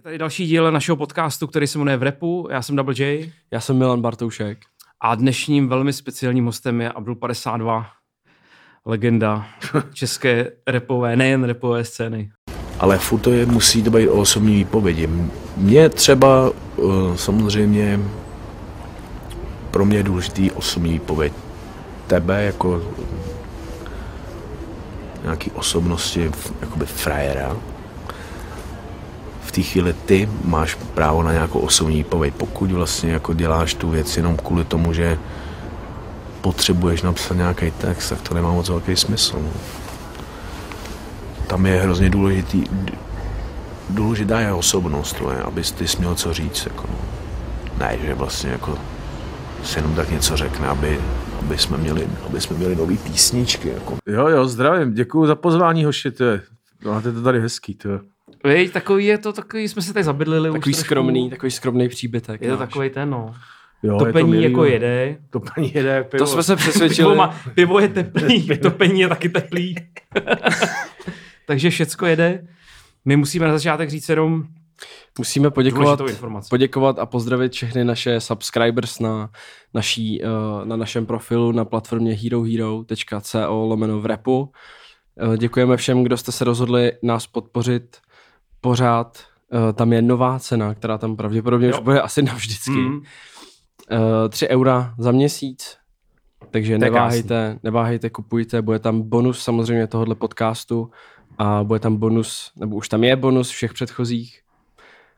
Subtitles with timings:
[0.00, 2.48] Je tady další díl našeho podcastu, který se jmenuje V repu.
[2.50, 3.32] Já jsem Double J.
[3.50, 4.58] Já jsem Milan Bartoušek.
[5.00, 7.86] A dnešním velmi speciálním hostem je Abdul 52,
[8.86, 9.46] legenda
[9.92, 12.30] české repové, nejen repové scény.
[12.78, 15.08] Ale furt to je, musí to být o osobní výpovědi.
[15.56, 18.00] Mně třeba uh, samozřejmě
[19.70, 21.32] pro mě je důležitý osobní výpověď.
[22.06, 22.82] Tebe jako
[25.22, 26.30] nějaký osobnosti,
[26.60, 27.56] jakoby frajera,
[29.50, 32.34] v té chvíli ty máš právo na nějakou osobní výpověď.
[32.34, 35.18] Pokud vlastně jako děláš tu věc jenom kvůli tomu, že
[36.40, 39.38] potřebuješ napsat nějaký text, tak to nemá moc velký smysl.
[39.42, 39.50] No.
[41.46, 42.64] Tam je hrozně důležitý,
[43.90, 46.66] důležitá je osobnost, no, abys ty měl co říct.
[46.66, 46.98] Jako, no.
[47.78, 48.78] Ne, že vlastně jako
[49.62, 51.00] se jenom tak něco řekne, aby,
[51.38, 53.68] aby jsme měli, aby jsme měli nový písničky.
[53.68, 53.96] Jako.
[54.06, 56.42] Jo, jo, zdravím, děkuji za pozvání, hoši, to je.
[56.84, 57.98] Máte to tady hezký, to je.
[58.44, 60.52] Víš, takový je to, takový jsme se tady zabydlili.
[60.52, 61.30] Takový už skromný, trošku.
[61.30, 62.40] takový skromný příbytek.
[62.42, 62.68] Je to máš.
[62.68, 63.34] takový ten, no.
[63.82, 64.64] Jo, Topení je to jako no.
[64.64, 65.18] jede.
[65.30, 66.24] Topení jede, jak pivo.
[66.24, 67.16] To jsme se Pivo, přesvědčili.
[67.16, 69.74] má, pivo je teplý, topení je taky teplý.
[71.46, 72.46] Takže všecko jede.
[73.04, 74.44] My musíme na začátek říct jenom
[75.18, 76.00] Musíme poděkovat,
[76.50, 79.30] poděkovat a pozdravit všechny naše subscribers na,
[79.74, 80.26] naší, eh,
[80.64, 84.52] na našem profilu na platformě herohero.co lomeno v repu.
[85.34, 87.96] Eh, Děkujeme všem, kdo jste se rozhodli nás podpořit
[88.60, 89.18] pořád.
[89.52, 91.72] Eh, Tam je nová cena, která tam pravděpodobně Jo.
[91.78, 92.70] už bude asi navždycky.
[92.70, 93.02] Mm.
[93.90, 95.76] Eh, 3 eura za měsíc.
[96.50, 98.62] Takže je neváhejte, neváhejte, kupujte.
[98.62, 100.90] Bude tam bonus samozřejmě tohohle podcastu
[101.38, 104.40] a bude tam bonus, nebo už tam je bonus všech předchozích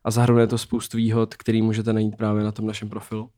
[0.04, 3.30] a zahrnuje to spoustu výhod, který můžete najít právě na tom našem profilu.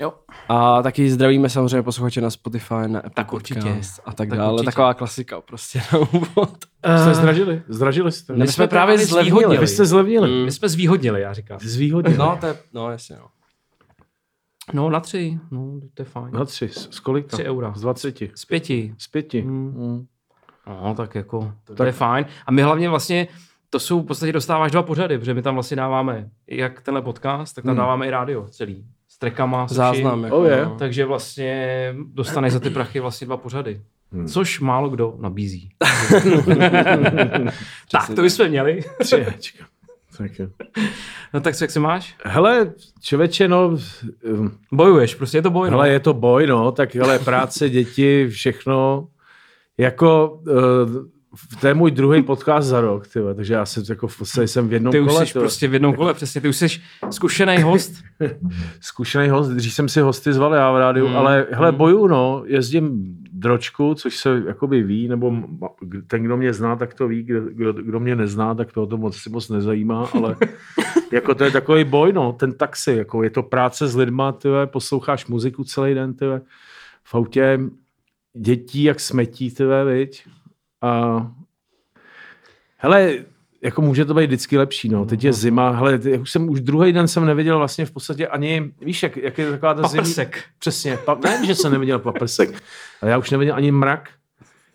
[0.00, 0.12] Jo.
[0.48, 3.60] A taky zdravíme samozřejmě posluchače na Spotify, na Apple Tak určitě.
[3.60, 4.52] Podcast a tak, Tak dále.
[4.52, 4.64] určitě.
[4.66, 6.64] Taková klasika prostě na úvod.
[7.02, 7.62] Jste zdražili?
[7.68, 8.32] Zdražili jste?
[8.32, 9.30] Ne, my jsme právě právě zvýhodnili.
[9.30, 9.58] zlevnili.
[9.60, 10.30] Vy jste zlevnili.
[10.38, 10.44] Mm.
[10.44, 11.58] My jsme zvýhodnili, já říkám.
[11.62, 12.18] Zvýhodnili.
[12.18, 13.26] No, to je, no jasně, no.
[14.72, 16.28] No na tři, no to je fajn.
[16.32, 16.68] Na tři.
[16.68, 17.28] Z kolika?
[17.36, 17.72] Tři eura.
[17.76, 18.30] Z dvaceti.
[18.34, 18.94] Z pěti.
[18.98, 19.42] Z pěti.
[19.42, 19.74] Mm.
[19.76, 20.06] Mm.
[20.66, 22.26] No, tak jako, to, Tak- je fajn.
[22.46, 23.28] A my hlavně vlastně,
[23.70, 27.54] to jsou v podstatě dostáváš dva pořady, protože my tam vlastně dáváme jak tenhle podcast,
[27.54, 27.78] tak tam Hmm.
[27.78, 28.86] dáváme i rádio celý.
[29.66, 29.76] S vším.
[29.76, 30.24] Záznam.
[30.24, 30.64] Jako, Oh, je.
[30.64, 30.76] no.
[30.78, 33.80] Takže vlastně dostaneš za ty prachy vlastně dva pořady.
[34.12, 34.28] Hmm.
[34.28, 35.68] Což málo kdo nabízí.
[37.90, 38.80] tak, to bychom měli.
[40.18, 40.46] Tak jo.
[41.34, 42.14] No tak co, jak se máš?
[42.24, 42.72] Hele,
[43.02, 43.78] člověče, no, um,
[44.72, 45.70] Bojuješ, prostě je to boj.
[45.70, 45.76] no.
[45.76, 49.08] hele, je to boj, no, tak hele, práce, děti, všechno,
[49.78, 51.06] jako, uh,
[51.60, 54.68] to je můj druhý podcast za rok, tyhle, takže já jsem jako v podstatě jsem
[54.68, 55.42] v jednom Ty už kole, jsi tyhle.
[55.42, 56.40] prostě v jednom kole, přesně.
[56.40, 56.66] Ty už jsi
[57.10, 57.92] zkušený host.
[58.80, 61.14] zkušený host, dřív jsem si hosty zval já v rádiu, Hmm.
[61.14, 61.18] mm.
[61.18, 65.32] ale hele, boju, no, jezdím dročku, což se jakoby ví, nebo
[66.06, 68.86] ten, kdo mě zná, tak to ví, kdo, kdo, kdo mě nezná, tak to o
[68.86, 70.36] to moc si moc nezajímá, ale
[71.12, 74.66] jako to je takový boj, no, ten taxi, jako je to práce s lidma, tyhle,
[74.66, 76.40] posloucháš muziku celý den, tyhle,
[77.04, 77.58] v autě
[78.36, 80.26] dětí jak smetí, tyhle, viď?
[80.86, 81.32] A
[82.76, 83.18] hele,
[83.62, 85.06] jako může to být vždycky lepší, no.
[85.06, 88.26] Teď je zima, hele, ty- už jsem už druhý den jsem neviděl vlastně v podstatě
[88.26, 90.02] ani, víš, jak, jak je taková ta zimní...
[90.02, 90.44] Paprsek.
[90.58, 92.50] Přesně, pa, ne, že jsem neviděl paprsek,
[93.02, 94.10] ale já už neviděl ani mrak.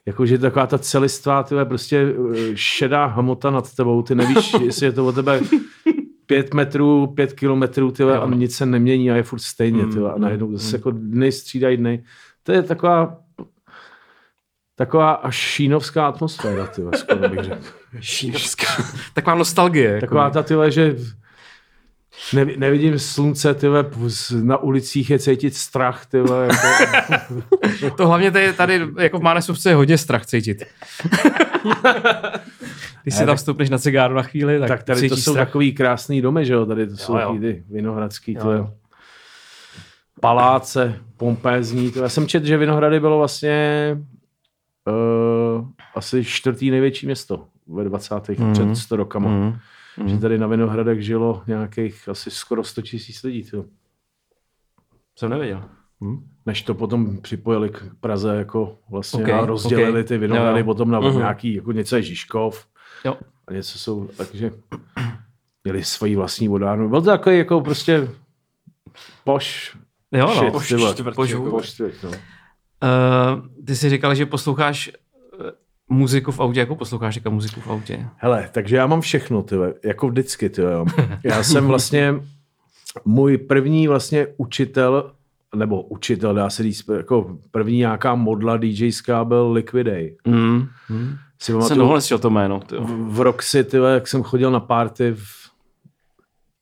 [0.06, 4.92] Jakože taková ta celistvá, tyhle, prostě eh, šedá hmota nad tebou, ty nevíš, jestli je
[4.92, 5.42] to o tebe
[6.26, 10.18] pět metrů, pět kilometrů, tyhle, a nic se nemění a je furt stejně, tyhle, a
[10.18, 12.04] najednou zase jako dny střídají dny.
[12.44, 13.21] To je taková
[14.82, 17.58] taková až šínovská atmosféra, tyhle, skoro bych řekl.
[18.00, 18.66] Šínovská.
[19.14, 19.90] Taková nostalgie.
[19.90, 20.02] Jako.
[20.02, 20.96] Taková ta tyhle, že
[22.34, 23.86] ne, nevidím slunce, tyhle,
[24.42, 26.68] na ulicích je cítit strach, tyhle, jako,
[27.98, 30.64] To hlavně tady, tady jako v Mánesovce je hodně strach cítit.
[33.04, 35.48] Když si tam vstoupneš na cigáru na chvíli, tak, tak tady to jsou strach.
[35.48, 37.38] takový krásný domy, že jo, tady to jsou jo.
[37.42, 38.74] ty vinohradský, Jo, jo.
[40.22, 43.98] paláce, pompézní, to já jsem četl, že Vinohrady bylo vlastně
[44.88, 48.30] uh, asi čtvrtý největší město ve 20.
[48.30, 48.54] Mhm.
[48.54, 49.30] před 100 rokama.
[49.30, 49.58] Mm.
[50.10, 53.66] Že tady na Vinohradech žilo nějakých asi skoro 100 tisíc lidí, tyjo.
[55.20, 55.64] Jsem nevěděl.
[56.46, 60.08] než to potom připojili k Praze jako vlastně Ok, a rozdělili ok.
[60.08, 61.18] ty Vinohrady Jo, potom na Mhm.
[61.18, 62.68] nějaký, jako něco je Žižkov
[63.06, 63.18] Jo.
[63.48, 64.52] a něco jsou, takže
[65.64, 66.90] měli svoji vlastní vodárnu.
[66.90, 68.08] Byl to takový jako prostě
[69.24, 69.78] poš
[70.12, 70.36] Jo, no.
[70.36, 70.94] shit, Poš ty vole.
[70.94, 71.50] čtvrt, Poš- jako.
[71.50, 72.12] poš čtvrt, no.
[72.84, 75.52] Uh, ty jsi říkal, že posloucháš eh,
[75.90, 78.08] muziku v autě, jako posloucháš jaká muziku v autě?
[78.18, 80.86] Hele, takže já mám všechno, ty vole, jako vždycky, ty jo.
[81.24, 82.16] Já jsem vlastně,
[83.06, 85.12] můj první vlastně učitel,
[85.56, 90.16] nebo učitel, dá se říct, jako první nějaká modla DJská byl Liquiday.
[90.28, 90.68] Mm.
[90.90, 91.16] Mm.
[91.40, 92.60] Si Jsem pamatuju, dlouho neslyšel to jméno.
[92.60, 92.84] Tyjo.
[92.84, 95.42] v, v Roxy, ty vole, jak jsem chodil na party v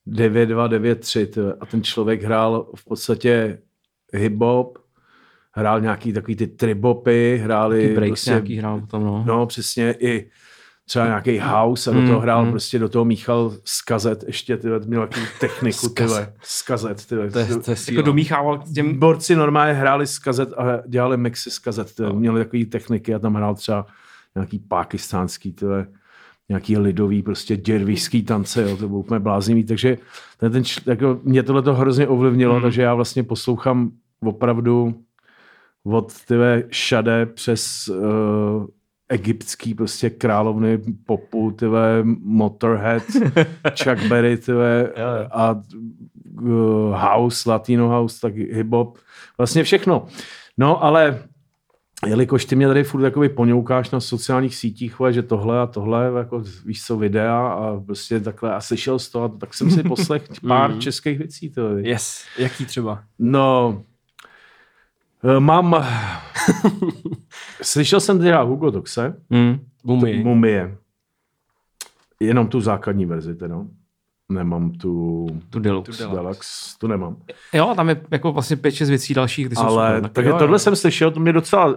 [0.06, 1.54] 9293 tyhle.
[1.60, 3.58] a ten člověk hrál v podstatě
[4.14, 4.72] hip-hop,
[5.52, 9.24] hrál nějaký takový ty tribopy, hráli Breaks prostě, nějaký hrál tam, no.
[9.26, 10.30] no přesně i
[10.90, 12.50] třeba nějaký house a do Mm, toho hrál mm.
[12.50, 17.30] prostě do toho míchal z kazet ještě, tyhle, měl takovou techniku, tyhle, z kazet, tyhle.
[17.30, 18.98] To je, to je Jako domíchával k těm...
[18.98, 22.12] Borci normálně hráli z kazet a dělali mixy z kazet, tyhle.
[22.12, 23.86] měli takové techniky a tam hrál třeba
[24.34, 25.86] nějaký pákistánský, tyhle,
[26.48, 29.98] nějaký lidový, prostě děrvířský tance, jo, to bylo úplně bláznivý, takže
[30.38, 32.62] ten, ten, jako, mě tohle to hrozně ovlivnilo, Hmm.
[32.62, 33.90] takže já vlastně poslouchám
[34.22, 34.94] opravdu
[35.84, 38.66] od tyhle šade přes uh,
[39.08, 43.02] egyptský prostě královny popu, tyhle Motorhead,
[43.84, 44.88] Chuck Berry, tyhle,
[45.32, 45.56] a
[46.40, 48.92] uh, house, latino house, tak hip-hop,
[49.38, 50.06] vlastně všechno.
[50.58, 51.22] No, ale
[52.06, 56.42] jelikož ty mě tady furt takový poňoukáš na sociálních sítích, že tohle a tohle, jako
[56.66, 60.70] víš co, videa a prostě takhle a slyšel z toho, tak jsem si poslech pár
[60.70, 60.80] Mhm.
[60.80, 61.50] českých věcí.
[61.50, 61.78] To.
[61.78, 62.24] Yes.
[62.38, 63.02] Jaký třeba?
[63.18, 63.82] No,
[65.38, 65.86] mám,
[67.62, 69.60] slyšel jsem teda Hugo Toxe, Mm.
[69.84, 70.24] Mumie.
[70.24, 70.76] Mumie,
[72.20, 73.64] jenom tu základní verzi teda.
[74.32, 75.92] Nemám tu, Tu deluxe.
[75.92, 76.16] Tu Deluxe.
[76.22, 77.16] Deluxe, tu nemám.
[77.52, 80.02] Jo, tam je jako vlastně pět, šest věcí dalších, ty jsou Ale super.
[80.02, 80.58] Tak takže jo, tohle jo.
[80.58, 81.76] jsem slyšel, to mě docela,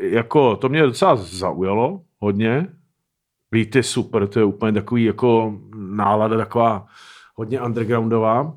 [0.00, 2.66] jako, to mě docela zaujalo hodně.
[3.50, 6.86] Beat je super, to je úplně takový jako nálada taková
[7.34, 8.56] hodně undergroundová.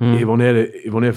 [0.00, 0.14] Hmm.
[0.18, 1.12] I on je, i on je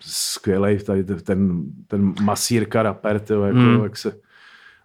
[0.00, 3.82] skvělý, tady ten, ten masírka rapper, tyjo, jako, Hmm.
[3.82, 4.12] jak se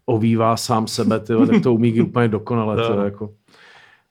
[0.05, 2.75] ovívá sám sebe, tyjo, tak to umí úplně dokonale.
[2.87, 3.33] Tyjo, jako.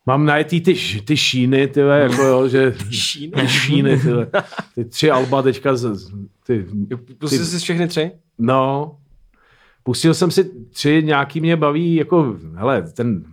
[0.06, 3.32] Mám najetý ty, ty šíny, tyjo, jako, jo, že Šíny?
[3.32, 4.26] ty šíny, tyjo.
[4.74, 6.10] ty tři alba teďka, z,
[6.46, 6.66] ty,
[7.18, 8.10] Pustil jsi všechny tři?
[8.38, 8.96] no,
[9.82, 13.24] pustil jsem si tři, nějaký mě baví, jako, hele, ten,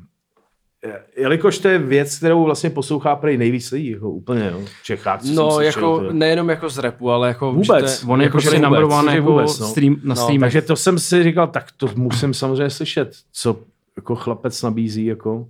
[1.18, 5.20] jelikož to je věc, kterou vlastně poslouchá prej nejvíc lidí, jako úplně, jo, v Čechách.
[5.22, 6.14] co jsem No, slyšel, jako tyjo.
[6.14, 7.52] nejenom jako z repu, ale jako...
[7.54, 7.68] Vůbec.
[7.68, 9.68] že to je- On je Jako, jako že number vůbec, one jako vůbec, no.
[9.68, 10.42] stream, na No, streamech.
[10.54, 13.60] Takže to jsem si říkal, tak to musím samozřejmě slyšet, co
[13.98, 15.48] jako chlapec nabízí, jako.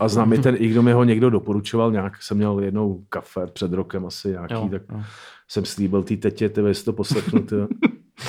[0.00, 3.46] A znám mi ten, i kdo mi ho někdo doporučoval, nějak jsem měl jednou kafe
[3.46, 5.00] před rokem asi nějaký, Jo, tak jo.
[5.48, 7.44] jsem slíbil té tetě, ty jestli to poslechnu.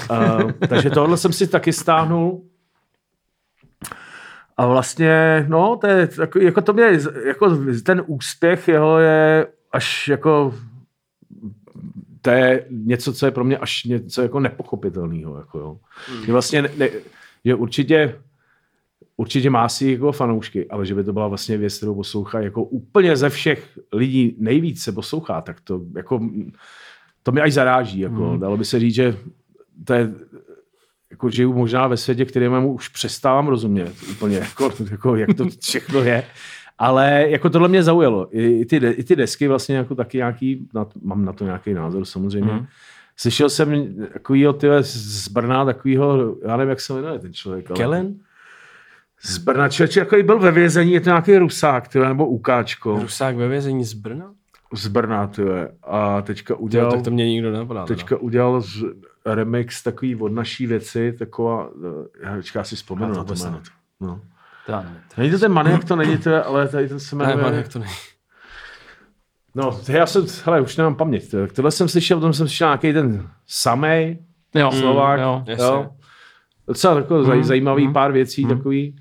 [0.09, 0.37] A,
[0.69, 2.43] takže tohle jsem si taky stáhnul.
[4.57, 10.07] A vlastně, no, to je takový, jako to mě, jako ten úspěch jeho je až
[10.07, 10.53] jako
[12.23, 15.37] to je něco, co je pro mě až něco jako nepochopitelného.
[15.37, 15.77] Jako jo.
[16.25, 16.89] Že vlastně, ne, ne,
[17.45, 18.19] že určitě,
[19.17, 22.63] určitě má si jako fanoušky, ale že by to byla vlastně věc, kterou poslouchá jako
[22.63, 26.29] úplně ze všech lidí nejvíc se poslouchá, tak to jako,
[27.23, 27.99] to mě až zaráží.
[27.99, 28.29] Jako.
[28.29, 28.39] Hmm.
[28.39, 29.17] Dalo by se říct, že
[29.85, 30.13] to je,
[31.13, 35.99] jako žiju možná ve světě, kterému už přestávám rozumět úplně, jako, jako, jak to všechno
[35.99, 36.23] je.
[36.77, 38.27] Ale jako tohle mě zaujalo.
[38.31, 41.73] I, i, ty, I ty desky vlastně jako taky nějaký, na, mám na to nějaký
[41.73, 42.51] názor samozřejmě.
[42.53, 42.65] Mm.
[43.17, 47.69] Slyšel jsem takovýho tyhle z Brna, takovýho, já nevím, jak se jmenuje ten člověk.
[47.71, 48.15] Ale Kellen?
[49.21, 52.99] Z Brna, člověk, jako byl ve vězení, je to nějaký Rusák, tyhle, nebo Ukáčko.
[53.01, 54.33] Rusák ve vězení z Brna?
[54.73, 55.69] Z Brna, tyhle.
[55.83, 57.85] A teďka Jo, udělal, tak to mě nikdo nenapadá.
[57.85, 57.95] teda.
[57.97, 58.83] teďka udělal z,
[59.25, 61.69] remix takový od naší věci, taková,
[62.23, 63.59] eh, já teďka si vzpomenu Já to na to jméno.
[63.99, 64.21] No.
[64.65, 64.85] To já.
[65.17, 67.43] Není to ten maniak, to není to, ale tady ten se Ne, jmenuje...
[67.43, 67.91] man, jak to není.
[69.55, 71.35] No, já jsem, hele, už nemám paměť.
[71.53, 74.17] Tohle jsem slyšel, potom jsem slyšel nějaký ten samej
[74.55, 75.19] Jo, Slovák.
[75.19, 75.43] Jo.
[75.47, 75.65] Jasně.
[75.65, 75.89] jo.
[76.67, 76.93] Docela
[77.23, 77.93] zaj, Mhm, zajímavý mhm.
[77.93, 78.95] pár věcí takový.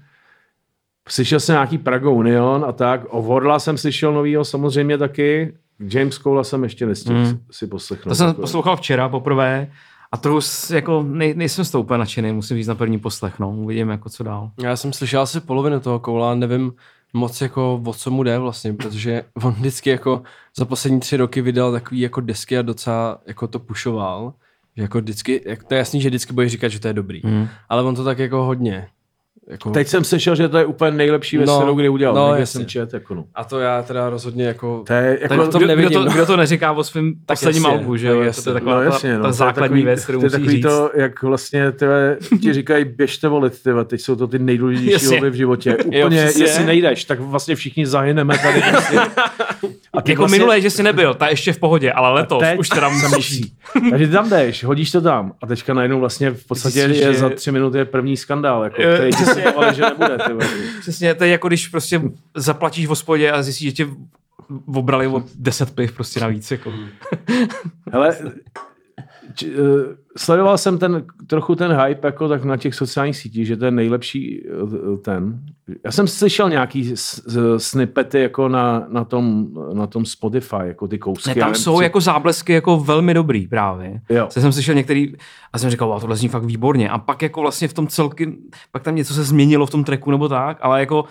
[1.09, 3.01] Slyšel jsem nějaký Praga Union a tak.
[3.09, 5.55] O Vodla jsem slyšel novýho samozřejmě taky.
[5.81, 7.41] James Cole jsem ještě nestihl Mhm.
[7.51, 8.11] si poslechnout.
[8.11, 9.71] To jsem Jako- poslouchal včera poprvé
[10.13, 10.41] a trochu
[10.75, 13.51] jako nej, nejsem z toho úplně nadšený, musím říct na první poslech, no.
[13.51, 14.51] Uvidím jako co dál.
[14.63, 16.73] Já jsem slyšel asi polovinu toho koula, nevím
[17.13, 20.23] moc jako o co mu jde vlastně, protože on vždycky jako
[20.57, 24.35] za poslední tři roky vydal takový jako desky a docela jako to pušoval.
[24.77, 27.21] Že jako vždycky, jak, to je jasný, že vždycky budeš říkat, že to je dobrý.
[27.25, 27.49] Mm.
[27.69, 28.89] Ale on to tak jako hodně.
[29.51, 32.15] Jako, Teď jsem slyšel, že to je úplně nejlepší věc, No, kterou kdy udělal.
[32.15, 33.25] no, Někde jsem čet, jako no.
[33.35, 34.85] A to já teda rozhodně jako...
[34.87, 35.93] To je jako, kdo, kdo, nevidím.
[36.05, 38.15] to, kdo to neříká o svém posledním albu, že jo?
[38.45, 40.25] To je taková no, ta, jasně, no, ta to je základní takový, věc, kterou to
[40.27, 40.63] je musíš takový říct.
[40.65, 45.31] to, jak vlastně tyhle, ti říkají, běžte volit, tyhle, teď jsou to ty nejdůležitější volby
[45.31, 45.77] v životě.
[45.77, 46.45] Úplně, přesně.
[46.45, 48.63] jestli nejdeš, tak vlastně všichni zahyneme tady.
[48.73, 48.99] Vlastně.
[49.95, 52.59] A ty Jako vlastně, minulé, že jsi nebyl, ta ještě v pohodě, ale letos teď
[52.59, 53.43] už teda musíš.
[53.91, 57.15] Takže ty tam jdeš, hodíš to tam a teďka najednou vlastně v podstatě je že-
[57.15, 60.19] za tři minuty je první skandál, jako, Jo, který ti slipovali, že nebude.
[60.81, 62.03] Přesně, to je jako když prostě
[62.37, 63.87] zaplatíš v hospodě a zjistíš, že tě
[64.67, 66.51] obrali o 10 piv prostě navíc.
[66.51, 66.73] Jako.
[67.93, 68.17] Hele,
[69.35, 69.83] č, uh,
[70.17, 73.71] sledoval jsem ten, trochu ten hype jako tak na těch sociálních sítích, že to je
[73.71, 75.41] nejlepší uh, ten.
[75.85, 80.89] Já jsem slyšel nějaký s, s, snippety jako na, na, tom, na tom Spotify, jako
[80.89, 81.29] ty kousky.
[81.31, 84.01] Ne, tam nevím, jsou co- jako záblesky jako velmi dobrý právě.
[84.11, 84.27] Jo.
[84.31, 85.13] Co jsem slyšel některý
[85.53, 86.91] a jsem říkal, wow, tohle zní fakt výborně.
[86.91, 88.37] A pak jako vlastně v tom celky,
[88.73, 91.05] pak tam něco se změnilo v tom tracku nebo tak, ale jako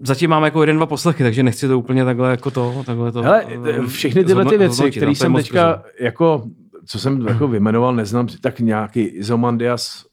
[0.00, 3.22] zatím mám jako jeden, dva poslechy, takže nechci to úplně takhle jako to, takhle to.
[3.22, 6.42] Hele, eh, všechny tyhle ty věci, no, které je jsem teďka jako,
[6.86, 10.06] co jsem jako vymenoval, neznám, tak nějaký Izomandias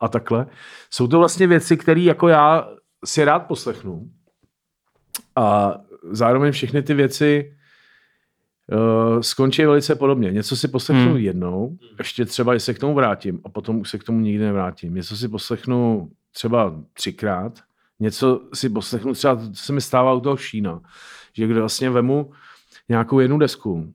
[0.00, 0.46] a- takhle,
[0.90, 2.68] jsou to vlastně věci, které jako já
[3.04, 4.10] si rád poslechnu.
[5.36, 5.74] A
[6.10, 7.52] zároveň všechny ty věci
[8.72, 10.30] uh, skončí velice podobně.
[10.32, 11.12] Něco si poslechnu Hmm.
[11.12, 11.24] hmm.
[11.24, 14.94] jednou, ještě třeba se k tomu vrátím a potom už se k tomu nikdy nevrátím.
[14.94, 17.60] Něco si poslechnu třeba třikrát,
[18.00, 20.80] něco si poslechnu třeba, to se mi stává u toho Šína,
[21.32, 22.32] že kde vlastně vemu
[22.88, 23.94] nějakou jednu desku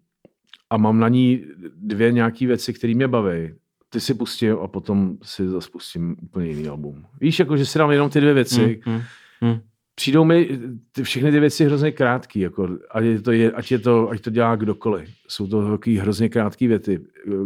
[0.70, 1.42] a mám na ní
[1.76, 3.54] dvě nějaké věci, které mě baví,
[3.90, 7.06] ty si pustím a potom si zase pustím úplně jiný album.
[7.22, 9.02] Víš, jako, že si dám jenom ty dvě věci, Hmm, hmm,
[9.42, 9.60] hmm.
[9.96, 10.60] přijdou mi
[10.92, 14.22] ty, všechny ty věci hrozně krátký, jako, ať, je to, je, ať, je to, ať
[14.22, 15.10] to dělá kdokoliv.
[15.28, 17.00] Jsou to takový hrozně krátký věty,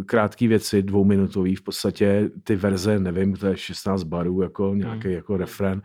[0.06, 5.16] krátké věci, dvouminutový, v podstatě ty verze, nevím, to je 16 barů, jako nějaký Hmm.
[5.16, 5.82] jako refrén,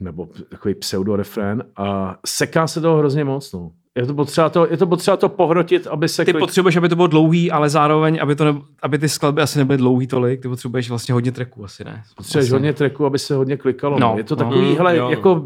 [0.00, 3.72] nebo takový pseudorefrén a seká se toho hrozně moc, no.
[3.98, 6.24] Je to potřeba to, je to, potřeba to pohrotit, aby se...
[6.24, 9.42] Ty klik- potřebuješ, aby to bylo dlouhý, ale zároveň, aby, to ne, aby ty skladby
[9.42, 12.02] asi nebyly dlouhý tolik, ty potřebuješ vlastně hodně tracků asi, ne?
[12.16, 12.52] Potřebuješ Asi.
[12.52, 13.98] hodně tracku, aby se hodně klikalo.
[13.98, 14.38] No, No, je to no.
[14.44, 15.10] takový, Mm, hele, jo, no.
[15.10, 15.44] jako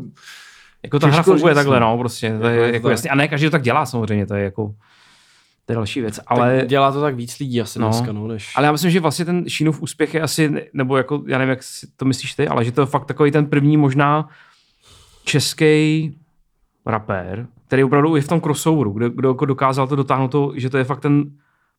[0.82, 1.86] Jako ta hra funguje říct, takhle, no.
[1.90, 2.90] no, prostě, to je Jako je jako tak.
[2.90, 3.10] jasný.
[3.10, 4.74] A ne každý to tak dělá samozřejmě, to je jako,
[5.66, 6.20] to je další věc.
[6.26, 7.86] Ale, Tak dělá to tak víc lidí asi No.
[7.88, 8.52] dneska, no, než...
[8.56, 11.62] ale já myslím, že vlastně ten Šínův úspěch je asi, nebo jako, já nevím, jak
[11.62, 14.28] si to myslíš ty, ale že to je fakt takový ten první možná
[15.24, 16.14] český
[16.86, 20.70] rapér, který opravdu je v tom crossoveru, kde, kdo jako dokázal to dotáhnout, to, že
[20.70, 21.24] to je fakt ten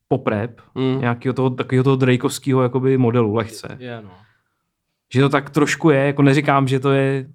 [0.08, 1.00] pop rap, Mm.
[1.00, 3.76] nějakého toho, takového toho Drakeovského jakoby modelu, lehce.
[3.80, 4.10] Je, no.
[5.14, 7.26] Že to tak trošku je, jako neříkám, že to je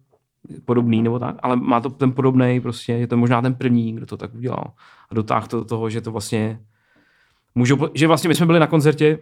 [0.65, 4.05] podobný nebo tak, ale má to ten podobný prostě, je to možná ten první, kdo
[4.05, 4.63] to tak udělal.
[5.09, 6.59] A dotáhl to do toho, že to vlastně
[7.55, 9.19] můžou, že vlastně my jsme byli na koncertě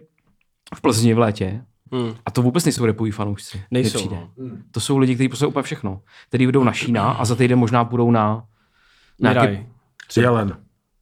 [0.74, 2.14] v Plzni v létě Mm.
[2.26, 3.62] a to vůbec nejsou repoví fanoušci.
[3.70, 4.30] Nejsou, no.
[4.70, 6.00] To jsou lidi, kteří poslouchají úplně všechno.
[6.28, 8.44] Kteří jdou na Šína a za týden možná půjdou na
[9.20, 9.66] nějaký Miraj.
[10.16, 10.56] Jelen.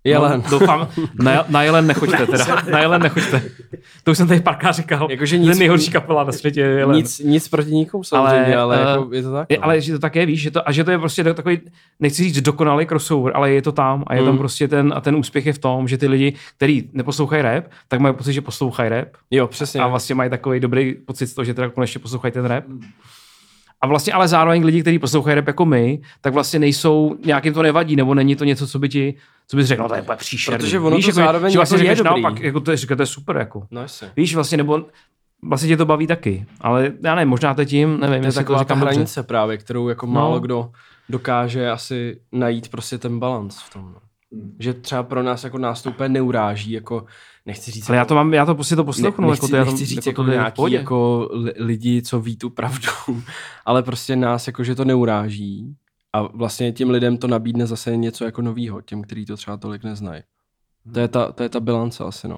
[0.05, 0.43] Jelen.
[0.45, 0.89] No, doufám,
[1.23, 2.63] na, na Jelen nechoďte teda.
[2.71, 3.43] Na Jelen nechoďte.
[4.05, 5.09] To už jsem tady párkrát říkal.
[5.11, 6.97] Jakože nic- nejhorší kapela na světě je Jelen.
[6.97, 9.47] Nic, nic proti nikomu samozřejmě, ale, Ale, eh, jako je to tak.
[9.51, 9.65] Je, no.
[9.65, 11.61] ale že to tak je, víš, že to, a že to je prostě takový,
[12.01, 14.39] nechci říct dokonalý crossover, ale je to tam a je tam Mm.
[14.39, 18.01] prostě ten, a ten úspěch je v tom, že ty lidi, kteří neposlouchají rap, tak
[18.01, 19.81] mají pocit, že poslouchají rap Jo, přesně.
[19.81, 22.65] a vlastně mají takový dobrý pocit z toho, že teda konečně poslouchají ten rap.
[23.81, 27.63] A vlastně ale zároveň lidi, kteří poslouchají rap jako my, tak vlastně nejsou, nějakým to
[27.63, 29.15] nevadí, nebo není to něco, co by ti,
[29.49, 30.59] co bys řekl, no to je úplně příšerný.
[30.59, 32.23] Protože ono Víš, to jako, zároveň že vlastně jako je řekneš dobrý.
[32.23, 33.67] naopak, jako to je, to je super, jako.
[33.71, 34.11] No jasně.
[34.17, 34.85] Víš, vlastně, nebo
[35.49, 38.59] vlastně tě to baví taky, ale já nevím, možná to tím, nevím, To je taková
[38.59, 38.95] ta říkám dobře.
[38.95, 40.13] hranice právě, kterou jako No.
[40.13, 40.71] málo kdo
[41.09, 43.83] dokáže asi najít prostě ten balans v tom.
[43.95, 44.01] no.
[44.59, 47.05] Že třeba pro nás jako nás to úplně neuráží, jako
[47.49, 49.51] nechci říct, Ale já jako, to mám, já to prostě to poslechnu, ne, jako nechci,
[49.51, 52.51] to, já to, nechci říct jako, jako, to nějaký jako li- lidi, co ví tu
[52.51, 52.89] pravdu,
[53.67, 55.77] ale prostě nás jako, že to neuráží
[56.13, 59.85] a vlastně těm lidem to nabídne zase něco jako novýho, těm, kteří to třeba tolik
[59.85, 60.23] neznají.
[60.95, 62.37] To je ta, to je ta bilance asi, no.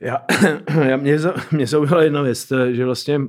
[0.00, 0.24] Já,
[0.88, 3.20] já mě, za, mě zaujala jedna věc, že vlastně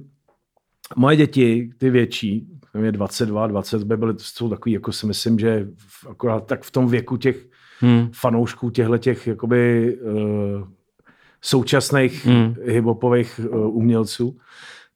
[0.96, 5.06] moje děti, ty větší, tam je 22, 20, by byly, to jsou takový, jako si
[5.06, 5.68] myslím, že
[6.10, 7.53] akorát tak v tom věku těch
[7.84, 8.10] Hmm.
[8.14, 10.68] fanoušků těchto těch jakoby uh,
[11.42, 12.36] současných Hmm.
[12.44, 12.56] hmm.
[12.66, 14.38] hiphopových uh, umělců,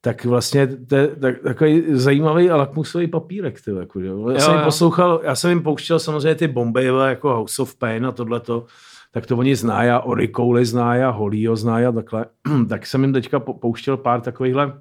[0.00, 3.60] tak vlastně to je tak, takový zajímavý a lakmusový papírek.
[3.64, 4.06] Ty, jako, že?
[4.06, 4.64] Já, Jo, jsem jim jo.
[4.64, 8.66] poslouchal, já jsem jim pouštěl samozřejmě ty Bombay, jako House of Pain a tohleto,
[9.12, 12.26] tak to oni znají a Ori Cole znají a Hollyho znají a takhle.
[12.68, 14.72] tak jsem jim teďka po- pouštěl pár takovýchhle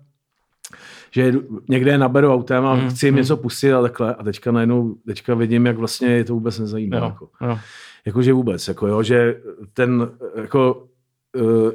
[1.12, 1.34] že
[1.70, 3.18] někde je naberu autem a Mm, chci jim mm.
[3.18, 4.16] něco pustit a takhle.
[4.16, 6.98] A teďka najednou teďka vidím, jak vlastně je to vůbec nezajímá.
[6.98, 7.30] Jo, Jako.
[7.42, 7.58] jo.
[8.08, 9.42] Jakože vůbec, jako jo, že
[9.74, 10.88] ten, jako,
[11.42, 11.72] uh,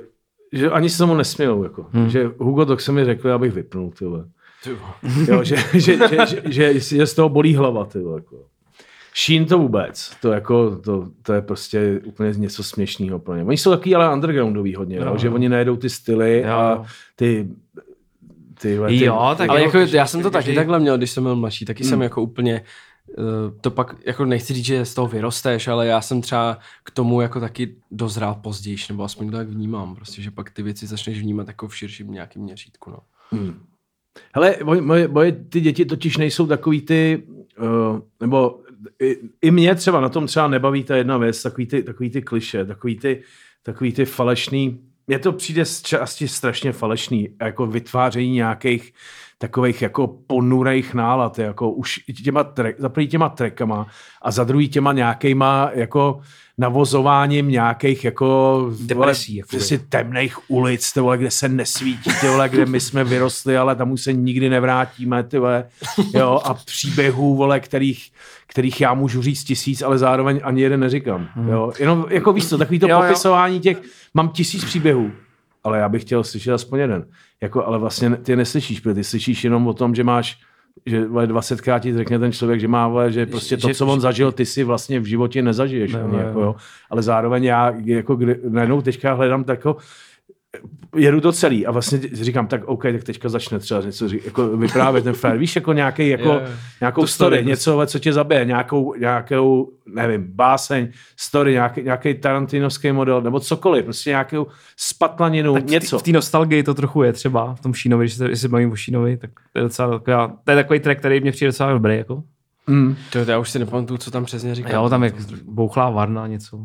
[0.52, 1.86] že ani se tomu nesmějou, jako.
[1.92, 2.08] Hmm.
[2.10, 4.24] Že Hugo to se mi řekl, abych vypnul, ty vole.
[5.28, 8.36] Jo, že, že, že, že, že, že, z toho bolí hlava, ty vole, jako.
[9.26, 13.44] Sheen to vůbec, to, jako, to, to je prostě úplně něco směšného pro ně.
[13.44, 15.34] Oni jsou takový ale undergroundový hodně, jo, Jo, že jo.
[15.34, 16.52] oni najedou ty styly Jo.
[16.52, 16.84] a
[17.16, 17.48] ty,
[18.60, 21.22] ty, ty Jo, tak Ale jako, já jsem to taky každý- takhle měl, když jsem
[21.22, 21.90] byl mladší, taky Hmm.
[21.90, 22.62] jsem jako úplně,
[23.60, 27.20] to pak, jako nechci říct, že z toho vyrosteš, ale já jsem třeba k tomu
[27.20, 31.20] jako taky dozrál později, nebo aspoň to tak vnímám, prostě, že pak ty věci začneš
[31.20, 32.98] vnímat jako v širším nějakým měřítku, no.
[34.34, 37.22] Hele, moje, moje, moje ty děti totiž nejsou takový ty,
[37.60, 38.60] uh, nebo
[39.02, 42.22] i, i mě třeba na tom třeba nebaví ta jedna věc, takový ty, takový ty
[42.22, 43.22] kliše, takový ty,
[43.62, 48.92] takový ty falešný mně to přijde z části strašně falešný, jako vytváření nějakých
[49.38, 53.86] takových jako ponurejch nálad, jako už těma, trek, za první těma trekama
[54.22, 56.20] a za druhý těma nějakýma jako
[56.62, 62.48] navozováním nějakých jako Depresí, jako přesně temných ulic, ty vole, kde se nesvítí, ty vole,
[62.48, 65.64] kde my jsme vyrostli, ale tam už se nikdy nevrátíme, ty vole,
[66.14, 68.12] jo, a příběhů, vole, kterých,
[68.46, 72.58] kterých já můžu říct tisíc, ale zároveň ani jeden neříkám, jo, jenom jako víš co,
[72.58, 73.02] takový to Jo, jo.
[73.02, 73.78] popisování těch,
[74.14, 75.10] mám tisíc příběhů,
[75.64, 77.04] ale já bych chtěl slyšet aspoň jeden.
[77.40, 80.38] Jako, ale vlastně ty neslyšíš, protože ty slyšíš jenom o tom, že máš
[80.86, 83.86] že vole, 20krát ti řekne ten člověk, že má, vole, že prostě to, Že- co
[83.86, 85.92] on zažil, ty si vlastně v životě nezažiješ.
[85.92, 86.46] Ne, ani, ne, jako, ne.
[86.46, 86.54] jo.
[86.90, 89.76] Ale zároveň já jako kdy, najednou teďka hledám tak jako,
[90.96, 94.56] jedu to celý a vlastně říkám, tak OK, tak teďka začne třeba něco ří- jako
[94.56, 95.38] vyprávět ten frajer.
[95.38, 96.40] Víš, jako nějaký, jako, jo.
[96.80, 102.14] nějakou story, story, něco, vole, co tě zabije, nějakou, nějakou, nevím, báseň, story, nějaký, nějaký
[102.14, 105.98] tarantinovský model, nebo cokoliv, prostě nějakou spatlaninu, Tak v té- něco.
[105.98, 108.76] V té nostalgii to trochu je třeba, v tom Šínovi, když se, se bavím o
[108.76, 111.96] Šínovi, tak to je docela taková, to je takový track, který mě přijde docela dobrý,
[111.96, 112.22] jako.
[112.66, 112.96] Mm.
[113.12, 114.84] To já už si nepamatuju, co tam přesně říkal.
[114.84, 115.12] Jo, tam je
[115.44, 116.58] bouchlá varna, něco.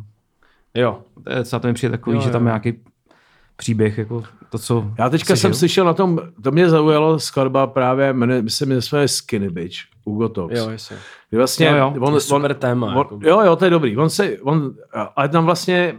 [0.75, 0.99] Jo.
[1.23, 2.49] To je docela to mi přijde takový, Jo, že tam je jo.
[2.49, 2.79] nějaký
[3.57, 5.59] příběh, jako to, co Já teďka jsem žil.
[5.59, 10.29] slyšel na tom, to mě zaujalo skladba právě, jmenuje, se mi jmenuje Skinny Bitch, Hugo
[10.29, 10.57] Talks.
[10.59, 10.97] Jo, jasně.
[11.31, 11.93] Vlastně, Jo, jo.
[11.99, 13.19] On, To je super téma, On, jako.
[13.23, 13.97] jo, jo, to je dobrý.
[13.97, 14.71] On se, on,
[15.15, 15.95] ale tam vlastně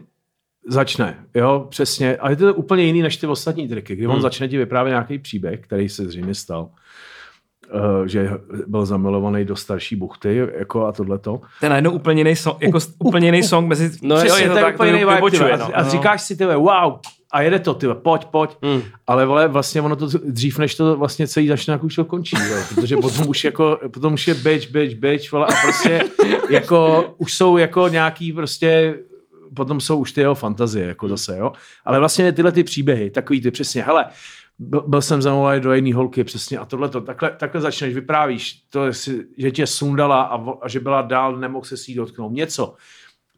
[0.68, 2.16] začne, jo, přesně.
[2.16, 4.22] Ale je to úplně jiný než ty ostatní triky, kdy on Hmm.
[4.22, 6.68] začne ti vyprávět nějaký příběh, který se zřejmě stal.
[7.74, 8.30] Uh, že
[8.66, 11.40] byl zamilovaný do starší buchty, jako a tohleto.
[11.60, 13.90] To je najednou úplně jiný song, jako úplně jiný song mezi...
[14.02, 15.64] No, jo, přesně, je to tak, úplně jiný to vibe, vybočuje, no.
[15.64, 15.90] a, a No.
[15.90, 16.92] říkáš si, tyhle, wow,
[17.32, 18.50] a jede to, tyhle, pojď, pojď.
[18.62, 18.82] Mm.
[19.06, 22.37] Ale vole, vlastně ono to dřív, než to vlastně celý začne, jak už to končí,
[22.50, 22.56] jo?
[22.75, 26.04] protože potom už jako, potom už je bitch, bitch, bitch, vole, a prostě
[26.50, 28.99] jako, už jsou jako nějaký prostě,
[29.54, 31.52] potom jsou už ty jeho fantazie, jako zase, jo.
[31.85, 34.04] Ale vlastně tyhle ty příběhy, takový ty přesně, hele,
[34.58, 38.62] byl, byl jsem zamluvený do jedné holky, přesně, a tohle to, takhle, takhle začneš, vyprávíš,
[38.70, 38.92] to,
[39.37, 42.75] že tě sundala a, a že byla dál, nemohl se s jí dotknout, něco.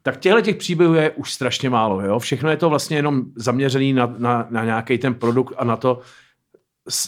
[0.03, 2.01] Tak těchto těch příběhů je už strašně málo.
[2.01, 2.19] Jo?
[2.19, 6.01] Všechno je to vlastně jenom zaměřený na, na, na nějaký ten produkt a na to,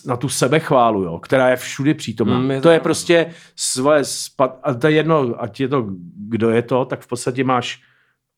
[0.06, 1.20] na tu sebechválu, jo?
[1.20, 2.40] která je všudy přítomná.
[2.40, 5.86] Mm, je to je prostě své, spat, a to je jedno, ať je to,
[6.28, 7.82] kdo je to, tak v podstatě máš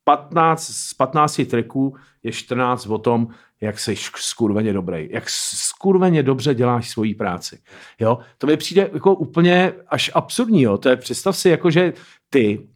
[0.03, 3.27] 15, z 15 tracků je 14 o tom,
[3.61, 7.59] jak jsi skurveně dobrý, jak skurveně dobře děláš svoji práci.
[7.99, 8.19] Jo?
[8.37, 10.61] To mi přijde jako úplně až absurdní.
[10.61, 10.77] Jo?
[10.77, 11.93] To je, představ si, jako, že
[12.29, 12.67] ty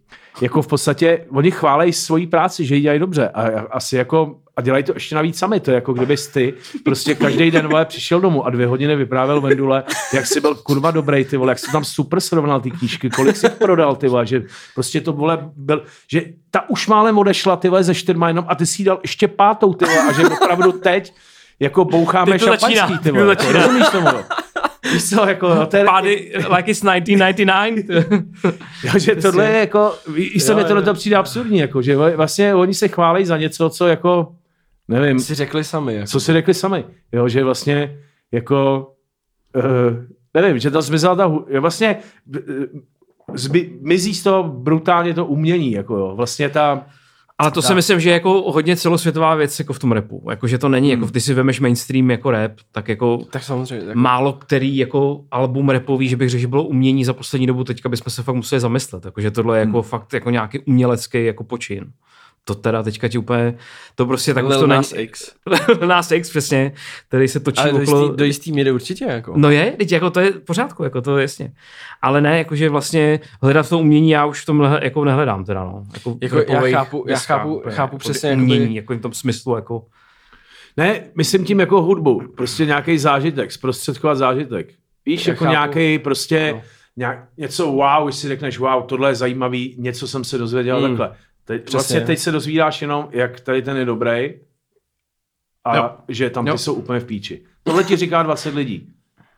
[0.41, 4.35] jako v podstatě, oni chválejí svoji práci, že ji dělají dobře a a asi jako
[4.57, 6.53] a dělají to ještě navíc sami, to je jako kdybys ty
[6.85, 10.91] prostě každý den vole, přišel domů a dvě hodiny vyprávěl Vendule, jak jsi byl kurva
[10.91, 14.25] dobrý, ty vole, jak jsi tam super srovnal ty knížky, kolik jsi prodal, ty vole,
[14.25, 14.43] že
[14.75, 16.21] prostě to vole, byl, že
[16.51, 19.73] ta už málem odešla, ty vole, ze čtyřma jenom a ty si dal ještě pátou,
[19.73, 21.13] ty vole, a že opravdu teď
[21.59, 23.61] jako boucháme Teď to začíná, šampaňský, ty teď to vole, začíná.
[23.61, 24.07] rozumíš tomu?
[24.93, 27.85] Víš co, jako, to je, Pády, like it's 1999.
[28.83, 32.55] Jo, že tohle je jako, víš co, mi tohle to přijde absurdní, jako, že vlastně
[32.55, 34.35] oni se chválí za něco, co jako,
[34.87, 35.95] nevím, Si řekli sami.
[35.95, 36.07] Jako.
[36.07, 37.99] co si řekli sami, jo, že vlastně
[38.31, 38.91] jako,
[39.55, 41.27] uh, nevím, že to zmizela ta,
[41.59, 42.79] vlastně uh,
[43.33, 46.85] zby, mizí z toho brutálně to umění, jako jo, vlastně ta,
[47.39, 50.27] Ale to si myslím, že je jako hodně celosvětová věc jako v tom repu.
[50.29, 53.85] Jako, že to není, jako ty si vemeš mainstream jako rap, tak jako Tak samozřejmě.
[53.85, 53.95] Tak...
[53.95, 57.89] málo který jako album repový, že bych řekl, že bylo umění za poslední dobu, teďka
[57.89, 61.43] bychom se fakt museli zamyslet, jako, že tohle je jako fakt jako nějaký umělecký jako
[61.43, 61.85] počin.
[62.49, 63.53] To teda teďka ti úplně,
[63.95, 64.77] to prostě tak už Lil to není.
[64.77, 65.31] Nas X.
[65.87, 66.71] Nas X, přesně,
[67.07, 68.01] který se točí Ale do okolo...
[68.03, 69.05] jistý, do jistý míry určitě.
[69.05, 69.33] Jako.
[69.37, 71.51] No je, teď jako to je v pořádku, jako to je jasně.
[72.01, 75.63] Ale ne, jakože vlastně hledat to umění já už v tom nehle- jako nehledám teda,
[75.63, 75.83] no.
[75.93, 76.35] Jako, Jako
[76.65, 79.85] já chápu- já chápu- úplně, chápu jako přesně, umění, jakoby- jako v tom smyslu, jako
[80.77, 84.67] ne, myslím tím jako hudbu, prostě nějaký zážitek, zprostředkovat zážitek.
[85.05, 86.61] Víš, Já jako nějaký prostě, No.
[86.97, 90.97] nějak, něco wow, když si řekneš wow, tohle je zajímavý, něco jsem se dozvěděl Hmm.
[90.97, 91.17] takhle.
[91.49, 91.77] Teď, Přesně.
[91.77, 94.33] vlastně teď se dozvídáš jenom, jak tady ten je dobrý
[95.65, 95.91] a Jo.
[96.07, 96.57] že tam ty Jo.
[96.57, 97.43] jsou úplně v píči.
[97.63, 98.89] Tohle ti říká 20 lidí.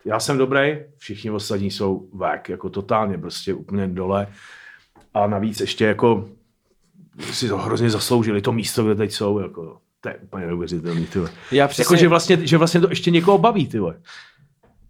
[0.06, 4.28] Já jsem dobrý, všichni ostatní jsou vek, jako totálně prostě úplně dole.
[5.13, 6.30] A navíc ještě jako
[7.32, 11.19] si to hrozně zasloužili, to místo, kde teď jsou, jako to je úplně neuvěřitelný, ty.
[11.19, 11.28] Já
[11.63, 14.00] Jako, přesně, že vlastně, že vlastně to ještě někoho baví, ty vole.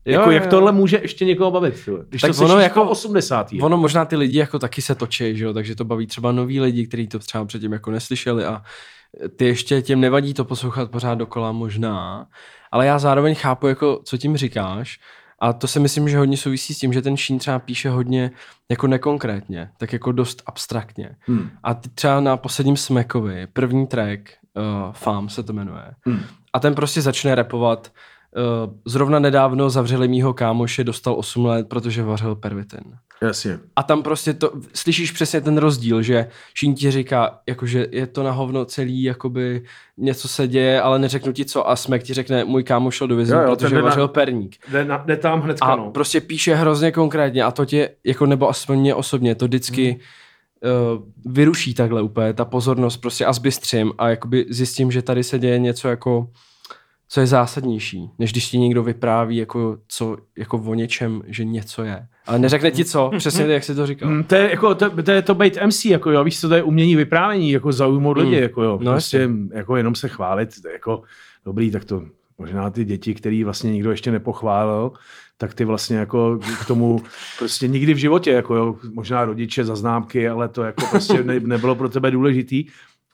[0.06, 0.50] Jo, Jako, jo, jak jo.
[0.50, 2.00] tohle může ještě někoho bavit, vole.
[2.10, 3.48] Když Tak to ono jako- jako 80.
[3.62, 6.60] Ono možná ty lidi jako taky se točí, že jo, takže to baví třeba noví
[6.62, 8.62] lidi, kteří to třeba předtím jako neslyšeli a
[9.36, 12.26] ty ještě těm nevadí to poslouchat pořád dokola možná,
[12.72, 15.00] ale já zároveň chápu, jako, co tím říkáš
[15.40, 18.32] a to si myslím, že hodně souvisí s tím, že ten Šín třeba píše hodně
[18.70, 21.16] jako nekonkrétně, tak jako dost abstraktně.
[21.20, 21.50] Hmm.
[21.64, 24.22] A ty třeba na posledním Smekovi, první track,
[24.58, 25.84] uh, Fám se to jmenuje.
[26.06, 26.20] Hmm.
[26.54, 27.92] A ten prostě začne repovat.
[28.38, 32.84] Uh, zrovna nedávno zavřeli mýho kámoše, dostal 8 let, protože vařil pervitin.
[33.22, 33.60] Jasně.
[33.76, 38.24] A tam prostě to, slyšíš přesně ten rozdíl, že Šín ti říká, jakože je to
[38.24, 39.64] na hovno celý, jakoby
[39.98, 43.16] něco se děje, ale neřeknu ti co a Smek ti řekne, můj kámoš šel do
[43.16, 44.56] vězení, protože vařil na- perník.
[44.72, 45.92] Jde, na, jde tam hnedka, A no.
[45.92, 50.00] prostě píše hrozně konkrétně a to tě, jako nebo aspoň mě osobně, to vždycky
[50.64, 55.40] uh, vyruší takhle úplně, ta pozornost prostě a zbystřím a jakoby zjistím, že tady se
[55.40, 56.28] děje něco jako
[57.14, 61.84] co je zásadnější, než když ti někdo vypráví jako, co, jako o něčem, že něco
[61.84, 62.08] je.
[62.26, 64.10] Ale neřekne ti co, přesně jak jsi to říkal.
[64.10, 66.56] Mm, To je, jako, to, to je to být MC, jako jo, víš co, to
[66.56, 68.42] je umění vyprávění, jako zaujmout lidi, Mm.
[68.44, 71.02] jako jo, No, prostě jako jenom se chválit, jako
[71.46, 72.04] dobrý, tak to
[72.38, 74.92] možná ty děti, který vlastně nikdo ještě nepochválil,
[75.38, 77.02] tak ty vlastně jako k tomu
[77.40, 81.40] prostě nikdy v životě, jako jo, možná rodiče za známky, ale to jako prostě ne,
[81.40, 82.66] nebylo pro tebe důležitý,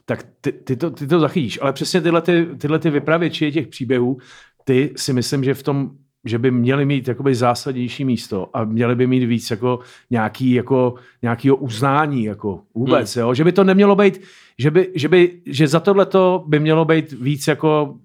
[0.10, 1.60] tak ty, ty, to, ty to zachytíš.
[1.62, 4.18] Ale přesně tyhle, ty, tyhle ty vypravěči těch příběhů,
[4.64, 5.90] ty si myslím, že v tom
[6.26, 10.96] že by měli mít jakoby zásadnější místo a měli by mít víc jako nějaký jako
[11.22, 13.22] nějakýho uznání jako vůbec, hmm.
[13.22, 13.34] jo?
[13.34, 14.22] že by to nemělo být,
[14.58, 17.96] že, by, že, by, že za tohleto by mělo být víc jako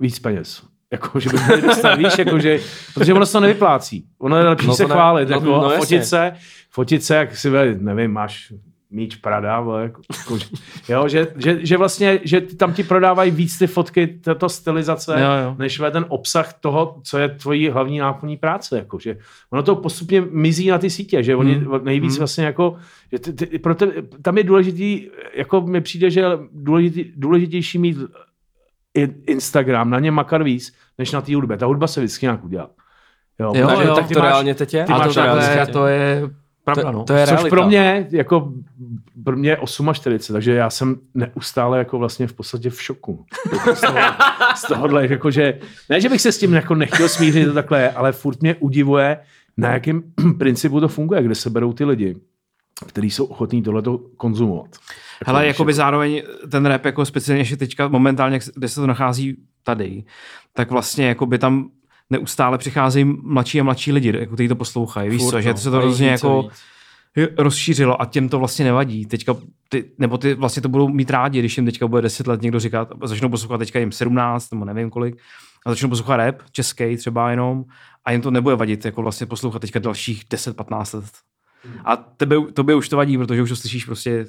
[0.00, 0.62] víc peněz.
[0.92, 2.60] Jako, že by měli dostat, víš, jako, že,
[2.94, 4.04] protože ono se to nevyplácí.
[4.18, 5.78] Ono je lepší No se ne- chválit, no- jako, no a jasně.
[5.78, 6.32] fotit se,
[6.70, 8.52] fotit se, jak si, nevím, máš
[8.96, 10.38] míč Prada, vole, jako, jako,
[10.88, 15.30] jo, že, že, že, vlastně, že tam ti prodávají víc ty fotky, tato stylizace, Jo,
[15.44, 15.56] jo.
[15.58, 18.76] než ve ten obsah toho, co je tvojí hlavní náplní práce.
[18.78, 19.16] Jako, že
[19.50, 21.84] ono to postupně mizí na ty sítě, že oni Hmm.
[21.84, 22.18] nejvíc Hmm.
[22.18, 22.76] vlastně jako,
[23.12, 23.86] že ty, ty, pro te,
[24.22, 27.96] tam je důležitý, jako mi přijde, že je důležitý, důležitější mít
[29.26, 31.56] Instagram, na něm makat víc, než na té hudbě.
[31.56, 32.70] Ta hudba se vždycky nějak udělá.
[33.40, 34.84] Jo, Jo, protože jo, tak to máš- reálně teď je.
[34.84, 36.22] ty A máš to, takhle, to je
[36.66, 36.98] pravda, no.
[36.98, 37.56] to, to je Což realita.
[37.56, 38.52] pro mě, jako
[39.24, 39.58] pro mě je
[39.92, 43.24] 48, takže já jsem neustále jako vlastně v podstatě v šoku.
[43.52, 43.98] Jako z, toho,
[44.56, 47.82] z tohohle, jako že, ne, že bych se s tím jako nechtěl smířit, to takhle
[47.82, 49.18] je, ale furt mě udivuje,
[49.56, 50.02] na jakém
[50.38, 52.16] principu to funguje, kde se berou ty lidi,
[52.86, 54.68] kteří jsou ochotní tohleto konzumovat.
[55.20, 58.86] Jako, Hele, víš, jakoby zároveň ten rap jako speciálně ještě teďka momentálně, kde se to
[58.86, 60.04] nachází tady,
[60.52, 61.70] tak vlastně jakoby tam
[62.10, 65.10] neustále přicházejí mladší a mladší lidi, jako kteří to poslouchají.
[65.10, 65.56] Víš Furt, co, že no.
[65.56, 66.50] se to hrozně jako
[67.16, 67.28] víc.
[67.38, 69.06] rozšířilo a těm to vlastně nevadí.
[69.06, 69.36] Teďka
[69.68, 72.60] ty, nebo ty vlastně to budou mít rádi, když jim teďka bude 10 let někdo
[72.60, 75.22] říkat, začnou poslouchat teďka jim 17 nebo nevím kolik,
[75.66, 77.64] a začnou poslouchat rap, český třeba jenom,
[78.04, 81.12] a jim to nebude vadit, jako vlastně poslouchat teďka dalších 10-15 let.
[81.84, 84.26] A tebe, tobě už to vadí, protože už to slyšíš prostě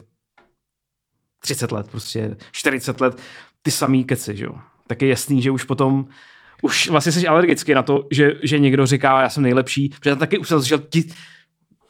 [1.40, 3.22] 30 let, prostě 40 let,
[3.62, 4.56] ty samý keci, že jo.
[4.88, 6.06] Tak je jasný, že už potom
[6.62, 10.38] už vlastně jsi alergický na to, že, že někdo říká, já jsem nejlepší, protože taky
[10.38, 11.04] už jsem slyšel ti,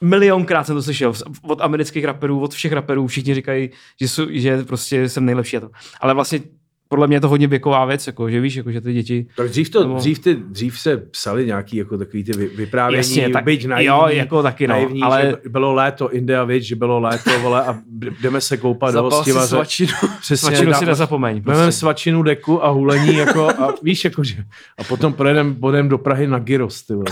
[0.01, 3.69] milionkrát jsem to slyšel od amerických raperů, od všech raperů, všichni říkají,
[4.01, 5.69] že, jsou, že prostě jsem nejlepší a to.
[6.01, 6.39] Ale vlastně
[6.87, 9.27] podle mě je to hodně věková věc, jako, že víš, jako, že ty děti...
[9.37, 12.97] Tak dřív, to, Nebo- dřív, ty, dřív se psali nějaký jako takový ty vy- vyprávění,
[12.97, 16.65] Jasně, tak- byť naivní, jo, jako taky, no, naivní ale- že bylo léto, India Witch,
[16.67, 17.77] že bylo léto, vole, a
[18.21, 19.47] jdeme se koupat do Zapal si hostivaře.
[19.47, 19.93] svačinu.
[20.21, 21.35] Přesně, Svačinu si nezapomeň.
[21.35, 21.79] Vezmeme Prostě.
[21.79, 24.35] svačinu deku a hulení, jako, a víš, jako, že,
[24.77, 27.05] a potom projedeme bodem do Prahy na Gyros, ty vole.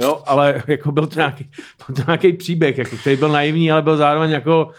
[0.00, 1.50] Jo, ale jako byl to nějaký,
[1.86, 4.70] byl to nějaký příběh, jako, který byl naivní, ale byl zároveň jako,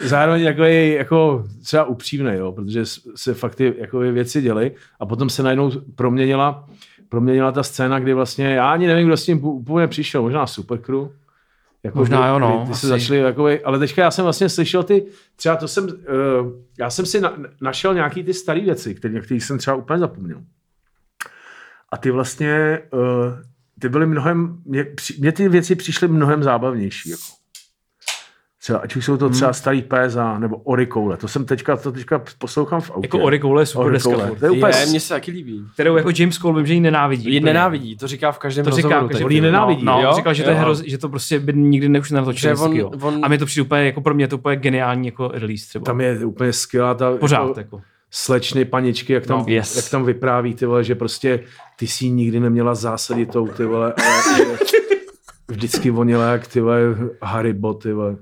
[0.00, 4.72] zároveň jako, jako třeba upřímný, jo, protože se fakt ty jako věci děly.
[5.00, 6.68] A potom se najednou proměnila,
[7.08, 11.08] proměnila ta scéna, kdy vlastně, já ani nevím, kdo s tím úplně přišel, možná Supercrew,
[11.82, 14.82] jako Možná kdy- jo, no, Ty se začali jakoby, ale teďka já jsem vlastně slyšel
[14.82, 15.06] ty,
[15.36, 15.90] třeba to jsem, uh,
[16.78, 20.42] já jsem si na, našel nějaký ty staré věci, které, které jsem třeba úplně zapomněl.
[21.92, 23.00] A ty vlastně, uh,
[23.80, 24.86] ty byly mnohem, mě,
[25.18, 27.10] mě ty věci přišly mnohem zábavnější.
[27.10, 27.22] Jako.
[28.62, 32.22] Třeba, ať už jsou to třeba starý PSA nebo Orikoule, to jsem teďka, to teďka
[32.38, 33.06] poslouchám v autě.
[33.06, 34.38] Jako Orikoule je super deska, Orikoule.
[34.38, 35.64] To je úplně, Je, mně se taky líbí.
[35.74, 37.32] kterou jako James Cole vím, že ji nenávidí.
[37.32, 39.24] Ji nenávidí, to říká v každém To říká, rozhovoru.
[39.24, 40.06] On ji nenávidí, No, jo?
[40.10, 40.62] no říkal, že to, je Jo.
[40.62, 42.56] hroz, že to prostě by nikdy neuž nenatočil.
[42.56, 42.90] Že on- jo.
[43.00, 45.68] on- A mi to přijde úplně, jako pro mě je to úplně geniální jako release
[45.68, 45.84] třeba.
[45.84, 47.80] tam je úplně skvělá ta Pořád, jako, jako.
[48.10, 49.76] slečny, paničky, jak tam, No, yes.
[49.76, 51.40] jak tam vypráví, ty vole, že prostě
[51.76, 54.58] ty si ji nikdy neměla zásaditou, ty vole, ale
[55.48, 56.78] vždycky vonila jak ty vole
[57.22, 58.16] Haribo, ty vole.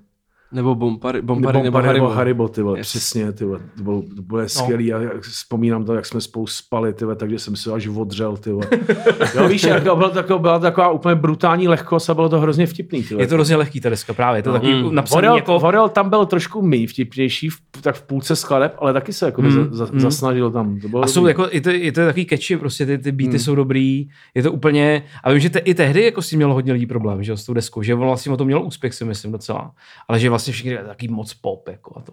[0.54, 2.04] Nebo Bompary, Bompary nebo Bompary Haribo.
[2.06, 2.88] nebo Haribo, ty vole, Yes.
[2.88, 6.46] přesně, ty vole, to bylo, to bylo skvělý, a jak vzpomínám to, jak jsme spolu
[6.46, 8.66] spali, ty vole, takže jsem si až odřel, ty vole.
[9.34, 12.66] Jo, víš, jak to bylo taková, byla taková úplně brutální lehkost a bylo to hrozně
[12.66, 13.22] vtipný, ty vole.
[13.22, 14.94] Je to hrozně lehký ta deska právě, je to taky Mm.
[14.94, 15.52] napsaný Vorel, jako...
[15.52, 15.60] jako...
[15.62, 19.42] Vorel tam byl trošku méně vtipnější, v, tak v půlce skladeb, ale taky se jako
[19.42, 20.00] Mm, mm, za, mm.
[20.00, 20.80] zasnažil tam.
[20.80, 21.30] To bylo A jsou dobrý.
[21.30, 23.38] jako, i to, i to je takový catchy, prostě ty, ty beaty Hmm.
[23.38, 26.72] jsou dobrý, je to úplně, a vím, že te, i tehdy jako si mělo hodně
[26.72, 29.04] lidí problém, že jo, s tou deskou, že on vlastně o to měl úspěch si
[29.04, 29.70] myslím docela,
[30.08, 32.12] ale že vlastně všichni říkali, taký moc pop, jako a to.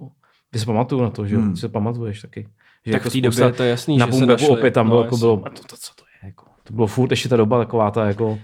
[0.52, 1.41] Ty se pamatuju na to, že jo?
[1.41, 1.54] Hmm.
[1.54, 2.48] Ty se pamatuješ taky.
[2.86, 4.48] Že Tak jako v té době je to jasný, na že se našli.
[4.50, 6.88] opět tam No, bylo, jako bylo, a to, to, co to je, jako, to bylo
[6.88, 8.39] furt ještě ta doba taková ta, jako,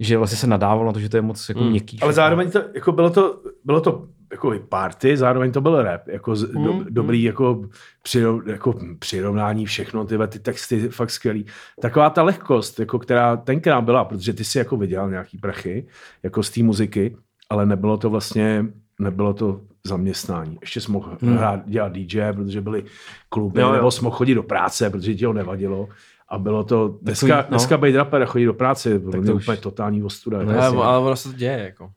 [0.00, 1.70] že vlastně se nadávalo na to, že to je moc jako Hmm.
[1.70, 2.00] měkký.
[2.00, 2.22] Ale všechno.
[2.22, 6.36] zároveň to, jako bylo to, bylo to jako i party, zároveň to byl rap, jako
[6.36, 7.68] z, do, Mm, dobrý jako,
[8.02, 11.46] přirov, jako přirovnání, všechno, ty, ty texty fakt skvělý.
[11.80, 15.86] Taková ta lehkost, jako která tenkrát byla, protože ty si jako vydělal nějaký prachy,
[16.22, 17.16] jako z té muziky,
[17.50, 18.64] ale nebylo to vlastně,
[18.98, 20.58] nebylo to zaměstnání.
[20.60, 21.36] Ještě jsi mohl Hmm.
[21.36, 22.84] hrát, dělat DJ, protože byly
[23.28, 25.88] kluby, Jo, jo, nebo jsi mohl chodit do práce, protože ti ho nevadilo.
[26.28, 27.48] A bylo to, dneska, Takový, no.
[27.48, 30.38] dneska být rapper a chodit do práce, je Tak to už- úplně totální ostuda.
[30.42, 30.78] No, Ale, jasně.
[30.78, 31.90] ale ono se to děje, jako.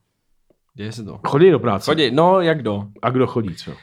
[0.76, 1.20] Děje se to.
[1.28, 1.92] Chodí do práce.
[1.92, 2.84] Chodí, no jak do?
[3.02, 3.72] A kdo chodí, co?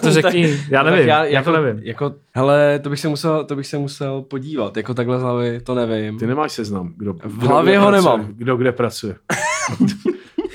[0.00, 1.82] To řekni, já No, tak nevím, já, jako, to nevím.
[1.84, 5.60] Jako, hele, to bych, se musel, to bych se musel podívat, jako takhle z hlavy,
[5.60, 6.18] to nevím.
[6.18, 8.32] Ty nemáš seznam, kdo, V kdo hlavě kde ho pracuje, nemám.
[8.34, 9.16] Kdo kde pracuje.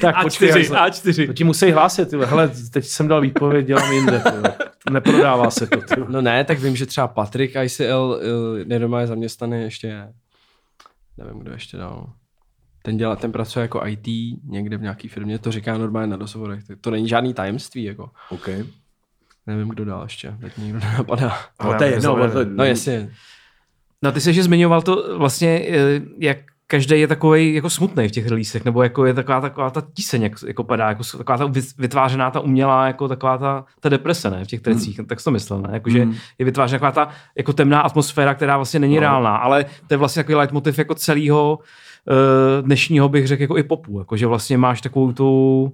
[0.02, 0.78] tak A4, Hajzle.
[0.78, 1.34] To A4.
[1.34, 2.26] ti musí hlásit, tyhle.
[2.26, 4.20] Hele, teď jsem dal výpověď, dělám jinde.
[4.32, 4.56] Tyhle.
[4.92, 5.82] Neprodává se to.
[5.82, 6.06] Tyhle.
[6.10, 10.08] No ne, tak vím, že třeba Patrik ICL eh, nedomá je zaměstnaný ještě,
[11.18, 12.14] nevím, kdo ještě dal.
[12.82, 14.08] Ten, dělá, ten pracuje jako IT
[14.44, 16.64] někde v nějaký firmě, to říká normálně na rozhovorech.
[16.64, 18.10] To- To není žádný tajemství, jako.
[18.30, 18.66] Okay.
[19.48, 21.38] Nevím, kdo dál ještě, teď nikdo nenapadá.
[21.60, 22.16] Ale to je jedno.
[22.16, 23.10] ale to, No jasně,
[24.04, 26.38] No ty jsi že zmiňoval to vlastně, eh, jak
[26.72, 30.22] každý je takový jako smutný v těch releasech, nebo jako je taková, taková ta tíseň,
[30.24, 34.30] jak, jako padá, jako taková ta vy- vytvářená, ta umělá, jako taková ta, ta deprese,
[34.30, 36.16] ne, v těch trecích, tak jsi to myslel, ne, jakože Hmm.
[36.40, 39.02] je vytvářena taková ta jako temná atmosféra, která vlastně není No.
[39.02, 43.64] reálná, ale to je vlastně takový leitmotiv jako celého uh, dnešního, bych řekl, jako i
[43.64, 45.72] popu, jakože vlastně máš takovou tu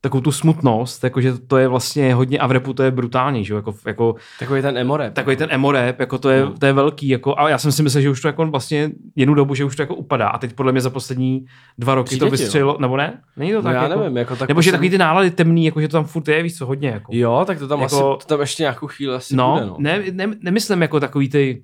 [0.00, 3.52] takovou tu smutnost, jakože to je vlastně hodně, a v repu to je brutální, že
[3.52, 5.10] jo, jako, jako takový ten emore.
[5.10, 6.54] takový ten emo rap, jako to je, No.
[6.58, 9.34] to je velký, jako, a já jsem si myslel, že už to jako vlastně jednu
[9.34, 11.44] dobu, že už to jako upadá a teď podle mě za poslední
[11.78, 13.20] dva roky Přijde to ti, vystřelilo, nebo ne?
[13.36, 13.74] Není to No tak?
[13.74, 16.04] já jako, nevím, jako tak nebo že takový ty nálady temný, jako že to tam
[16.04, 17.12] furt je, víš co, hodně, jako.
[17.14, 19.66] Jo, tak to tam Jako- jako, asi, to tam ještě nějakou chvíli asi no, bude,
[19.66, 19.76] no.
[19.78, 21.62] Ne, ne, nemyslím jako takový ty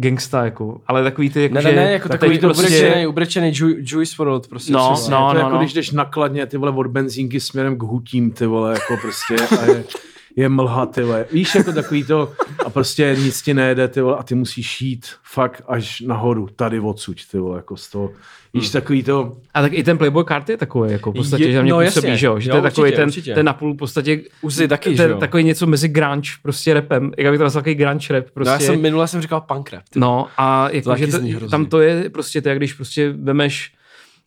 [0.00, 3.06] gangsta, jako, ale takový ty, jako, Ne, že ne, ne, jako takový to prostě- ubrečený,
[3.06, 4.72] ubrečený Ju- Juice WRLD, prostě.
[4.72, 5.10] No, přesně.
[5.14, 5.58] no, no, jako no.
[5.58, 9.64] když jdeš nakladně ty vole od benzínky směrem k hutím, ty vole, jako prostě a
[9.64, 9.84] je,
[10.36, 11.26] je mlha, ty vole.
[11.32, 12.32] Víš, jako takový to
[12.66, 16.80] a prostě nic ti nejde, ty vole, a ty musíš jít fakt až nahoru, tady
[16.80, 18.10] odsud, ty vole, jako z toho.
[18.54, 18.72] Víš, Hmm.
[18.72, 21.56] takový to, A tak i ten Playboy card je takový, jako v podstatě, Je- že
[21.56, 22.16] na mě no působí, jasně.
[22.16, 23.34] že jo, že Jo, to je takový určitě, ten, určitě.
[23.34, 25.18] ten napůl v podstatě, Uzi taky, že ten, jo.
[25.18, 28.50] takový něco mezi grunge, prostě rapem, jak bych to nazval, takový grunge rap, prostě.
[28.50, 29.82] No, já jsem, minule jsem říkal punk rap.
[29.90, 29.98] ty.
[30.00, 33.72] No a jako, taky že to, tam to je prostě to, jak když prostě vemeš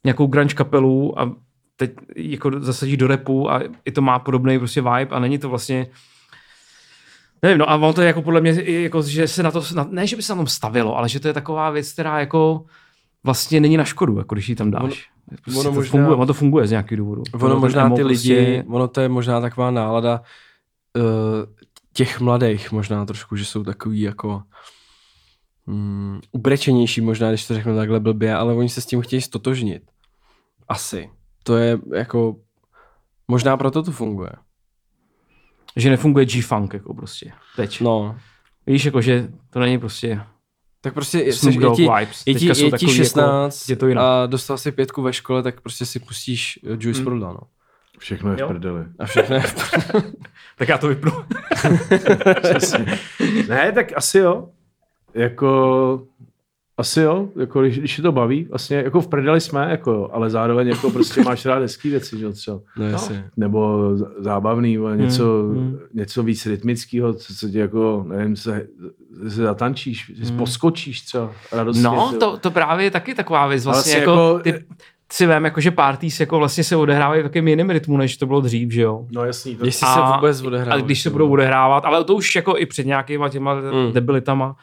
[0.03, 1.31] nějakou grunge kapelu a
[1.75, 5.49] teď jako zasadíš do repu a i to má podobný prostě vibe a není to
[5.49, 5.87] vlastně
[7.41, 9.87] Nevím, no a ono to je jako podle mě, jako, že se na to, na,
[9.89, 12.65] ne, že by se na tom stavilo, ale že to je taková věc, která jako
[13.23, 14.81] vlastně není na škodu, jako když ji tam dáš.
[14.81, 17.23] Ono- prostě ono to možná- funguje, ono to funguje z nějakého důvodu.
[17.33, 20.21] Ono ten možná ty lidi, prostě- ono to je možná taková nálada
[20.95, 21.03] uh,
[21.93, 24.43] těch mladých možná trošku, že jsou takový jako
[25.65, 29.83] mm, ubrečenější možná, když to řeknu takhle blbě, ale oni se s tím chtějí stotožnit.
[30.69, 31.09] Asi.
[31.43, 32.35] To je jako,
[33.27, 34.29] možná proto to funguje.
[35.75, 37.81] že nefunguje G-Funk, jako prostě, teď.
[37.81, 38.17] No,
[38.67, 40.21] Víš, jako, že to není prostě
[40.81, 42.23] tak prostě Snoop je, ti, vibes.
[42.27, 44.03] je, ti, je ti takový, jako- 16 je to jinak.
[44.05, 47.05] a dostal si pětku ve škole, tak prostě si pustíš eh, Juice Hmm.
[47.19, 47.39] WRLD, no.
[47.99, 48.47] všechno je v Jo.
[48.47, 48.85] prdeli.
[48.99, 49.43] A všechno je
[50.57, 51.11] Tak já to vypnu.
[53.47, 54.49] Ne, tak asi jo.
[55.13, 56.01] Jako,
[56.77, 60.09] asi jo, jako když, když je to baví, vlastně jako v prdeli jsme, jako, jo,
[60.13, 62.59] ale zároveň jako prostě máš rád hezký věci, že jo, třeba.
[62.77, 63.29] No jasně.
[63.37, 65.79] Nebo z- zábavný, nebo něco, hmm.
[65.93, 68.67] něco víc rytmického, co, co ti jako, nevím, se,
[69.27, 70.37] se zatančíš, hmm.
[70.37, 71.83] poskočíš třeba radostně.
[71.83, 73.65] No, to, to právě je taky taková věc.
[73.65, 74.65] Vlastně, Vlastně jako, jako- ty,
[75.11, 78.25] si vím, jako, že parties jako vlastně se odehrávají v takovém jiném rytmu, než to
[78.25, 79.05] bylo dřív, že jo?
[79.11, 80.75] No jasný, to, Jestli se vůbec odehrává.
[80.81, 83.93] A když se budou odehrávat, ale to už jako i před nějakýma těma Mm.
[83.93, 84.55] debilitama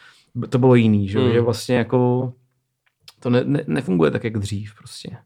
[0.48, 1.18] to bylo jiný, že?
[1.18, 1.32] Mm.
[1.32, 2.32] že vlastně jako
[3.20, 5.16] to ne, ne, nefunguje tak, jak dřív prostě.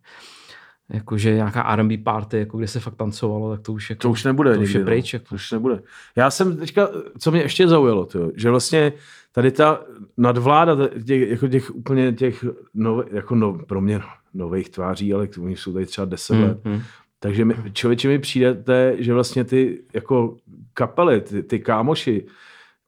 [0.88, 4.24] Jakože nějaká R&B party, jako kde se fakt tancovalo, tak to už, jako, To už
[4.24, 5.12] nebude to už je pryč.
[5.12, 5.26] Jako.
[5.28, 5.82] To už nebude.
[6.16, 6.88] Já jsem teďka,
[7.18, 8.92] co mě ještě zaujalo, tyjo, že vlastně
[9.32, 9.80] tady ta
[10.16, 14.00] nadvláda těch, jako těch úplně těch nové, jako no, pro mě
[14.34, 16.82] nových tváří, ale oni jsou tady třeba 10 let, Mm, mm.
[17.18, 20.36] takže mi, člověče mi přijdete, že vlastně ty jako
[20.74, 22.26] kapely, ty, ty kámoši,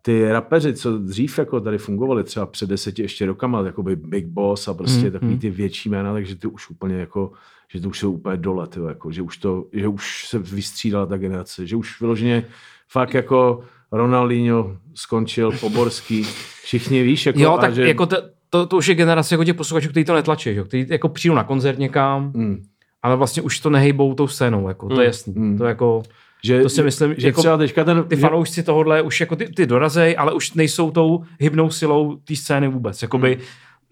[0.06, 4.26] ty rapeři, co dřív jako tady fungovali třeba před deseti ještě rokama, jako by Big
[4.26, 5.38] Boss a prostě Mm, takový mm.
[5.38, 7.32] ty větší jména, takže ty už úplně jako,
[7.68, 11.06] že to už jsou úplně dole, tyjo, jako, že, už to, že už se vystřídala
[11.06, 12.44] ta generace, že už vyloženě
[12.88, 13.60] fakt jako
[13.92, 16.26] Ronaldinho skončil, Poborský,
[16.62, 18.16] všichni víš, jako, Jo, a tak že, jako to,
[18.50, 20.54] to, to, už je generace jako těch posluchačů, kteří to netlačí, že?
[20.54, 22.62] jo, kteří jako přijdou na koncert někam, mm,
[23.02, 25.34] ale vlastně už to nehejbou tou scénou, jako, to Mm, je jasný.
[25.36, 25.58] mm.
[25.58, 26.02] To jako,
[26.46, 28.04] že, To si myslím, že jako třeba teďka ten...
[28.04, 32.16] Ty že- fanoušci tohohle už jako ty, ty dorazej, ale už nejsou tou hybnou silou
[32.16, 33.02] té scény vůbec.
[33.02, 33.38] Jakoby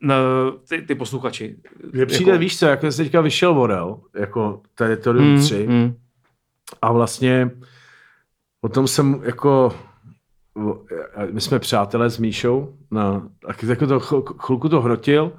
[0.03, 0.13] n-
[0.69, 1.57] ty, ty posluchači.
[1.93, 5.95] Mně přijde, jako- víš co, jako se teďka vyšel Vorel, jako Territorium Mm, 3, mm.
[6.83, 7.51] a vlastně
[8.61, 9.75] o tom jsem jako,
[11.33, 14.01] my jsme přátelé s Míšou, na, tak jako to,
[14.39, 15.33] chvilku to hrotil,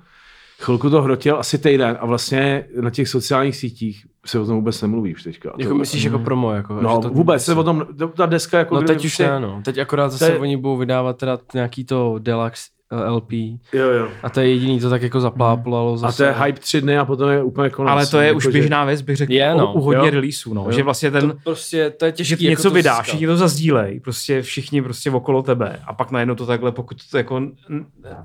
[0.61, 4.81] chvilku to hrotil asi týden a vlastně na těch sociálních sítích se o tom vůbec
[4.81, 5.51] nemluví už teďka.
[5.57, 8.25] Jako to, myslíš jako promo, jako, no, že to vůbec se o tom, to- ta
[8.25, 8.75] deska jako...
[8.75, 9.61] No teď už ne, no.
[9.65, 13.31] Teď akorát zase je- oni budou vydávat teda nějaký to Deluxe LP
[13.73, 14.07] Jo, jo.
[14.23, 16.17] a to je jediný, to tak jako zapláplalo A zase.
[16.17, 17.91] to je hype tři dny a potom je úplně konec.
[17.91, 19.73] Ale to je Jako, už že- běžná věc, bych řekl, Je, no.
[19.73, 20.09] u, u hodně Jo.
[20.11, 20.63] releaseů, no.
[20.65, 20.71] Jo.
[20.71, 22.29] Že vlastně ten, To prostě, to je těžký.
[22.29, 23.03] že ty jako něco to vydáš, získat.
[23.03, 27.17] všichni to zazdílej, prostě všichni prostě okolo tebe a pak najednou to takhle, pokud to
[27.17, 27.41] jako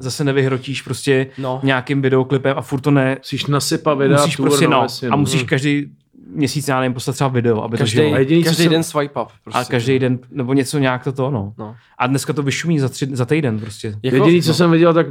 [0.01, 1.61] zase nevyhrotíš prostě No.
[1.63, 5.43] nějakým videoklipem a furt to ne, Musíš nasypat videa, musíš prostě no, jasně, a musíš
[5.43, 5.87] každý
[6.31, 8.15] měsíc, já nevím, poslat třeba video, aby Každý, to žilo.
[8.15, 9.29] A jediný, co každý den swipe up.
[9.45, 9.61] Prostě.
[9.61, 11.55] A každý den, nebo něco nějak to to, no.
[11.59, 11.77] No.
[11.99, 13.95] A dneska to vyšumí za, tři, za týden prostě.
[14.03, 14.55] Jako, Jediný, co no.
[14.55, 15.07] jsem viděl, tak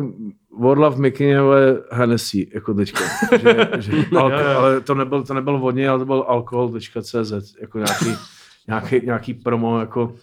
[0.59, 3.03] Warlove Mikiněve Hennessy, jako teďka.
[3.41, 8.05] že, že alko, ale to nebyl, to nebyl vodně, ale to byl alkohol.cz, jako nějaký,
[8.67, 10.13] nějaký, nějaký promo, jako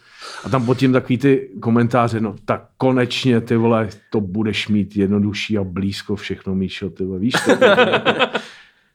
[0.45, 4.97] a tam pod tím takový ty komentáře, no tak konečně ty vole, to budeš mít
[4.97, 7.57] jednodušší a blízko všechno, Míšo, ty vole, víš to?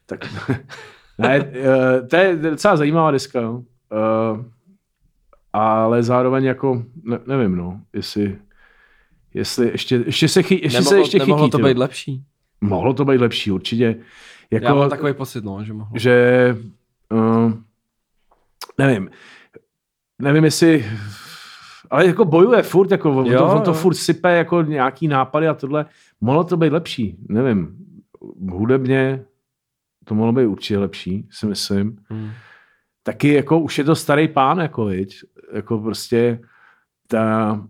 [0.06, 0.28] tak,
[1.22, 3.62] ne, eh, to je docela zajímavá deska, jo.
[3.92, 4.44] Eh,
[5.52, 8.38] ale zároveň jako, ne, nevím, no, jestli,
[9.34, 12.22] jestli ještě, ještě se, chy, ještě nemohlo, se ještě nemohlo chytí, to ty být lepší.
[12.60, 13.96] Mohlo to být lepší, určitě.
[14.50, 15.98] Jako, Já mám takový pocit, no, že mohlo.
[15.98, 16.56] že
[17.12, 17.52] uh,
[18.78, 19.10] nevím,
[20.18, 20.86] nevím jestli,
[21.90, 25.48] ale jako bojuje furt, jako on, Jo, to, on to furt sype jako nějaký nápady
[25.48, 25.86] a tohle.
[26.20, 27.76] Mohlo to být lepší, nevím.
[28.50, 29.24] Hudebně
[30.04, 31.96] to mohlo být určitě lepší, si myslím.
[32.10, 32.30] Hmm.
[33.02, 35.16] Taky jako už je to starý pán, jako viď?
[35.52, 36.40] Jako prostě
[37.08, 37.60] ta,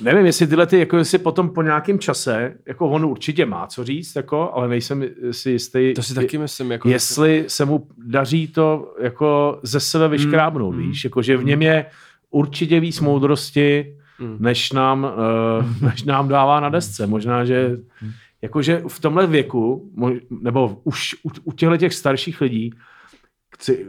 [0.00, 3.84] nevím, jestli tyhle ty, jako jestli potom po nějakém čase, jako on určitě má co
[3.84, 6.70] říct, jako, ale nejsem si jistý, To si taky myslím.
[6.70, 10.88] Jako, jestli se mu daří to jako ze sebe vyškrábnout, Mm, mm.
[10.88, 11.86] víš, jako že v něm je
[12.30, 14.36] určitě víc moudrosti, Mm.
[14.40, 17.06] než nám, uh, než nám dává na desce.
[17.06, 17.76] Možná, že
[18.44, 19.90] jakože v tomhle věku,
[20.30, 22.70] nebo už u, u těchto těch starších lidí,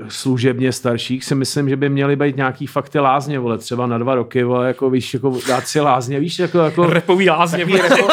[0.07, 3.97] služebně starších, si myslím, že by měly být nějaký fakt ty lázně, vole, třeba na
[3.97, 7.65] dva roky, vole, jako víš, jako dát si lázně, víš, jako, jako Repový lázně.
[7.65, 8.07] takový, repo,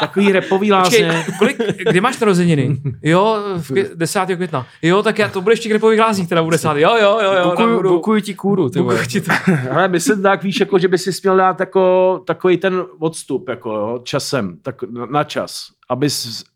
[0.00, 1.24] takový repový lázně.
[1.38, 2.76] Počkej, kolik, kdy máš narozeniny?
[3.02, 4.20] Jo, v květ, 10.
[4.36, 4.66] května.
[4.82, 6.68] Jo, tak já to budeš těch repových lázní, teda bude 10.
[6.68, 7.34] Jo, jo, jo, jo.
[7.34, 9.32] tam Bukuju, budu- bukuju ti kůru, ty bukuju ti to.
[9.70, 13.70] Ale myslím tak, víš, jako, že by si směl dát jako, takový ten odstup jako,
[13.72, 16.08] jo, časem, tak na, na čas, aby,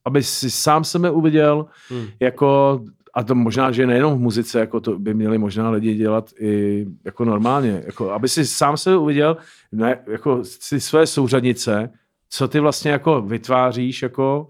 [0.05, 2.07] aby si sám sebe uviděl, Hmm.
[2.21, 2.81] jako,
[3.19, 6.87] a to možná, že nejenom v muzice, jako to by měli možná lidi dělat i
[7.05, 9.37] jako normálně, jako, aby si sám sebe uviděl,
[9.73, 11.91] ne, jako si své souřadnice,
[12.31, 14.49] co ty vlastně jako vytváříš, jako,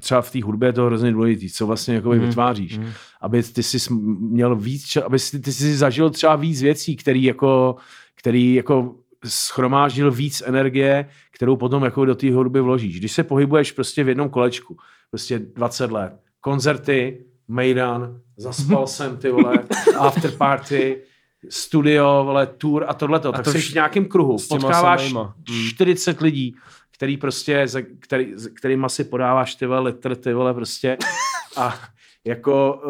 [0.00, 2.80] třeba v té hudbě je to hrozně důležité, co vlastně jako Mhm, vytváříš,
[3.20, 7.76] aby ty si měl víc, aby si, ty si zažil třeba víc věcí, který jako,
[8.14, 12.98] který jako schromáždil víc energie, kterou potom jako do té hudby vložíš.
[12.98, 14.76] Když se pohybuješ prostě v jednom kolečku,
[15.10, 19.54] prostě 20 let, koncerty, Mejdan, zaspal jsem ty vole,
[19.98, 21.02] after party,
[21.48, 25.34] studio, vole, tour a tohleto, tak to jsi v nějakém kruhu, potkáváš samejma.
[25.48, 25.68] Hmm.
[25.68, 26.56] 40 lidí,
[26.90, 27.66] který prostě,
[28.00, 30.96] který, za- kterýma si podáváš ty vole litr, ty vole prostě
[31.56, 31.78] a
[32.24, 32.82] jako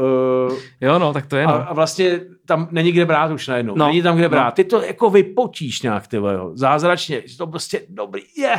[0.51, 1.71] uh, Jo, no, tak to je, a, no.
[1.71, 3.75] a vlastně tam není kde brát už najednou.
[3.75, 4.29] No, No, není tam kde no.
[4.31, 4.55] brát.
[4.55, 6.51] Ty to jako vypočíš nějak, ty vole, jo.
[6.55, 7.23] Zázračně.
[7.39, 8.23] To prostě dobrý.
[8.37, 8.55] Je.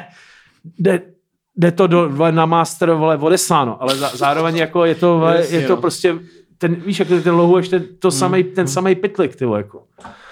[0.80, 1.02] Jde,
[1.58, 3.82] jde to do, vole, na master, vole, odesláno.
[3.82, 6.16] Ale za, zároveň jako je to, vole, je to prostě
[6.58, 9.84] ten, víš, jak ten lohuješ ten, to samej, ten samej pitlik, ty vole, jako.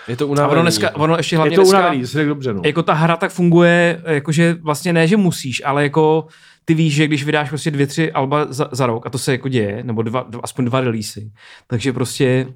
[0.07, 0.51] Je to A unavený.
[0.51, 0.99] ono, dneska, jako.
[0.99, 2.61] ono ještě Je hlavně to dneska, unavený, jsi řekl dobře, no.
[2.65, 6.27] jako ta hra tak funguje, jakože vlastně ne, že musíš, ale jako
[6.65, 9.31] ty víš, že když vydáš prostě dvě, tři alba za, za rok, a to se
[9.31, 11.31] jako děje, nebo dva, dva, aspoň dva releasy,
[11.67, 12.47] takže prostě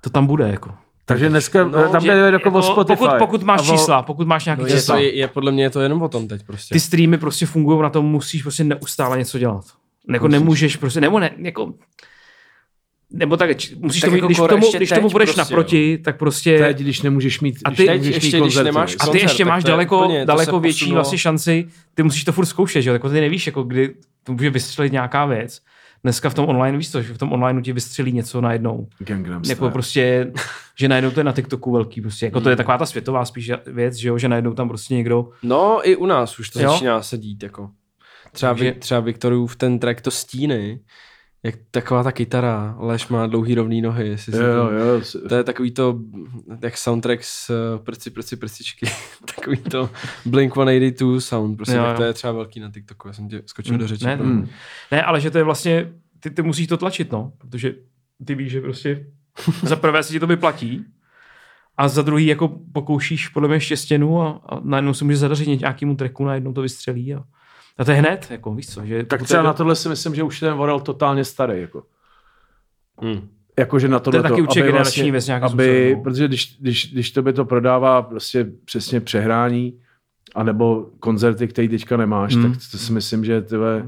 [0.00, 0.70] to tam bude, jako.
[1.08, 2.98] Takže dneska, No, tam Že jde jako, o Spotify.
[2.98, 5.52] pokud, pokud máš o- čísla, pokud máš nějaký No je, čísla, to, je, je, podle
[5.52, 6.74] mě je to jenom o tom teď prostě.
[6.74, 9.64] ty streamy prostě fungují na tom, musíš prostě neustále něco dělat.
[10.12, 11.72] Jako nemůžeš prostě, nebo ne, jako
[13.10, 15.98] nebo tak, musíš Tak to mít, jako když, tomu, ještě když tomu budeš prostě, naproti,
[15.98, 16.58] tak prostě...
[16.58, 18.96] Teď, když nemůžeš mít, A když ty- nemůžeš teď mít ještě, když nemáš víš.
[19.00, 20.94] A ty koncert, ještě máš to je daleko, úplně- to daleko větší posunulo.
[20.96, 22.94] vlastně šanci, ty musíš to furt zkoušet, že jo?
[22.94, 23.94] Jako ty nevíš, jako kdy
[24.24, 25.60] to může vystřelit nějaká věc.
[26.04, 28.88] Dneska v tom online, víš co, že v tom online ti vystřelí něco najednou.
[28.98, 30.32] Gangnam Jako prostě,
[30.78, 32.26] že najednou to je na TikToku velký, prostě.
[32.26, 35.28] Jako to je taková ta světová spíš věc, že jo, že najednou tam prostě někdo,
[35.42, 36.70] No, i u nás už to Jo.
[36.70, 37.70] začíná se dít, jako.
[38.32, 38.80] Třeba, Takže- Takže...
[38.80, 40.80] třeba Viktorův ten track to stíny,
[41.42, 44.08] Jak taková ta kytara, Leš má dlouhý rovný nohy.
[44.08, 45.98] Jestli si Jo, to, jo, to je takový to,
[46.62, 48.86] jak soundtrack z eh, prci, prci, prcičky.
[49.36, 49.90] takový to
[50.26, 51.96] Blink-182 sound, prostě Jo, tak jo.
[51.96, 54.04] to je třeba velký na TikToku, já jsem tě skočil do řeči.
[54.04, 54.48] Ne, Hmm.
[54.92, 57.74] ne, ale že to je vlastně, ty, ty musíš to tlačit, no, protože
[58.26, 59.06] ty víš, že prostě
[59.62, 60.84] za prvé si ti to vyplatí
[61.76, 65.96] a za druhý jako pokoušíš podle mě štěstěnu a, a najednou si můžeš zadařit nějakému
[65.96, 67.22] treku, najednou to vystřelí a,
[67.78, 70.14] a to je hned, jako víš co, že Tak třeba je- na tohle si myslím,
[70.14, 71.60] že už ten Vorel totálně starý.
[71.60, 71.82] Jako.
[73.02, 73.28] Hmm.
[73.58, 76.02] Jakože na tohle taky určitě generační věc nějakým aby, způsobem, no.
[76.02, 79.80] protože když, když, když to by to prodává prostě přesně přehrání,
[80.34, 82.52] anebo koncerty, které teďka nemáš, Hmm.
[82.52, 83.86] tak to si myslím, že tyhle,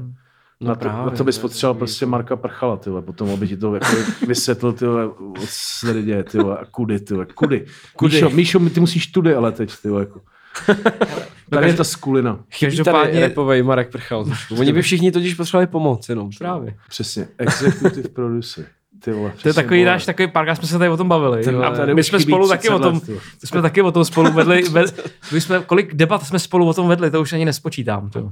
[0.61, 3.01] No na, to, právě, na to bys to je potřeboval prostě jako- Marka Prchala, tyhle,
[3.01, 3.87] potom, aby ti to jako
[4.27, 5.07] vysvětlil, tyhle,
[5.39, 7.65] co se tady děje, tyhle, a kudy, tyhle, kudy.
[7.95, 8.15] Kudy.
[8.15, 10.21] Míšo, Míšo, ty musíš tudy, ale teď, tyhle, jako.
[11.49, 12.39] Tady je ta skulina.
[12.59, 14.25] Každopádně- repovej Marek Prchal.
[14.59, 16.29] Oni by všichni totiž potřebovali pomoc jenom.
[16.39, 16.75] Právě.
[16.89, 18.65] Přesně, executive producer.
[19.03, 21.43] Ty vole, To je takový náš takový pár, jsme se tady o tom bavili.
[21.43, 24.31] Ten- tady my jsme spolu taky 30 o tom, let, jsme taky o tom spolu
[24.31, 28.09] vedli, ved, my jsme, kolik debat jsme spolu o tom vedli, to už ani nespočítám.
[28.09, 28.31] To.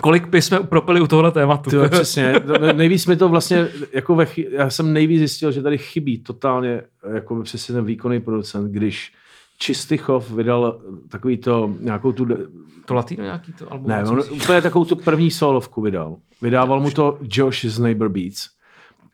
[0.00, 1.70] Kolik by jsme propili u tohohle tématu.
[1.70, 2.34] Ty jo, přesně.
[2.72, 6.82] Nejvíc mi to vlastně, jako ve, chy- já jsem nejvíc zjistil, že tady chybí totálně
[7.14, 9.12] jako přesně ten výkonný producent, když
[9.58, 12.26] Čistychov vydal takový to, nějakou tu,
[12.84, 13.88] To latino nějaký to album?
[13.88, 16.16] ne, on úplně takovou tu první solovku vydal.
[16.42, 18.48] Vydával mu to Josh z Neighbor Beats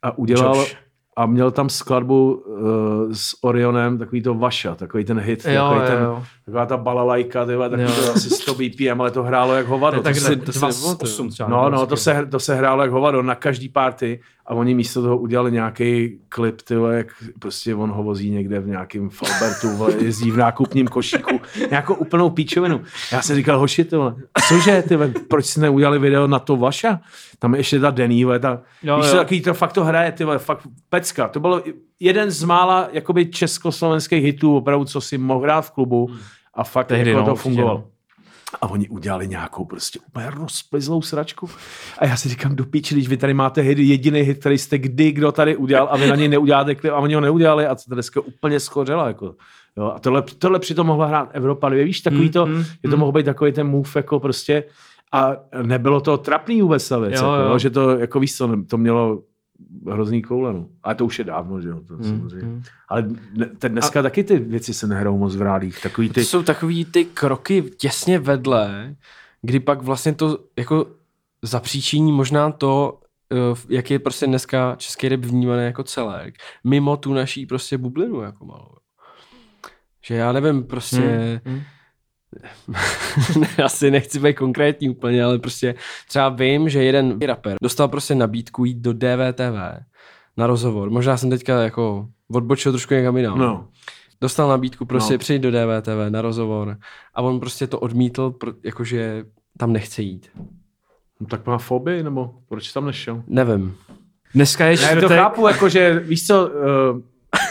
[0.02, 0.76] a udělal, Josh.
[1.16, 5.80] A měl tam skladbu uh, s Orionem, takový to Vaša, takový ten hit, Jo, takový
[5.80, 6.22] jo, ten, jo.
[6.44, 8.04] taková ta balalajka, tyhle, takový Jo.
[8.06, 9.96] to asi 100 BPM, ale to hrálo jak hovado.
[9.96, 11.12] To tak to se, to si dva nepamatuju.
[11.12, 11.48] osm třeba.
[11.48, 14.74] No, nebo no, to se, to se hrálo jak hovado na každý party a oni
[14.74, 17.06] místo toho udělali nějaký klip, tyhle, jak
[17.38, 21.40] prostě on ho vozí někde v nějakém Falbertu, vole, jezdí v nákupním košíku,
[21.70, 22.80] nějakou úplnou píčovinu.
[23.12, 24.14] Já jsem říkal, hoši, tyhle,
[24.48, 27.00] cože, tyhle, proč jste neudělali video na to vaša?
[27.38, 29.16] Tam je ještě ta Denny, vole, ta, Jo, víš, jo.
[29.16, 31.28] takový to fakt to hraje, tyhle, fakt pecka.
[31.28, 31.62] To bylo
[32.00, 36.10] jeden z mála, jakoby československých hitů, opravdu, co si mohl hrát v klubu
[36.54, 37.84] a fakt Tehdy, jako no, to fungovalo.
[38.60, 41.50] A oni udělali nějakou prostě úplně rozplizlou sračku.
[41.98, 44.78] A já si říkám, do píči, když vy tady máte hit, jediný hit, který jste
[44.78, 47.74] kdy kdo tady udělal a vy na něj neuděláte klip a oni ho neudělali a
[47.74, 49.08] to dneska úplně schořela.
[49.08, 49.34] Jako.
[49.76, 51.84] Jo, a tohle, tohle přitom mohla hrát Evropa 2.
[51.84, 54.64] Víš, takový to, Mm, mm, je to mohl být takový ten move jako prostě
[55.12, 58.56] a nebylo to trapný vůbec ta věc, Jo, jako, jo, že to, jako víš co,
[58.68, 59.22] to mělo
[59.90, 60.68] hrozný koule, no.
[60.82, 62.46] Ale to už je dávno, že jo, to Mm, samozřejmě.
[62.46, 62.62] mm.
[62.88, 63.08] Ale
[63.58, 64.02] te- dneska a...
[64.02, 65.82] taky ty věci se nehrajou moc v rádích.
[65.82, 68.96] Takový To ty, jsou takový ty kroky těsně vedle,
[69.42, 70.86] kdy pak vlastně to jako
[71.42, 73.00] zapříčiní možná to,
[73.32, 73.36] eh,
[73.68, 76.34] jak je prostě dneska český rap vnímaný jako celek,
[76.64, 78.74] mimo tu naší prostě bublinu jako malou.
[80.06, 81.62] Že já nevím, prostě, Hmm, hmm.
[83.64, 85.74] asi nechci být konkrétní úplně, ale prostě
[86.08, 89.82] třeba vím, že jeden rapper dostal prostě nabídku jít do DVTV
[90.36, 90.90] na rozhovor.
[90.90, 93.38] Možná jsem teďka jako odbočil trošku někam jinam.
[93.38, 93.68] no,
[94.20, 95.18] Dostal nabídku prostě No.
[95.18, 96.76] přijít do DVTV na rozhovor
[97.14, 99.24] a on prostě to odmítl, jakože
[99.58, 100.30] tam nechce jít.
[101.20, 103.22] no, tak má fobii, nebo proč tam nešel?
[103.26, 103.76] Nevím.
[104.34, 105.18] Dneska je Já to čtvrtek.
[105.18, 107.00] chápu, jako, že víš co, uh,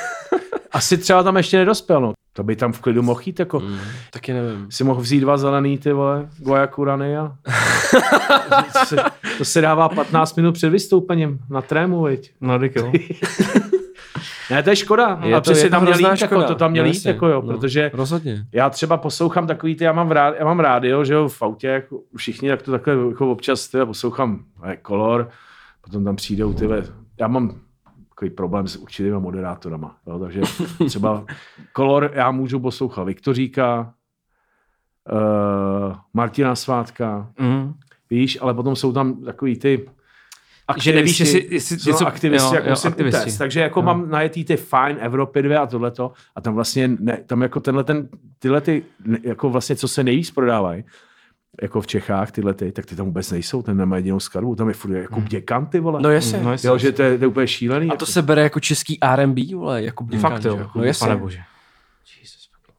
[0.71, 2.13] asi třeba tam ještě nedospěl, no.
[2.35, 3.59] To by tam v klidu mohl jít, jako.
[3.59, 3.77] Mm.
[4.11, 4.67] Taky nevím.
[4.71, 7.35] Si mohl vzít dva zelený, ty vole, Guayakurany a...
[8.73, 8.95] to, se,
[9.37, 12.31] to se dává 15 minut před vystoupením na trému, viď.
[12.41, 12.91] No, tak jo.
[14.51, 15.19] Ne, to je škoda.
[15.23, 17.05] Je a to- přesně je tam měl hrozná jít, jako, to tam měl No, jít,
[17.05, 17.53] jako jo, No.
[17.53, 18.45] protože Rozhodně.
[18.51, 21.67] já třeba poslouchám takový ty, já mám, rád, já mám rádio, že jo, v autě,
[21.67, 25.29] jako všichni, tak to takhle jako občas ty, poslouchám eh, Color,
[25.81, 26.67] potom tam přijdou ty,
[27.19, 27.55] já mám
[28.23, 30.41] takový problém s určitýma moderátorama, jo, takže
[30.87, 31.25] třeba
[31.75, 33.93] Color já můžu poslouchat Viktoříka,
[35.11, 37.73] uh, Martina Svátka, Mm.
[38.09, 39.89] víš, ale potom jsou tam takový ty
[40.77, 43.21] Že nevíš, jestli- jestli něco- aktivisti, jo, jak jo, musím aktivisti.
[43.21, 43.37] utéct.
[43.37, 43.83] Takže jako Jo.
[43.85, 47.83] mám najetý ty fajn Evropy 2 a tohleto a tam vlastně, ne, tam jako tenhle
[47.83, 48.09] ten,
[48.39, 48.83] tyhle ty,
[49.23, 50.83] jako vlastně, co se nejvíc prodávají,
[51.61, 54.67] jako v Čechách tyhle ty, tak ty tam vůbec nejsou, ten nemá jedinou skladbu, tam
[54.67, 56.01] je furt jako děkan ty vole.
[56.01, 56.37] No jasně.
[56.37, 56.69] No, No, jasně.
[56.69, 57.89] jo, že to je, to je úplně šílený.
[57.89, 61.07] a to se bere jako český R&B, vole, jako Fakt jo, No jasně.
[61.07, 61.39] pane bože.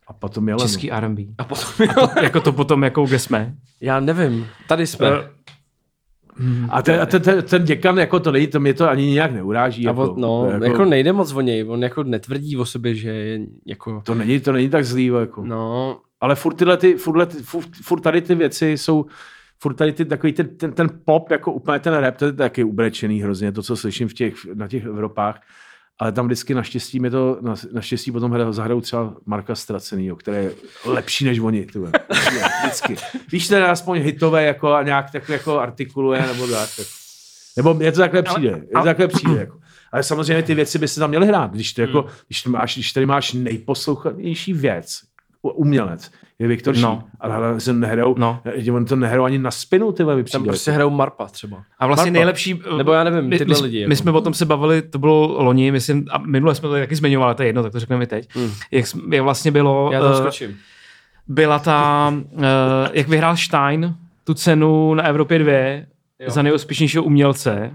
[0.07, 0.69] a potom jelen.
[0.69, 1.23] Český R&B.
[1.39, 1.67] A potom,
[2.23, 3.55] jako to potom, jako kde jsme.
[3.81, 5.09] já nevím, tady jsme.
[5.09, 5.31] Eh,
[6.71, 9.33] A ten, a ten, ten, ten, děkan, jako to není, to mě to ani nějak
[9.33, 9.87] neuráží.
[9.87, 12.65] a Jako, on, no, to, jako, jako nejde moc o něj, on jako netvrdí o
[12.67, 15.07] sobě, že je jako, to, není, to není tak zlý.
[15.07, 15.45] Jako.
[15.45, 19.07] no, Ale furt tyhle ty, furt, furt, furt tady ty věci jsou,
[19.59, 22.65] furt tady ty, takový ten, ten, ten pop, jako úplně ten rap, to je taky
[22.65, 25.41] ubrečený hrozně, to, co slyším v těch, na těch Evropách.
[25.99, 30.37] Ale tam vždycky naštěstí mi to, na- naštěstí potom hra- zahrajou třeba Marka Stracenýho, který
[30.37, 30.53] je
[30.85, 31.67] lepší než oni.
[31.67, 31.93] Tyhle.
[32.65, 32.97] Vždycky.
[33.33, 36.69] Víš, ten je aspoň hitové jako a nějak tak jako artikuluje nebo tak.
[36.77, 36.87] tak.
[37.57, 38.51] Nebo mně to takhle přijde.
[38.51, 39.59] Ale, ale- to takhle přijde jako.
[39.93, 41.51] Ale samozřejmě ty věci by se tam měly hrát.
[41.53, 42.11] Když, to jako, Hmm.
[42.27, 45.01] když, máš, když tady máš nejposlouchanější věc,
[45.53, 47.05] umělec, je Viktor No.
[47.21, 48.41] ale ale se nehrajou, No.
[48.75, 51.63] on to nehrajou ani na spinu, ty vole, mi Tam prostě hrajou Marpa třeba.
[51.79, 52.19] A vlastně Marpa.
[52.19, 52.61] nejlepší...
[52.77, 53.97] Nebo já nevím, my, tyhle my, lidi, My jako.
[53.97, 57.35] jsme o tom se bavili, to bylo loni, myslím, a minule jsme to taky zmiňovali,
[57.35, 58.29] to je jedno, tak to řekneme i teď.
[58.37, 58.51] Hmm.
[58.71, 59.91] Jak, jak vlastně bylo...
[59.93, 60.57] Já to eh, skočím.
[61.29, 62.43] byla ta, uh,
[62.93, 65.53] jak vyhrál Stein tu cenu na Evropě 2
[66.21, 66.31] Jo.
[66.31, 67.71] za nejúspěšnějšího umělce.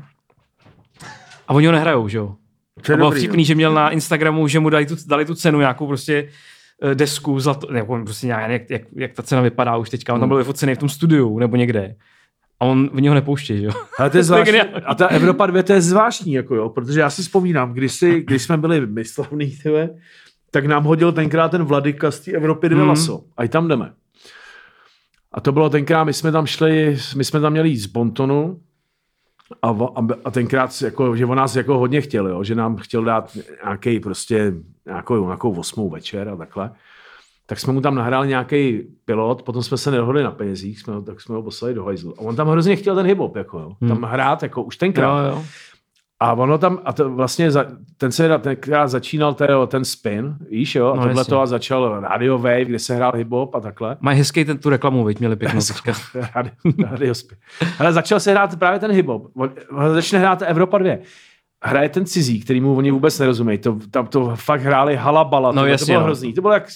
[1.47, 2.35] A oni ho nehrajou, že jo?
[2.85, 5.35] To A bylo dobrý, vtipný, že měl na Instagramu, že mu dali tu, dali tu
[5.35, 6.27] cenu nějakou prostě
[6.83, 10.13] eh, desku, zlato, nebo prostě nějak, jak, jak, jak, ta cena vypadá už teďka.
[10.13, 11.95] On tam byl vyfocený v tom studiu nebo někde.
[12.59, 13.71] A on v něho nepouští, jo?
[13.99, 14.59] Ale to je zvláštní.
[14.59, 18.21] A ta Evropa 2 to je zvláštní, jako jo, protože já si vzpomínám, když, si,
[18.21, 19.89] když jsme byli myslovný, tyhle,
[20.51, 22.83] tak nám hodil tenkrát ten Vladika z té Evropy 2 Mhm.
[22.83, 22.89] mm.
[22.89, 23.23] laso.
[23.37, 23.91] A i tam jdeme.
[25.31, 28.59] A to bylo tenkrát, my jsme tam šli, my jsme tam měli jít z Bontonu
[29.61, 33.03] a, a, a tenkrát, jako, že on nás jako hodně chtěl, jo, že nám chtěl
[33.03, 34.53] dát nějaký prostě,
[34.85, 36.71] nějakou, nějakou osmou večer a takhle.
[37.45, 41.21] Tak jsme mu tam nahráli nějaký pilot, potom jsme se nedohodli na penězích, jsme, tak
[41.21, 42.13] jsme ho poslali do hajzlu.
[42.17, 43.87] A on tam hrozně chtěl ten hip-hop, jako, jo.
[43.87, 45.25] tam hrát, jako už tenkrát.
[45.25, 45.43] Jo, jo.
[46.21, 47.65] A ono tam, a to vlastně za,
[47.97, 52.01] ten se tenkrát začínal ten, ten spin, víš jo, a No, tohle to a začal
[52.01, 53.97] Radio Wave, kde se hrál hip-hop a takhle.
[53.99, 55.93] Mají hezký ten tu reklamu, veď měli pěknou teďka.
[56.35, 56.53] Radio,
[56.89, 57.37] radio spin.
[57.79, 59.27] Ale začal se hrát právě ten hip-hop.
[59.35, 60.95] On, on začne hrát Evropa 2.
[61.63, 63.57] Hraje ten cizí, který mu oni vůbec nerozumějí.
[63.57, 65.51] To, tam to fakt hráli halabala.
[65.51, 66.05] No to, jasně, to bylo no.
[66.05, 66.33] hrozný.
[66.33, 66.67] To bylo jak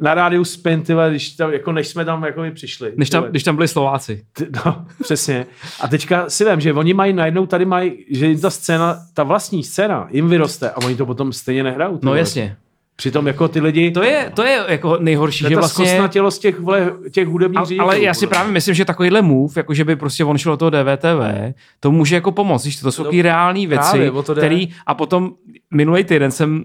[0.00, 2.92] na rádiu Spin, tyhle, když tam, jako než jsme tam jako přišli.
[2.96, 3.30] Než tam, Tyhle.
[3.30, 4.24] když tam byli Slováci.
[4.32, 5.46] Ty- No, přesně.
[5.80, 9.22] A teďka si vím, že oni mají najednou, tady mají, že jim ta scéna, ta
[9.22, 11.98] vlastní scéna, jim vyroste a oni to potom stejně nehrajou.
[12.02, 12.56] No jasně.
[13.00, 15.86] Přitom jako ty lidi, To je, to je jako nejhorší, to je že ta vlastně...
[15.86, 19.84] zkostnatělost těch, vole, těch hudebních ale já si právě myslím, že takovýhle move, jako že
[19.84, 22.64] by prostě on šel do toho DVTV, to může jako pomoct.
[22.64, 25.32] Víš, to jsou No, reální věci, to který, a potom
[25.70, 26.64] minulý týden jsem,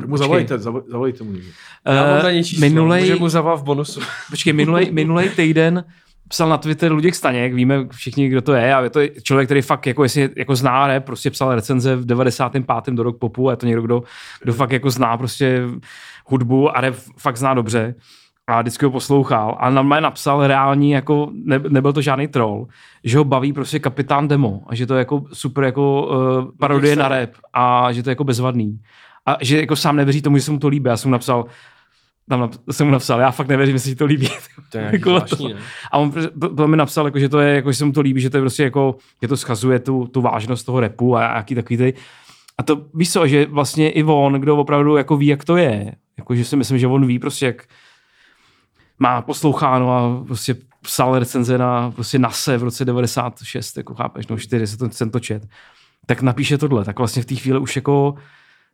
[0.00, 1.32] uh, Mu zavolejte, zavo- zavolejte mu.
[1.32, 1.48] někdo.
[1.86, 4.00] Já mám uh, minulej, může mu zavolat v bonusu.
[4.30, 5.84] počkej, minulej, minulej týden
[6.30, 9.62] psal na Twitter Luděk Staněk, víme všichni, kdo to je, a je to člověk, který
[9.62, 12.94] fakt jako, jestli jako zná, ne, prostě psal recenze v 95.
[12.94, 14.02] do rok popu, a je to někdo, kdo,
[14.42, 15.62] kdo fakt jako zná prostě
[16.26, 17.94] hudbu a rap fakt zná dobře
[18.46, 22.66] a vždycky ho poslouchal a na mě napsal reální, jako ne, nebyl to žádný troll,
[23.04, 26.96] že ho baví prostě kapitán demo a že to je jako super jako uh, parodie
[26.96, 28.80] na rap a že to je jako bezvadný.
[29.26, 30.88] A že jako sám nevěří tomu, že se mu to líbí.
[30.88, 31.44] Já jsem mu napsal,
[32.30, 34.28] tam jsem mu napsal, já fakt nevěřím, že se ti to líbí.
[34.72, 35.54] To je Jako zvláštní, to.
[35.54, 35.60] ne?
[35.92, 36.10] A on
[36.40, 38.30] to, to mi napsal, jako, že to je, jako, že se mu to líbí, že
[38.30, 41.76] to je prostě jako, že to schazuje tu, tu vážnost toho repu a jaký takový
[41.76, 41.94] ty.
[42.58, 45.92] A to víš co, že vlastně i on, kdo opravdu jako ví, jak to je,
[46.18, 47.64] jako, že si myslím, že on ví prostě, jak
[48.98, 54.38] má posloucháno a prostě psal recenze na prostě NASE v roce 96, jako chápeš, no
[54.38, 55.46] 4, se to, jsem to čet,
[56.06, 58.14] tak napíše tohle, tak vlastně v té chvíli už jako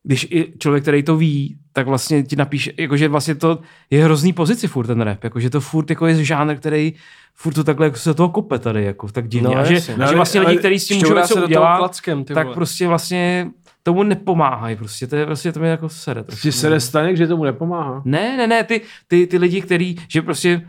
[0.06, 3.58] když i člověk, který to ví, tak vlastně ti napíše, jakože vlastně to
[3.90, 6.94] je hrozný pozici furt ten rap, jakože to furt jako je žánr, který
[7.34, 9.48] furt to takhle jako se toho kope tady, jako tak divně.
[9.48, 9.94] No, a že, jasně.
[9.94, 12.54] a No, že vlastně lidi, kteří s tím můžou něco udělat, klackem, tak vole.
[12.54, 13.50] prostě vlastně
[13.82, 16.22] tomu nepomáhají, prostě to je prostě to mě jako sere.
[16.22, 16.42] trošku.
[16.42, 18.02] Ti se Staněk, že tomu nepomáhá.
[18.04, 20.66] Ne, ne, ne, ty, ty, ty lidi, kteří, že prostě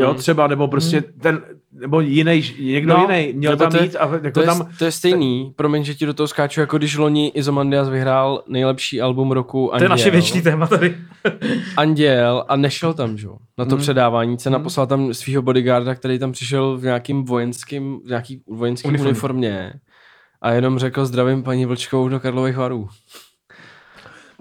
[0.00, 1.40] Jo, třeba, nebo prostě ten,
[1.72, 4.84] nebo jiný, někdo No, jiný měl tam to jít a jako To je, tam, to
[4.84, 9.32] je stejný, promiň, že ti do toho skáču, jako když loni Izomandias vyhrál nejlepší album
[9.32, 9.84] roku to Anděl.
[9.84, 10.96] je naše věčný téma tady.
[11.76, 13.26] Anděl a nešel tam, že?
[13.26, 13.80] jo, na to Hmm.
[13.82, 14.38] předávání.
[14.38, 19.10] Cena poslal tam svého bodyguarda, který tam přišel v nějakým vojenským, v nějaký vojenským Uniformě.
[19.10, 19.72] uniformě.
[20.42, 22.88] A jenom řekl zdravím paní Vlčkovou do Karlových varů.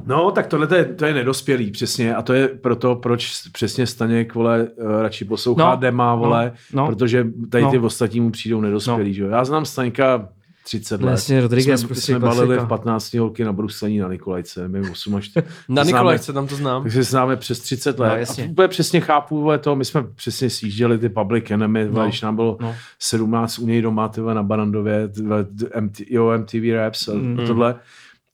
[0.06, 2.16] No, tak tohle to je, to je nedospělý, přesně.
[2.16, 6.82] A to je proto, proč přesně Staněk, vole, eh, radši poslouchá No, Dema, vole, no,
[6.84, 6.88] no.
[6.88, 7.84] protože tady ty No.
[7.86, 9.14] ostatní mu přijdou nedospělí, No.
[9.14, 9.30] že jo.
[9.30, 10.30] Já znám Staňka
[10.64, 11.12] 30 let.
[11.12, 15.16] Jasně, Rodriguez jsme, prostě jsme balili v 15 holky na bruslení na Nikolajce, my 8
[15.16, 15.32] až...
[15.70, 16.82] Na Nikolajce tam to znám.
[16.82, 18.08] Takže se známe přes 30 let.
[18.08, 18.44] No, No, jasně.
[18.46, 21.92] a úplně přesně chápu, vole, to, my jsme přesně sjížděli ty Public Enemy, no.
[22.00, 22.68] No, když nám bylo no.
[22.68, 22.76] no.
[23.00, 25.46] 17 u něj doma, tyhle, na Barandově, tyhle,
[25.80, 27.38] MT, jo, MTV Raps a Mm.
[27.38, 27.46] mm.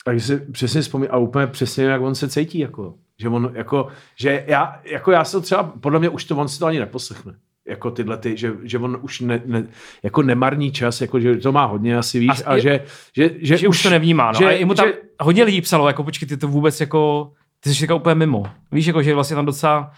[0.06, 0.14] Tohle.
[0.20, 2.94] Takže si přesně vzpomínám a úplně přesně, jak on se cítí, jako.
[3.20, 3.88] Že on, jako,
[4.20, 7.34] že já, jako já se třeba, podle mě už to on si to ani neposlechne.
[7.68, 9.68] Jako tyhle ty, že, že on už ne, ne,
[10.04, 12.84] jako nemarní čas, jako že to má hodně asi víc A a, je- že,
[13.16, 14.32] že, že, že už to nevnímá.
[14.32, 14.34] No.
[14.40, 16.80] že- Že, a i mu tam že- hodně lidí psalo, jako počkej, ty to vůbec
[16.82, 18.44] jako, ty jsi říkal úplně mimo.
[18.72, 19.92] Víš, jako, že vlastně tam docela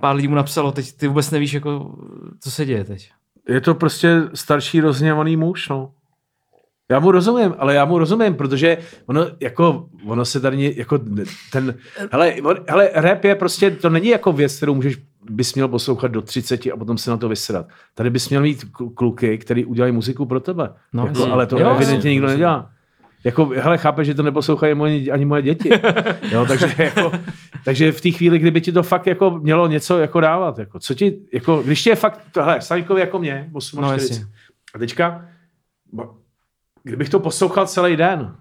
[0.00, 1.94] pár lidí mu napsalo, teď ty vůbec nevíš, jako,
[2.40, 3.10] co se děje teď.
[3.48, 5.90] Je to prostě starší rozněvaný muž, no.
[6.92, 10.98] Já mu rozumím, ale já mu rozumím, protože ono, jako, ono se tady, jako
[11.52, 11.74] ten,
[12.12, 14.96] hele, on- hele, rap je prostě, to není jako věc, kterou můžeš
[15.30, 17.66] bys měl poslouchat do 30 a potom se na to vysrat.
[17.94, 20.70] Tady bys měl mít kl- kluky, který udělají muziku pro tebe.
[20.92, 22.70] No, jako, ale to Jo, evidentně nikdo nedělá.
[23.24, 25.70] Jako, hele, chápeš, že to neposlouchají moje, ani moje děti.
[26.32, 27.12] Jo, takže, jako,
[27.64, 30.94] takže v té chvíli, kdyby ti to fakt jako mělo něco jako dávat, jako, co
[30.94, 34.26] ti, jako, když ti je fakt, hele, Staňkovi jako mě, 48, No, jasně.
[34.74, 35.24] a teďka,
[36.82, 38.34] kdybych to poslouchal celý den,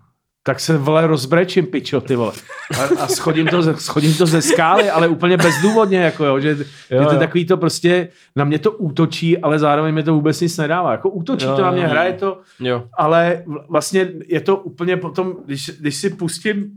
[0.44, 2.32] tak se vole rozbrečím, pičo, ty vole.
[2.80, 6.50] A, a schodím, to, ze- schodím to ze skály, ale úplně bezdůvodně, jako jo, že,
[6.50, 6.56] jo,
[6.90, 7.20] že to jo.
[7.20, 10.92] takový to prostě, na mě to útočí, ale zároveň mi to vůbec nic nedává.
[10.92, 11.90] Jako útočí Jo, to na mě, jo.
[11.90, 12.84] hraje to, Jo.
[12.98, 16.72] ale vl- vlastně je to úplně potom, když, když si pustím,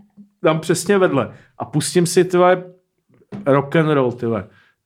[0.45, 2.65] dám přesně vedle a pustím si tyhle
[3.47, 4.45] rock and roll, tyhle,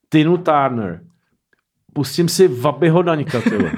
[0.08, 1.00] Tinu Turner,
[1.92, 3.70] pustím si Vabyho Daňka, tyhle,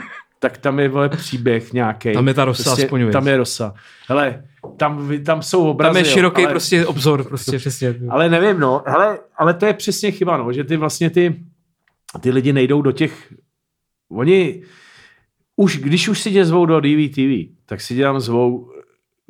[0.42, 2.12] tak tam je vole příběh nějaký.
[2.12, 3.12] Tam je ta rosa aspoň, viď?
[3.12, 3.74] Tam je rosa.
[4.08, 4.44] Hele,
[4.76, 5.94] tam, tam jsou obrazy.
[5.94, 7.94] Tam je jo, široký ale, prostě obzor, prostě přesně.
[8.08, 11.44] ale nevím, no, hele, ale to je přesně chyba, no, že ty vlastně ty,
[12.20, 13.32] ty lidi nejdou do těch,
[14.10, 14.62] oni,
[15.56, 18.70] už, když už si tě zvou do DVTV, tak si tam zvou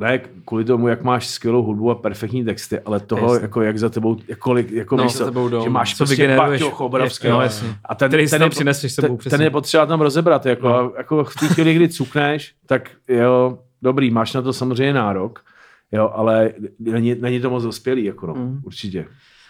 [0.01, 3.44] ne kvůli tomu, jak máš skvělou hudbu a perfektní texty, ale toho, Jasně.
[3.44, 5.62] jako jak za tebou, kolik, jako No, víš za tebou jdou.
[5.64, 6.62] že máš Co prostě vygeneruješ.
[6.62, 7.38] Baťoch obrovského.
[7.38, 7.68] No, jasně.
[7.84, 8.42] A ten, Který ten,
[8.74, 10.46] s sebou, ten, ten je potřeba tam rozebrat.
[10.46, 10.92] Jako, No.
[10.98, 15.44] jako v té chvíli, kdy cukneš, tak jo, dobrý, máš na to samozřejmě nárok,
[15.92, 18.61] jo, ale není, není to moc dospělý, jako no, Mm.
[18.64, 19.07] určitě.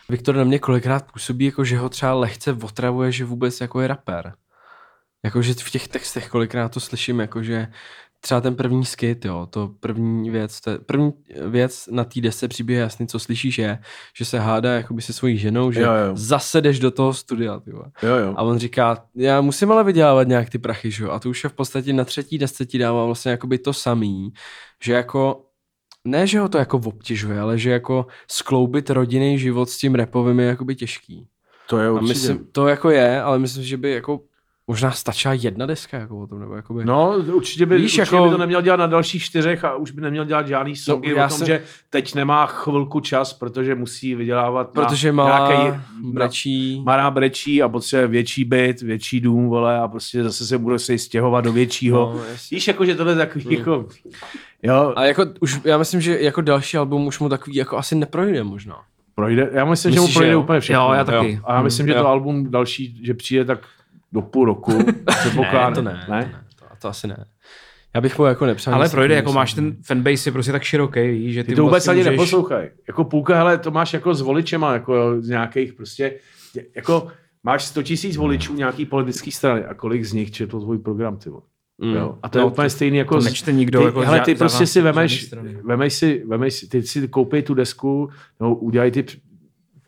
[0.08, 3.88] Viktor na mě kolikrát působí, jako že ho třeba lehce otravuje, že vůbec jako je
[3.88, 4.32] rapper.
[5.24, 7.66] Jakože v těch textech kolikrát to slyším, jakože
[8.20, 11.12] třeba ten první skit, jo, to první věc, to je, první
[11.46, 13.78] věc na té desce příběh jasný, co slyšíš je,
[14.16, 16.12] že se hádá jakoby se svojí ženou, že Jo, jo.
[16.14, 17.60] zase jdeš do toho studia.
[17.66, 18.34] Jo, jo.
[18.36, 21.10] A on říká, já musím ale vydělávat nějak ty prachy, že jo?
[21.10, 24.32] A to už je v podstatě na třetí desce ti dává vlastně jakoby to samý,
[24.82, 25.44] že jako
[26.04, 30.40] ne, že ho to jako obtěžuje, ale že jako skloubit rodinný život s tím repovým
[30.40, 31.26] je jakoby těžký.
[31.68, 32.08] To je A určitě.
[32.12, 34.20] myslím, to jako je, ale myslím, že by jako
[34.70, 36.84] možná stačila jedna deska jako o tom, nebo jakoby...
[36.84, 39.90] No, určitě by, Víš, určitě jako- by to neměl dělat na dalších čtyřech a už
[39.90, 43.74] by neměl dělat žádný songy já o tom, jsem- že teď nemá chvilku čas, protože
[43.74, 45.78] musí vydělávat na protože malá nějaký
[46.12, 46.82] brečí...
[46.86, 50.98] Mará brečí a potřebuje větší byt, větší dům, vole, a prostě zase se bude se
[50.98, 51.98] stěhovat do většího.
[52.16, 52.20] No.
[52.50, 53.86] Víš, jako, že tohle je takový, jako,
[54.62, 57.94] jo, A jako už, já myslím, že jako další album už mu takový jako asi
[57.94, 58.76] neprojde možná.
[59.14, 60.40] projde, já myslím, že mu Myslíš, že projde jo?
[60.40, 60.82] úplně všechno.
[60.82, 61.40] Jo, já taky.
[61.44, 62.02] A já myslím, že Jo.
[62.02, 63.58] to album další, že přijde tak
[64.12, 64.72] do půl roku.
[65.52, 66.02] Ne, to ne, ne?
[66.06, 67.24] To, ne to, to asi ne.
[67.94, 68.74] Já bych mu jako nepřál.
[68.74, 71.72] Ale projde, jako máš ten fanbase je prostě tak široký, že ty, Ty to vůbec
[71.72, 72.10] vlastně ani můžeš...
[72.10, 72.70] neposlouchaj.
[72.88, 76.14] Jako půlka, hele, to máš jako s voličema, jako jo, z nějakých prostě,
[76.76, 77.08] jako
[77.44, 81.30] máš 100 tisíc voličů nějaký politický strany a kolik z nich četl tvůj program, ty
[81.30, 81.42] vole.
[81.78, 81.94] Mm.
[81.94, 82.18] Jo.
[82.22, 83.18] A to je No, úplně stejný jako...
[83.18, 85.58] to nečte nikdo, Ty, jako hele, ty za prostě si vemeš, strany.
[85.64, 89.04] vemeš si, vemeš si, ty si koupej tu desku, nebo udělej ty,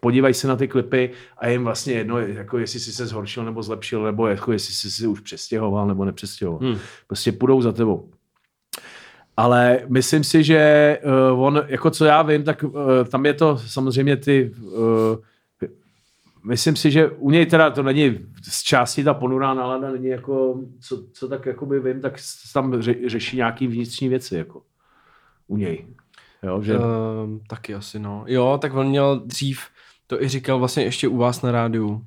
[0.04, 3.62] podívej se na ty klipy a jim vlastně jedno, jako jestli jsi se zhoršil nebo
[3.62, 6.60] zlepšil, nebo jako jestli jsi se už přestěhoval nebo nepřestěhoval.
[6.60, 6.78] Hmm.
[7.06, 8.10] Prostě půjdou za tebou.
[9.36, 10.98] Ale myslím si, že
[11.32, 12.72] uh, on, jako co já vím, tak uh,
[13.10, 15.16] tam je to samozřejmě ty, uh,
[16.44, 18.18] myslím si, že u něj teda to není
[18.50, 22.14] z části ta ponurá nálada, není jako, co, co tak jakoby vím, tak
[22.54, 24.62] tam ře, řeší nějaký vnitřní věci, jako
[25.46, 25.86] u něj.
[26.42, 26.84] Jo, že, uh,
[27.24, 28.24] Um, taky asi, no.
[28.26, 29.60] Jo, tak on měl dřív,
[30.16, 32.04] to i říkal vlastně ještě u vás na rádiu,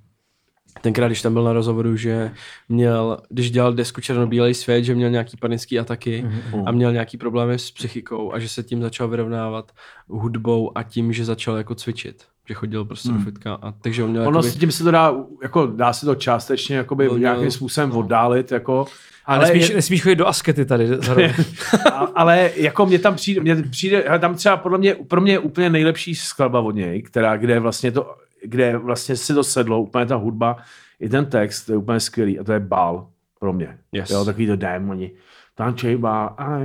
[0.82, 2.32] tenkrát, když tam byl na rozhovoru, že
[2.70, 6.64] měl, když dělal desku Černobílej svět, že měl nějaký panický ataky Mhm.
[6.68, 9.72] a měl nějaký problémy s psychikou a že se tím začal vyrovnávat
[10.08, 12.24] hudbou a tím, že začal jako cvičit.
[12.47, 13.53] Že chodil prostě do fitka.
[13.53, 16.16] A, takže on měl ono jakoby, s tím se to dá, jako dá se to
[16.16, 18.86] částečně jakoby On nějakým měl- způsobem oddálit, jako,
[19.26, 20.89] Ale, nesmíš, je- nesmíš chodit do askety tady.
[21.93, 25.39] A, ale jako mě tam přijde, mě přijde tam třeba podle mě, pro mě je
[25.39, 30.05] úplně nejlepší skladba od něj, která, kde vlastně to, kde vlastně si to sedlo, úplně
[30.05, 30.57] ta hudba,
[30.99, 33.07] i ten text, to je úplně skvělý a to je bál
[33.39, 33.78] pro mě.
[33.91, 34.09] Yes.
[34.09, 35.11] Jo, takový to démoni.
[35.55, 36.34] Tančej bál.
[36.38, 36.57] A,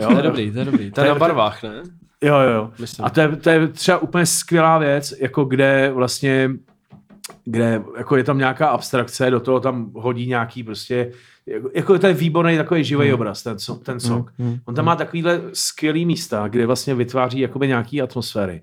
[0.00, 0.90] jo, to je dobrý, to je dobrý.
[0.90, 1.82] To To je je- na barvách, ne?
[2.22, 2.70] Jo, jo, jo.
[2.80, 3.04] Myslím.
[3.06, 6.50] A to je, to je třeba úplně skvělá věc, jako kde vlastně,
[7.44, 11.10] kde jako je tam nějaká abstrakce, do toho tam hodí nějaký prostě,
[11.46, 13.14] jako, jako to je výborný takový živý Hmm.
[13.14, 14.30] obraz, ten, so- ten song.
[14.64, 18.62] On tam má takovýhle skvělý místa, kde vlastně vytváří jakoby nějaký atmosféry.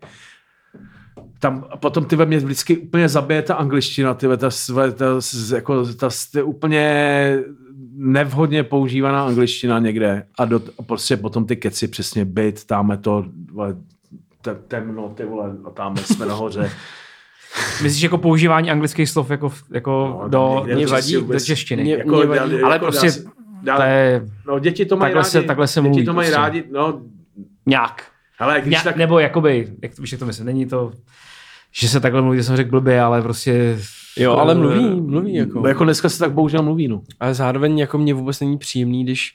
[1.40, 5.06] Tam a potom ty ve mě vždycky úplně zabije ta angličtina, ty ta, ta,
[5.56, 7.38] jako, ta, ta úplně
[7.96, 13.26] nevhodně používaná angličtina někde a, do, a prostě potom ty keci přesně byt, táme to,
[13.52, 13.76] vole,
[14.42, 16.72] te- temno, ty vole, a tam jsme nahoře.
[17.84, 21.84] Myslíš jako používání anglických slov jako, jako No, do, do, prostě do češtiny?
[21.84, 22.62] mě- jako, mě vadí.
[22.62, 23.24] ale jako prostě dá se-
[23.64, 25.32] dá- to je No, děti to mají Takhle rádi.
[25.32, 26.42] se- takhle se děti mluví to mají prostě.
[26.42, 27.02] rádi, no,
[27.66, 28.04] nějak.
[28.40, 28.96] ale když Ně, tak...
[28.96, 30.92] Nebo jakoby, jak, víš, jak to myslím, není to,
[31.72, 33.78] že se takhle mluví, že jsem řekl blbě, ale prostě
[34.18, 35.62] Jo, ale mluví, mluví jako.
[35.62, 37.02] Bo jako dneska se tak bohužel mluví, no.
[37.20, 39.34] Ale zároveň jako mě vůbec není příjemný, když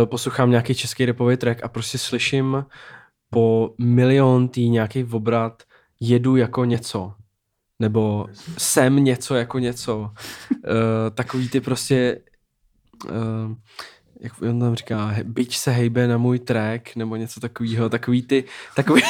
[0.00, 2.64] uh, poslouchám nějaký český repový track a prostě slyším
[3.30, 5.62] po milion tý nějaký obrat
[6.00, 7.12] jedu jako něco.
[7.80, 8.26] Nebo
[8.58, 9.98] jsem něco jako něco.
[9.98, 10.10] Uh,
[11.14, 12.20] takový ty prostě
[13.04, 13.54] uh,
[14.20, 18.44] jak on tam říká, byť se hejbe na můj track, nebo něco takového, takový ty,
[18.76, 19.02] takový,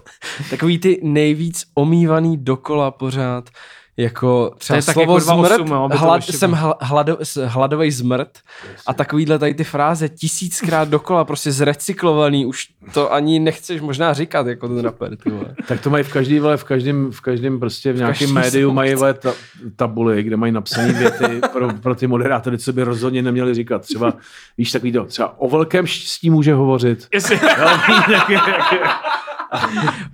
[0.50, 3.50] takový ty nejvíc omývaný dokola pořád,
[3.96, 7.18] jako třeba je tak slovo jako dva zmrt, osm, jo, aby to hlad, jsem hlado,
[7.44, 8.38] hladový zmrt
[8.86, 14.46] a takovýhle tady ty fráze tisíckrát dokola, prostě zrecyklovaný, už to ani nechceš možná říkat,
[14.46, 15.54] jako ten rapper, ty vole.
[15.68, 18.94] Tak to mají v každý, vole, v každém, v každém prostě v nějakém médiu mají
[18.94, 19.34] vole, ta,
[19.76, 23.82] tabuly, kde mají napsané věty pro, pro, ty moderátory, co by rozhodně neměli říkat.
[23.82, 24.12] Třeba,
[24.58, 27.06] víš, takový to, třeba o velkém štěstí může hovořit.
[27.12, 27.40] Jestli,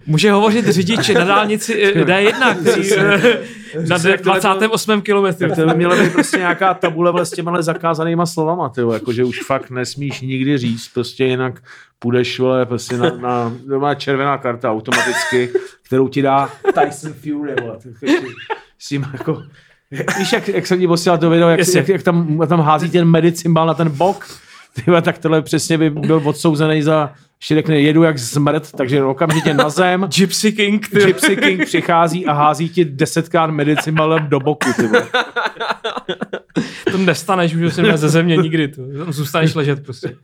[0.06, 3.38] Může hovořit řidič na dálnici eh, D1, který eh,
[3.76, 5.02] na Přesně, jak tohle 28.
[5.02, 5.54] kilometru.
[5.54, 9.24] To by měla být prostě nějaká tabule s těma zakázanýma slovama, ty vole, jako, že
[9.24, 11.62] už fakt nesmíš nikdy říct, prostě jinak
[11.98, 15.50] půjdeš vole, prostě na, na, na červená karta automaticky,
[15.82, 17.78] kterou ti dá Tyson Fury, vole,
[18.78, 19.42] s tím jako,
[20.18, 23.04] víš, jak, jak jsem ti posílal to video, jak, jak, jak, tam, tam hází ten
[23.04, 24.26] medicinbal na ten bok,
[24.74, 27.12] ty vole, tak tohle přesně by byl odsouzený za,
[27.42, 31.06] ještě řekne, jedu jak zmrt, takže okamžitě na zem, Gypsy King, ty.
[31.06, 34.88] Gypsy King přichází a hází ti desetkrát medicinbalem do boku, ty
[36.90, 38.68] to nestaneš už se ze země nikdy.
[38.68, 38.82] To.
[38.98, 40.16] Tam zůstaneš ležet prostě.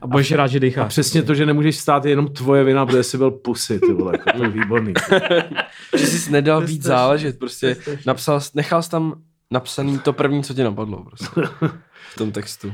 [0.00, 0.88] A budeš rád, že A dýcháš.
[0.88, 4.12] přesně to, že nemůžeš stát, je jenom tvoje vina, protože jsi byl pusy, ty vole,
[4.14, 4.94] jako to je výborný.
[5.96, 7.76] Že jsi nedal víc záležet, prostě
[8.06, 9.14] napsal, nechal jsi tam
[9.50, 11.40] napsaný to první, co ti napadlo, prostě.
[12.12, 12.72] V tom textu.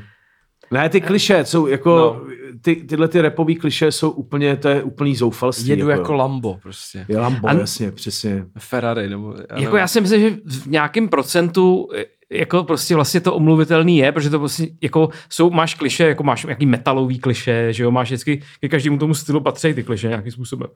[0.70, 2.20] Ne, ty kliše jsou jako, No.
[2.62, 5.68] ty, tyhle ty repový kliše jsou úplně, to je úplný zoufalství.
[5.68, 6.18] Jedu jako jo.
[6.18, 7.06] Lambo, prostě.
[7.08, 8.44] Je Lambo, A- jasně, přesně.
[8.58, 9.34] Ferrari, nebo...
[9.50, 11.88] Já Jako já si myslím, že v nějakém procentu
[12.30, 16.44] jako prostě vlastně to omluvitelný je, protože to prostě jako jsou, máš kliše, jako máš
[16.44, 20.32] nějaký metalový kliše, že jo, máš vždycky, ke každému tomu stylu patří ty kliše nějakým
[20.32, 20.68] způsobem.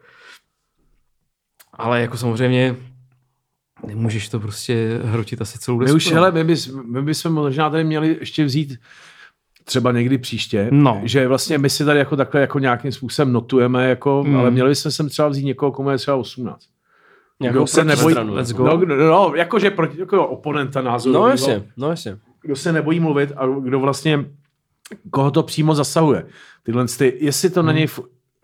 [1.72, 2.76] Ale jako samozřejmě
[3.86, 5.97] nemůžeš to prostě hrotit asi celou My desku.
[5.97, 6.14] už, no.
[6.14, 8.78] hele, my, bys, my bychom možná tady měli ještě vzít
[9.71, 11.01] třeba někdy příště, No.
[11.05, 14.37] že vlastně my si tady jako takhle jako nějakým způsobem notujeme, jako, Mm.
[14.37, 16.66] ale měli bychom sem třeba vzít někoho, komu je třeba 18.
[17.41, 18.62] Nějakou Kdo se nebojí, protistranu, let's jako.
[18.62, 18.68] go.
[18.68, 21.14] no, kdo- no, jakože proti, jako oponenta názoru.
[21.14, 22.16] No jasně, no jasně.
[22.43, 24.25] kdo se nebojí mluvit a kdo vlastně,
[25.11, 26.27] koho to přímo zasahuje.
[26.62, 27.87] Tyhle, ty, jestli to na něj,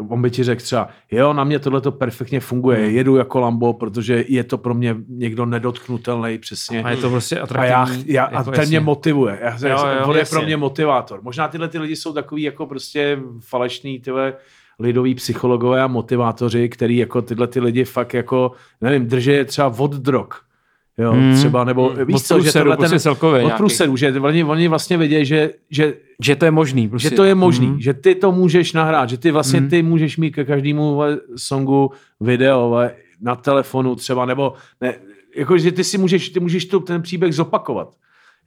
[0.09, 3.73] on by ti řekl třeba, jo, na mě tohle to perfektně funguje, jedu jako Lambo,
[3.73, 6.83] protože je to pro mě někdo nedotknutelný přesně.
[6.83, 8.13] A je to prostě A, atraktivní.
[8.13, 8.71] já, já, a jako ten jasně.
[8.79, 9.39] mě motivuje.
[9.43, 10.37] Já, Jo, jo, on je jasně.
[10.39, 11.21] pro mě motivátor.
[11.23, 14.35] Možná tyhle ty lidi jsou takový jako prostě falešný tyhle
[14.79, 19.75] lidoví psychologové a motivátoři, který jako tyhle ty lidi fakt jako, nevím, drží je třeba
[19.79, 20.29] od drog.
[20.99, 21.35] Jo, Hmm.
[21.35, 22.05] třeba, nebo Hmm.
[22.07, 25.25] víš Od co, že průseru, tohle prostě celkově od průseru, že oni, oni vlastně vědí,
[25.25, 26.89] že, že, Že to je možný.
[26.89, 27.09] Prostě.
[27.11, 27.81] že to je možný, Mhm.
[27.81, 29.69] že ty to můžeš nahrát, že ty vlastně Hmm.
[29.69, 31.01] ty můžeš mít ke každému
[31.37, 31.91] songu
[32.21, 32.75] video
[33.21, 34.95] na telefonu třeba, nebo ne,
[35.37, 37.95] jako, že ty si můžeš, ty můžeš tu, ten příběh zopakovat.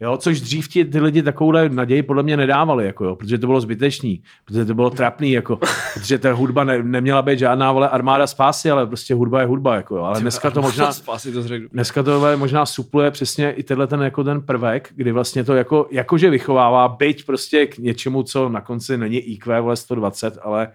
[0.01, 3.47] Jo, což dřív ti ty lidi takovouhle naději podle mě nedávali, jako jo, protože to
[3.47, 5.59] bylo zbytečný, protože to bylo trapný, jako,
[5.93, 9.75] protože ta hudba ne, neměla být žádná vole, armáda spásy, ale prostě hudba je hudba,
[9.75, 11.43] jako jo, ale dneska to možná, Spásy to.
[11.71, 15.87] Dneska to možná supluje přesně i tenhle ten, jako ten prvek, kdy vlastně to jako,
[15.91, 20.71] jakože vychovává, byť prostě k něčemu, co na konci není IQ vole 120, ale,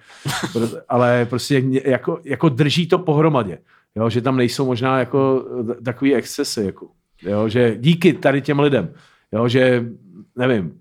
[0.88, 3.58] ale prostě jako, jako drží to pohromadě.
[3.96, 6.86] Jo, že tam nejsou možná jako t- takový excesy, jako,
[7.22, 8.88] jo, že díky tady těm lidem,
[9.34, 9.84] jo, že
[10.36, 10.80] nevím,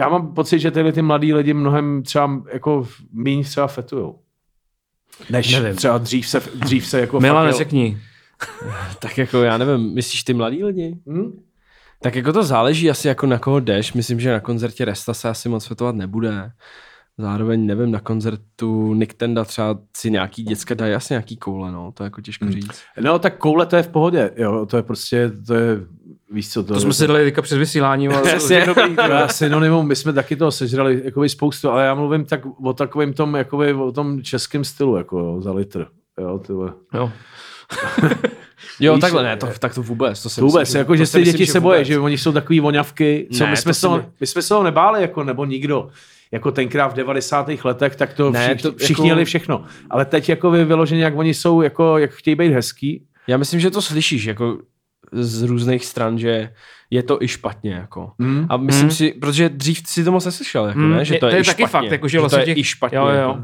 [0.00, 4.18] já mám pocit, že tyhle ty mladí lidi mnohem třeba jako míň třeba fetujou.
[5.30, 5.76] Než Nevím.
[5.76, 7.58] třeba dřív se, dřív se jako Milan, fakt, jo.
[7.58, 7.98] řekni.
[8.98, 10.98] Tak jako já nevím, myslíš ty mladí lidi?
[11.06, 11.42] Hm?
[12.02, 13.92] Tak jako to záleží asi jako na koho jdeš.
[13.92, 16.50] Myslím, že na koncertě Resta se asi moc světovat nebude.
[17.18, 21.92] Zároveň nevím, na koncertu Nick Tenda třeba si nějaký děcka dají asi nějaký koule, no,
[21.92, 22.82] to je jako těžko říct.
[23.00, 25.76] No, tak koule to je v pohodě, jo, to je prostě, to je,
[26.30, 28.12] víš co, to, To jsme si dali teďka před vysíláním.
[28.12, 28.62] Ale Jasně.
[28.66, 32.40] dobrý, to je synonymum, my jsme taky toho sežrali jakoby spoustu, ale já mluvím tak
[32.64, 35.86] o takovém tom, jakoby o tom českém stylu, jako jo, za litr,
[36.20, 36.72] jo, ty vole.
[36.94, 37.10] jo.
[38.80, 40.22] Jo, Víš, takhle ne, to, tak to vůbec.
[40.22, 41.86] To To vůbec, myslím, jako, že ty děti se bojí, vůbec.
[41.88, 44.42] že oni jsou takový voňavky, co Ne, my, jsme to se toho, my- my jsme
[44.42, 45.88] se toho nebáli, jako, nebo nikdo.
[46.32, 47.64] Jako tenkrát v 90.
[47.64, 49.64] letech, tak to, Ne, všichni, to všichni jako- jeli všechno.
[49.90, 53.60] Ale teď jako vy vyloženě, jak oni jsou, jako, jak chtějí být hezký, Já myslím,
[53.60, 54.58] že to slyšíš jako
[55.12, 56.50] z různých stran, že
[56.90, 57.72] je to i špatně.
[57.72, 58.12] Jako.
[58.18, 58.46] Mm.
[58.48, 58.90] A myslím Mm.
[58.90, 61.04] si, protože dřív si to moc neslyšel, jako, Mm, ne?
[61.04, 62.44] že je- to je, to je i taky špatně, fakt, jako, že to vlastně je
[62.46, 62.98] těch- i špatně.
[62.98, 63.14] jo, jo.
[63.14, 63.42] Jako.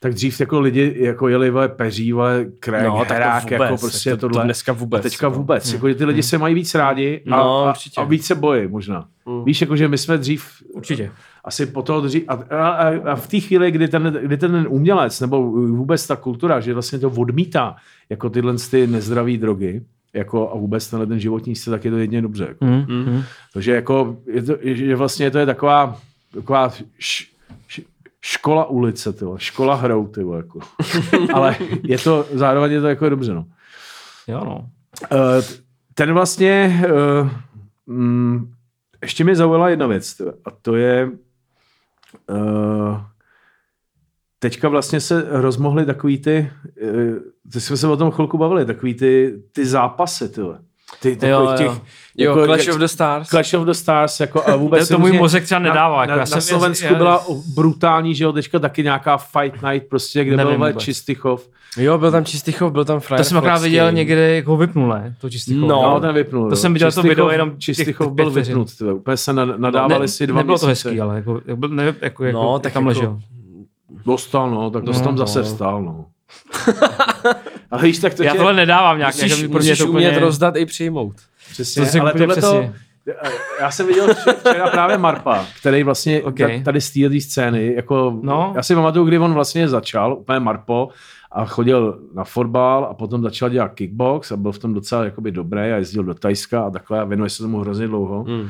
[0.00, 3.76] tak dřív jako lidi jako jeli vole, peří, vole, krek, No, to herák, vůbec, jako
[3.78, 4.44] prostě to- to tohle.
[4.44, 5.34] dneska vůbec, A teďka no.
[5.34, 8.34] vůbec, jako, že ty lidi se mají víc rádi a, No, a, a víc se
[8.34, 9.06] bojí možná.
[9.44, 10.44] Víš, jako, že my jsme dřív
[10.74, 11.10] Určitě.
[11.44, 14.66] asi po toho dřív, a, a, a, a v té chvíli, kdy ten, kdy ten
[14.70, 17.76] umělec nebo vůbec ta kultura, že vlastně to odmítá
[18.10, 19.82] jako tyhle ty nezdravé drogy,
[20.12, 22.46] jako a vůbec tenhle ten životní styl, tak je to jedině dobře.
[22.48, 22.64] Jako.
[22.64, 22.84] Mm.
[22.88, 23.22] Mm.
[23.52, 26.00] Takže jako, je to, že vlastně to je taková,
[26.34, 27.26] taková š,
[27.68, 27.82] š,
[28.20, 30.60] škola ulice, ty vole, škola hrou, ty vole, jako.
[31.34, 33.46] Ale je to, zároveň je to jako dobře, no.
[34.28, 34.68] Jo, no.
[35.12, 35.42] Eh,
[35.94, 36.82] ten vlastně,
[37.20, 37.30] uh,
[37.86, 38.52] mm,
[39.02, 41.10] ještě mě zaujala jedna věc, a to je,
[42.30, 43.00] uh,
[44.38, 46.50] teďka vlastně se rozmohly takový ty,
[46.82, 46.90] uh,
[47.52, 50.58] ty jsme se o tom chvilku bavili, takový ty, ty zápasy, ty vole.
[51.00, 51.70] Ty, Jo, těch,
[52.16, 53.28] Jo, jako- Clash of the Stars.
[53.28, 54.88] Clash of the Stars, jako a vůbec...
[54.88, 55.96] To, můj mozek třeba nedává.
[55.96, 57.24] Na, Jako, na, já na Slovensku já, byla
[57.54, 60.72] brutální, že jo, teďka taky nějaká Fight Night, prostě, kde Nevím byl.
[60.72, 61.48] Čistychov.
[61.78, 64.88] Jo, byl tam Čistýchov, byl tam Fryer To jsem akorát viděl někde, jak ho vypnul,
[64.88, 65.16] ne?
[65.20, 66.42] To čistý No, No, ten vypnul.
[66.48, 66.56] To jo.
[66.56, 68.92] jsem viděl to video jenom pět byl vypnut, tyhle.
[68.94, 71.94] úplně se nad- nadávali ne, si dva Nebylo to hezký, ale jako, jak byl, ne,
[72.00, 73.18] jako, jako, No, tak tam jako- ležel.
[74.06, 75.18] Dostal, no, tak to No, tam no.
[75.18, 76.04] zase vstál, no.
[77.70, 79.14] Ale víš, tak to Já tě- tohle nedávám nějak.
[79.14, 81.14] Musíš, jako, pro mě musíš to umět úplně- rozdat i přijmout.
[81.50, 82.70] Přesně, To si ale tohle to,
[83.60, 86.26] já jsem viděl včera, včera právě Marpa, který vlastně Ok.
[86.34, 86.62] okay.
[86.62, 88.52] tady z téhle scény, jako, No.
[88.56, 90.88] já si pamatuju, kdy on vlastně začal, úplně Marpo,
[91.32, 95.30] a chodil na fotbal a potom začal dělat kickbox a byl v tom docela jakoby
[95.32, 98.22] dobrý a jezdil do Tajska a takhle a věnuje se tomu hrozně dlouho.
[98.24, 98.48] Hmm.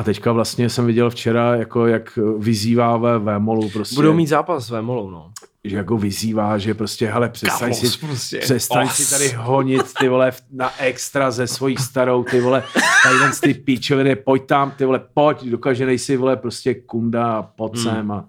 [0.00, 3.94] A teďka vlastně jsem viděl včera, jako jak vyzývá ve Vémolu prostě.
[3.94, 5.30] Budou mít zápas s Vémolou, no.
[5.64, 8.38] že jako vyzývá, že prostě, hele, přestaň Kamos, si, prostě.
[8.38, 8.96] přestaň Os.
[8.96, 12.62] si tady honit, ty vole, na extra ze svojí starou, ty vole,
[13.04, 17.72] tady ty píčoviny, pojď tam, ty vole, pojď, dokáže nejsi, vole, prostě kunda a pojď
[17.74, 17.82] Hmm.
[17.84, 18.24] sem a,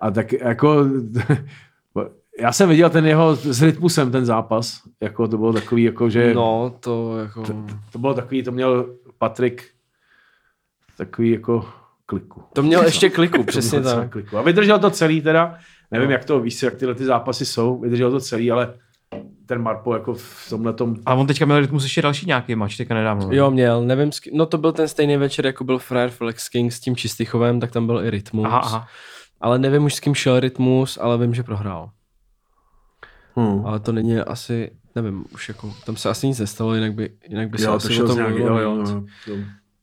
[0.00, 0.84] a tak jako,
[2.40, 6.34] já jsem viděl ten jeho s rytmusem ten zápas, jako to bylo takový, jako že,
[6.34, 7.42] No, to jako...
[7.92, 8.86] to bylo takový, to měl
[9.18, 9.64] Patrik
[10.98, 11.64] takový jako
[12.06, 12.42] kliku.
[12.52, 14.10] To měl ještě kliku, přesně To měl tak.
[14.10, 14.38] Kliku.
[14.38, 15.58] A vydržel to celý teda,
[15.90, 16.12] nevím, No.
[16.12, 18.74] jak to, víš jak tyhle ty zápasy jsou, vydržel to celý, ale
[19.46, 22.76] ten Marpo jako v tomhle tom, Ale on teďka měl rytmus ještě další nějaký mač,
[22.76, 23.28] teďka nedávno.
[23.28, 23.36] ne?
[23.36, 26.80] Jo, měl, nevím, no to byl ten stejný večer, jako byl Fryer Flex King s
[26.80, 28.46] tím Čistichovem, tak tam byl i Rytmus.
[28.46, 28.86] Aha, aha.
[29.40, 31.90] Ale nevím už s kým šel Rytmus, ale vím, že prohrál.
[33.36, 33.66] hmm.
[33.66, 37.48] Ale to není asi, nevím, už jako, tam se asi nic nestalo, jinak by, jinak
[37.50, 38.84] by se jo, to asi o šel z tom nějaký, jo, jo,
[39.26, 39.36] jo.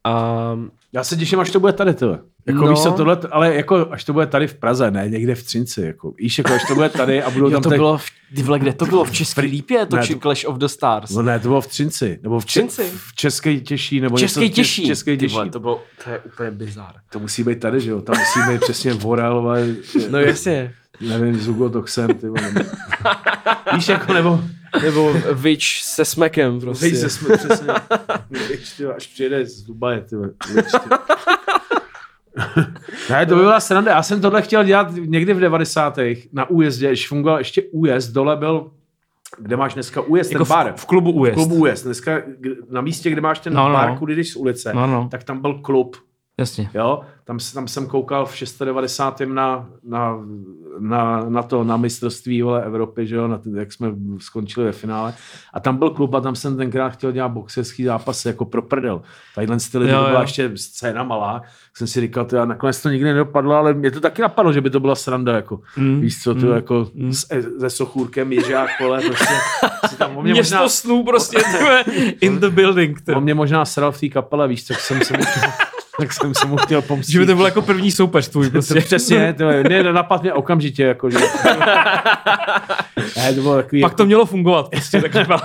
[0.03, 0.51] A
[0.95, 2.19] Já se těším, až to bude tady, tyhle.
[2.45, 2.65] Jako No.
[2.65, 2.69] no.
[2.71, 5.81] víš co, tohle, ale jako až to bude tady v Praze, ne někde v Třinci,
[5.81, 8.03] jako víš, jako až to bude tady a budou jo, tam to teď- bylo, v,
[8.35, 9.05] ty vole, kde to bylo?
[9.05, 11.11] V České lípě, to Ne, či to- Clash of the Stars.
[11.11, 12.83] No ne, to bylo v Třinci, nebo v, Třinci?
[12.95, 14.87] V České těší, nebo Český něco, těší.
[14.87, 15.33] České Ty těší.
[15.35, 16.93] vole, to bylo, to je úplně bizár.
[17.11, 19.67] To musí být tady, že jo, tam musí být přesně Vorel, vole,
[20.09, 20.73] No jasně.
[21.01, 22.53] nevím, s Ugotoxem, ty vole.
[23.75, 24.41] Víš, jako, nebo,
[24.83, 26.85] Nebo Witch se smekem prostě.
[26.85, 27.67] Víš, že jsme přesně,
[28.77, 30.15] ty, až přijede z Dubaje, ty.
[33.09, 33.91] Ne, to by byla sranda.
[33.91, 35.99] Já jsem tohle chtěl dělat někdy v 90.
[36.33, 38.71] na újezdě, když fungoval ještě újezd, dole byl,
[39.37, 40.73] kde máš dneska újezd, Jako ten bar.
[40.75, 41.35] v, v, klubu újezd.
[41.35, 41.85] Klubu újezd.
[41.85, 42.21] Dneska
[42.69, 43.97] na místě, kde máš ten No, no, bar, no.
[43.97, 45.07] kudy jdeš z ulice, No, no.
[45.11, 45.95] tak tam byl klub.
[46.39, 46.69] Jasně.
[46.73, 47.01] Jo?
[47.23, 49.19] Tam, tam jsem koukal v 690.
[49.25, 50.17] na, na,
[50.79, 53.27] na, na to, na mistrovství vole, Evropy, že jo?
[53.27, 55.13] Na jak jsme skončili ve finále.
[55.53, 59.01] A tam byl klub a tam jsem tenkrát chtěl dělat boxerský zápas jako pro prdel.
[59.35, 60.21] Tadyhle styl, Jo, to byla jo.
[60.21, 61.41] ještě scéna malá.
[61.73, 64.69] Jsem si říkal, tyjo, nakonec to nikdy nedopadlo, ale mě to taky napadlo, že by
[64.69, 65.35] to byla sranda.
[65.35, 65.61] Jako.
[65.77, 67.13] Mm, Víš co, to mm, jako mm.
[67.13, 67.27] s,
[67.59, 69.33] se sochůrkem, ježák, vole, prostě.
[69.89, 71.37] Si tam, on mě Město možná, snů prostě,
[72.21, 72.97] in the building.
[73.07, 73.21] on To.
[73.21, 75.13] mě možná sral v té kapele, víš, tak jsem se
[75.99, 77.13] tak jsem se mu chtěl pomstit.
[77.13, 78.81] Že by to byl jako první soupeř tvůj, To prostě.
[78.81, 81.17] přesně, to je, ne, napad mě okamžitě, jako, že...
[83.17, 85.39] ne, to bylo takový, Pak jako, to mělo fungovat, prostě tak bylo.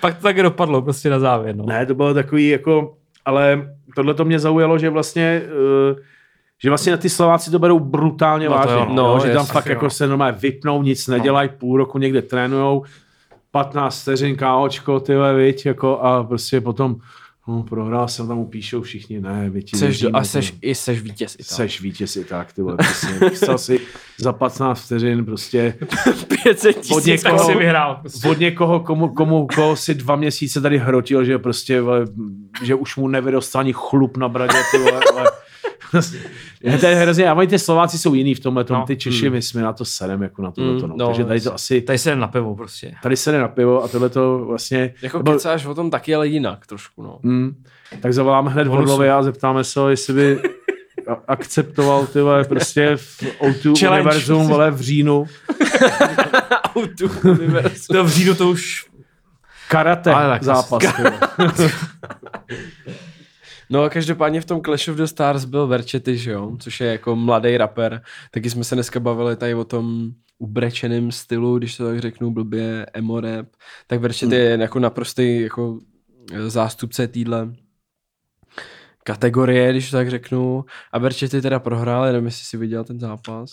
[0.00, 1.64] Pak to tak dopadlo, prostě na závěr, no.
[1.66, 2.94] ne, to bylo takový, jako,
[3.24, 5.42] ale tohle to mě zaujalo, že vlastně,
[5.92, 5.98] uh,
[6.62, 8.72] že vlastně na ty Slováci to berou brutálně No vážně.
[8.72, 12.22] jo, no, jo, že tam fakt jako se normálně vypnou, nic nedělají, půl roku někde
[12.22, 12.84] trénujou,
[13.50, 16.96] 15 vteřin KOčko, ty vole, viď, jako, a prostě potom,
[17.48, 20.58] no, prohrál jsem, tam mu píšou všichni, ne, viď, Seš, věříme, a seš, vole.
[20.62, 21.46] i seš vítěz i tak.
[21.46, 23.30] Seš vítěz i tak, ty vole, přesně.
[23.30, 23.80] Psal si
[24.18, 25.74] za 15 vteřin prostě
[26.44, 27.98] 500 Od tisíc někoho- Tak si vyhrál.
[28.00, 28.28] Prostě.
[28.28, 32.04] od někoho, komu, komu koho si dva měsíce tady hrotil, že prostě, vole,
[32.62, 35.30] že už mu nevyrostl ani chlup na bradě, ty vole, ale,
[35.94, 36.02] je
[36.80, 38.86] to je hrozně, a oni ty Slováci jsou jiný v tomhle, tom, No.
[38.86, 40.94] ty Češi, my jsme na to serem, jako na tohle, Mm, no.
[40.96, 42.94] no, takže tady to asi, Tady se na pivo, prostě.
[43.02, 46.28] tady se na pivo a tohle to vlastně, Jako nebo- kecáš o tom taky, ale
[46.28, 47.18] jinak trošku, no.
[47.22, 47.62] mm,
[48.00, 48.66] tak zavoláme hned.
[48.66, 50.38] Vodlovi a zeptáme se ho, jestli by,
[51.28, 53.88] akceptoval ty vole, prostě v O2 Challenge.
[53.88, 55.26] univerzum vole, v říjnu.
[56.76, 57.96] Autu univerzum.
[57.96, 58.86] To v říjnu to už...
[59.68, 60.82] Karate Ale zápas.
[60.98, 61.12] vole.
[63.70, 66.56] No a každopádně v tom Clash of the Stars byl Verčety, že jo?
[66.60, 68.02] Což je jako mladý rapper.
[68.30, 72.86] Taky jsme se dneska bavili tady o tom ubrečeném stylu, když to tak řeknu blbě,
[72.94, 73.46] emo rap.
[73.86, 75.78] Tak Verčety je jako naprostý jako
[76.32, 77.52] eh, zástupce týdle
[79.04, 80.64] kategorie, když to tak řeknu.
[80.92, 83.50] A Verčety teda prohrál, jenom jestli si viděl ten zápas.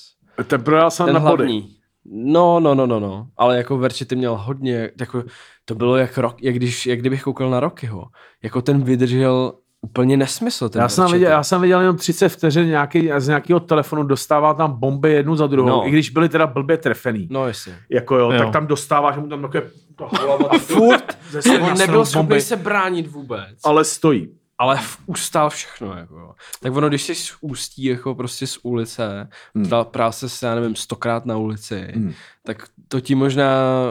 [0.48, 1.44] Ten prodal jsem Ten na body.
[1.44, 1.76] hlavní.
[2.06, 3.28] No, no, no, no, no.
[3.38, 5.24] Ale jako Verčety měl hodně, jako,
[5.66, 8.06] to bylo jak, rok, jak, když, jak kdybych koukal na Rockyho.
[8.44, 9.54] Jako ten vydržel
[9.84, 10.70] úplně nesmysl.
[10.70, 14.54] Ten Já jsem, viděl, já jsem viděl jenom 30 vteřin nějaký, z nějakého telefonu dostává
[14.54, 15.88] tam bomby jednu za druhou, No.
[15.88, 17.28] i když byly teda blbě trefený.
[17.32, 17.76] No jasně.
[17.90, 18.38] Jako jo, Jo.
[18.40, 19.64] tak tam dostává, že mu tam takové
[19.96, 21.18] ta hlava A furt
[21.62, 23.50] on nebyl schopný se bránit vůbec.
[23.64, 24.30] ale stojí.
[24.64, 25.94] Ale v- ustál všechno.
[25.98, 26.36] Jako.
[26.62, 29.66] Tak ono, když jsi z ústí jako prostě z ulice, Hmm.
[29.66, 29.86] hmm.
[29.92, 32.14] prál se, já nevím, stokrát na ulici, Hmm.
[32.46, 33.46] tak to ti možná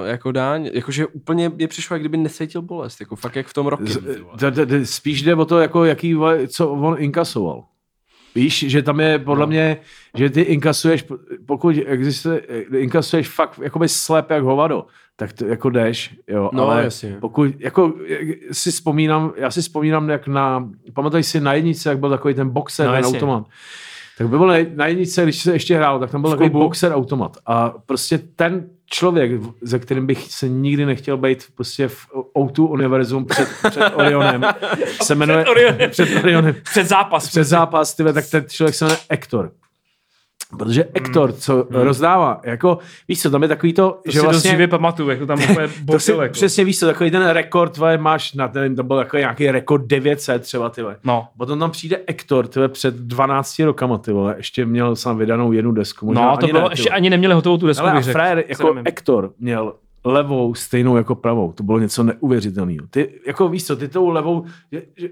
[0.05, 3.71] jako dá, jakože úplně mě přišlo, jak kdyby necítil bolest, jako fakt jak v tom
[4.67, 6.17] d- Spíš jde o to, jako jaký,
[6.49, 7.65] co on inkasoval.
[8.35, 9.47] Víš, že tam je podle No.
[9.47, 9.77] mě,
[10.15, 11.05] že ty inkasuješ,
[11.47, 12.39] pokud existuje,
[12.79, 14.87] inkasuješ fakt jakoby slep jak hovado,
[15.17, 17.17] tak to jako jdeš, jo, No, ale jasně.
[17.21, 21.99] pokud, jako jak si vzpomínám, já si vzpomínám, jak na, pamatuješ si na jednice, jak
[21.99, 23.17] byl takový ten boxer, No, ten jasně.
[23.19, 23.45] automat.
[24.19, 26.93] Tak by byl na, na jedničce, když se ještě hrál, tak tam byl takový boxer
[26.93, 27.37] automat.
[27.47, 29.33] A prostě ten člověk,
[29.63, 32.07] ze kterým bych se nikdy nechtěl být prostě v
[32.37, 34.43] O2 univerzum před, před Orionem,
[35.03, 35.79] se jmenuje Orionem.
[35.91, 37.29] před Orionem, Před zápas.
[37.29, 39.53] před zápas, tyhle, tak ten člověk se jmenuje Ektor.
[40.59, 42.79] Protože Ektor, co rozdává, jako,
[43.09, 44.51] víš co, tam je takový to, To že si vlastně...
[44.51, 46.33] živě pamatuju, jak to tam úplně To si, jako.
[46.33, 49.87] přesně víš co, takový ten rekord tvoje máš, na ten, to byl takový nějaký rekord
[49.87, 50.83] 900 třeba, ty.
[51.05, 51.29] No.
[51.37, 55.53] Potom tam přijde Ektor, ty vole, před 12 rokama, ty vole, ještě měl sám vydanou
[55.53, 56.07] jednu desku.
[56.07, 58.13] Možná No, to ani bylo, ne, ještě ani neměli hotovou tu desku, Ale bych řekl.
[58.13, 58.83] frajer, jako nevím.
[58.87, 59.75] Ektor měl
[60.05, 61.53] levou stejnou jako pravou.
[61.53, 62.87] To bylo něco neuvěřitelného.
[62.91, 65.09] Ty, jako víš co, ty tou levou, že, že,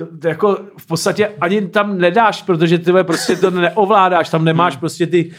[0.00, 4.76] to, to, jako v podstatě ani tam nedáš, protože ty prostě to neovládáš, tam nemáš
[4.76, 5.30] prostě ty,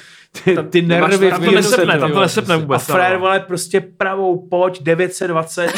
[0.43, 1.29] ty, ty nervy.
[1.29, 2.83] tam v to nesepne, tam to nesepne A vůbec.
[2.85, 3.19] frajer, no.
[3.19, 5.73] vole, prostě pravou, pojď, 920,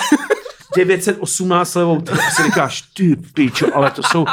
[0.76, 4.26] 918 levou, ty si říkáš, ty pičo, ale to jsou,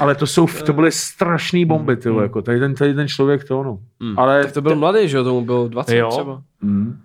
[0.00, 3.44] ale to jsou, to byly strašný bomby, ty vole, jako tady ten, tady ten člověk
[3.44, 3.78] to ono.
[4.00, 4.18] Hmm.
[4.18, 6.10] Ale Tak to byl mladý, že jo, tomu bylo 20 Jo.
[6.10, 6.42] třeba.
[6.60, 7.01] Mm.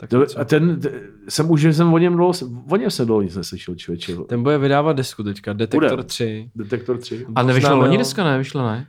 [0.00, 0.92] Tak To, a ten, t-
[1.28, 2.32] jsem už jsem o něm dlouho,
[2.70, 4.16] o něm jsem dlouho nic neslyšel, člověče.
[4.28, 6.04] Ten bude vydávat desku teďka, Detektor Bude.
[6.04, 6.50] 3.
[6.54, 7.26] Detektor 3.
[7.34, 8.38] A nevyšlo Oznámil- loni dneska, ne?
[8.38, 8.86] Vyšlo, ne?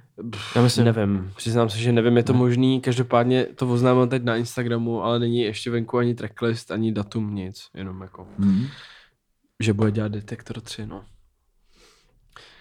[0.55, 0.85] Já myslím.
[0.85, 5.19] Nevím, přiznám se, že nevím, je to možný, každopádně to oznámil teď na Instagramu, ale
[5.19, 8.65] není ještě venku ani tracklist, ani datum, nic, jenom jako, Mm.
[9.63, 11.03] že bude dělat Detektor 3, no.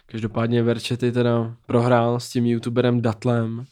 [0.07, 3.65] Každopádně Verčety teda prohrál s tím youtuberem Datlem.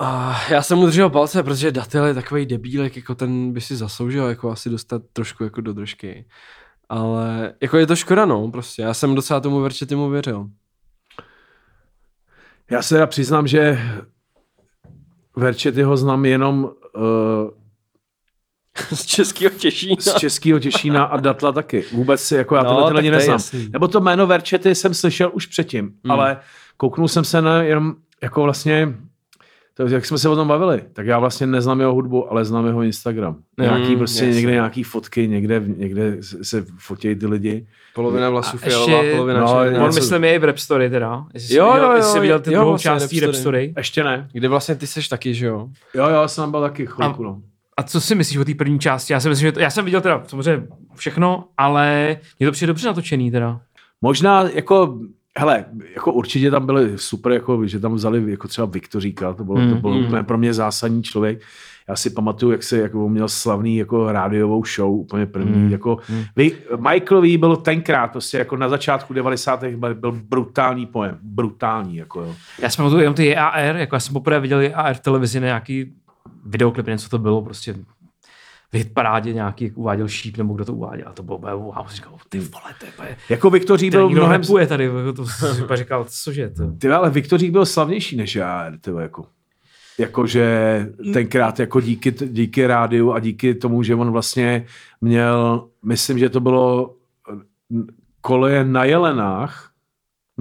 [0.00, 3.76] A já jsem mu držel palce, protože Datel je takový debílek, jako ten by si
[3.76, 6.26] zasloužil jako asi dostat trošku jako do držky.
[6.88, 8.82] Ale jako je to škoda, no, prostě.
[8.82, 10.46] Já jsem docela tomu Verčetymu věřil.
[12.70, 13.78] Já se teda přiznám, že
[15.36, 17.50] Verčetyho znám jenom uh,
[18.94, 19.96] Z českého Těšína.
[20.00, 21.84] z českého Těšína a Datla taky.
[21.92, 23.34] Vůbec si, jako já No, tyhle lidi to je neznám.
[23.34, 23.68] jasný.
[23.72, 26.10] Nebo to jméno Verčety jsem slyšel už předtím, Hmm.
[26.10, 26.40] ale
[26.76, 28.94] kouknul jsem se na jenom jako vlastně
[29.74, 32.66] to, jak jsme se o tom bavili, tak já vlastně neznám jeho hudbu, ale znám
[32.66, 33.36] jeho Instagram.
[33.58, 34.36] Nějaký Hmm, prostě jasně.
[34.36, 37.66] někde nějaký fotky, někde, někde se fotějí ty lidi.
[37.94, 39.64] Polovina vlasů A fialová, ještě- polovina no, černá.
[39.78, 41.24] Já On myslím je i v Rap Story teda.
[41.34, 43.28] Jestli Jo, jsi viděl, jo, jestli jsi jo, viděl ty jo, druhou vlastně částí Rap
[43.28, 43.74] Rap Story.
[43.76, 44.28] Ještě ne.
[44.32, 45.68] Kde vlastně ty seš taky, že jo?
[45.94, 47.40] Jo, jo, jsem tam byl taky chvilku, no.
[47.76, 49.12] A co si myslíš o té první části?
[49.12, 52.66] Já si myslím, že to, já jsem viděl teda samozřejmě všechno, ale mě to přijde
[52.66, 53.60] dobře natočený teda.
[54.02, 54.98] Možná jako,
[55.38, 55.64] hele,
[55.94, 59.62] jako určitě tam byly super, jako, že tam vzali jako třeba Viktoríka, to bylo, to
[59.62, 60.04] Mm, bylo mm.
[60.04, 61.40] úplně pro mě zásadní člověk.
[61.88, 65.56] Já si pamatuju, jak se jako měl slavný jako rádiovou show, úplně první.
[65.56, 66.24] Mm, Jako, mm.
[66.36, 69.64] vy, Michael V byl tenkrát, prostě jako na začátku 90.
[69.64, 72.34] byl, byl brutální pojem, brutální, jako jo.
[72.58, 75.46] Já si pamatuju jenom ty JAR, jako já jsem poprvé viděl JAR v televizi na
[75.46, 75.92] nějaký
[76.46, 77.74] videoklip, něco to bylo, prostě
[78.72, 81.88] v hitparádě nějaký jak uváděl šíp, nebo kdo to uváděl, a to bylo úplně wow,
[81.88, 86.06] říkal, ty vole, to je Jako Viktorík byl mnohem, rapuje tady, jako to jsem říkal,
[86.08, 86.72] cože to.
[86.72, 89.26] ty ale Viktorík byl slavnější než já, ty jako.
[89.98, 94.66] Jakože tenkrát jako díky, díky rádiu a díky tomu, že on vlastně
[95.00, 96.94] měl, myslím, že to bylo
[98.20, 99.71] koleje na Jelenách,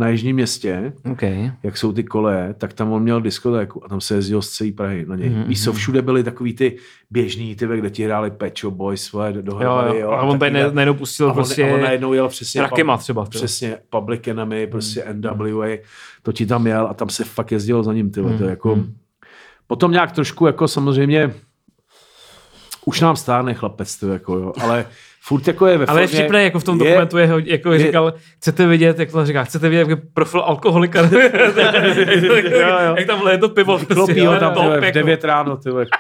[0.02, 1.52] na Jižním městě, Okay.
[1.64, 4.72] jak jsou ty koleje, tak tam on měl diskotéku a tam se jezdilo z celé
[4.72, 5.30] Prahy na něj.
[5.30, 5.48] Mhm, Mm-hmm.
[5.48, 6.78] Víš co, všude byly takový ty
[7.12, 10.00] běžný, ty, kde ti hráli Pecho Boys, svoje Jo, dohromady.
[10.00, 10.10] jo.
[10.12, 12.98] A on tady ne, najednou pustil a on, prostě a on najednou jel přesně Rakema
[12.98, 13.24] třeba.
[13.26, 13.30] ty.
[13.30, 15.22] Přesně, Public Enemy, prostě Hmm.
[15.22, 15.68] NWA,
[16.24, 18.22] to ti tam jel a tam se fakt jezdilo za ním, ty.
[18.22, 18.80] Hmm, To jako,
[19.68, 21.34] Potom nějak trošku jako samozřejmě
[22.86, 24.86] už nám stárne chlapec, ty, jako, jo, ale
[25.24, 27.72] furt jako je ve Ale je vtipné, jako v tom je- dokumentu je, ho- jako
[27.74, 31.02] je- říkal, chcete vidět, jak to říká, chcete vidět jak profil alkoholika.
[32.52, 32.96] jo, jo.
[32.98, 33.80] jak tam leje to pivo.
[33.80, 34.92] Klopí ho tam v jako.
[34.94, 35.86] 9 ráno, tyhle.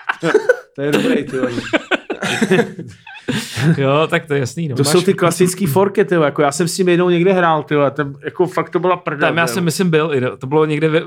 [0.75, 1.51] To je dobrý, tyhle.
[3.77, 4.67] Jo, tak to je jasný.
[4.67, 4.75] No.
[4.75, 6.25] To jsou ty klasické forky, tyhle.
[6.25, 7.91] Jako já jsem s tím jednou někde hrál, tyhle.
[7.91, 9.29] Ten, jako fakt to byla prdel.
[9.29, 10.37] Tam já jsem, myslím, byl, no.
[10.37, 10.99] to bylo někde v,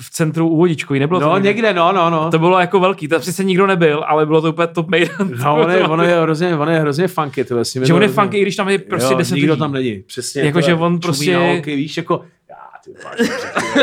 [0.00, 2.30] v centru u Vodičku, nebylo to No někde, no, no, no.
[2.30, 5.06] To bylo jako velký, tam přece nikdo nebyl, ale bylo to úplně top made.
[5.44, 8.22] No, on je, on je hrozně, on je hrozně funky, ním že on je hrozně-
[8.22, 9.60] funky, i když tam je prostě jo, 10 nikdo lidí.
[9.60, 10.42] tam není, přesně.
[10.42, 12.20] Jako, že on čumí prostě- holky, víš, jako,
[12.50, 12.90] já, ty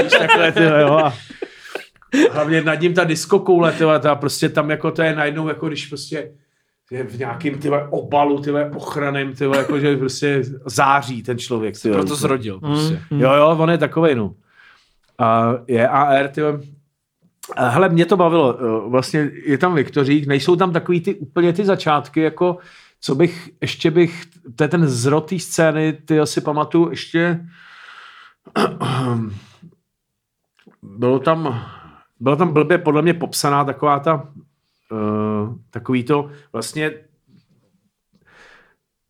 [0.03, 0.93] víš, takhle, jo.
[0.93, 1.13] a
[2.31, 5.67] Hlavně nad ním ta disco koule, tyhle, ta prostě tam jako to je najednou, jako
[5.67, 6.29] když prostě
[6.91, 11.81] je v nějakým tyhle obalu, tyhle ochranem, tyhle, jako že prostě září ten člověk.
[11.81, 12.59] Tyhle, Proto zrodil.
[12.59, 13.01] Prostě.
[13.11, 13.21] Mm.
[13.21, 14.33] Jo, jo, on je takovej, no.
[15.19, 16.41] A je AR, ty.
[17.57, 18.57] Hele, mě to bavilo.
[18.59, 22.57] eh, Vlastně je tam Viktorík, nejsou tam takový ty úplně ty začátky, jako
[23.01, 24.23] co bych, ještě bych,
[24.55, 27.45] to je ten zrod té scény, ty asi pamatuju, ještě
[30.81, 31.65] bylo tam,
[32.19, 34.27] byla tam blbě podle mě popsaná taková ta,
[34.91, 36.91] uh, takový to vlastně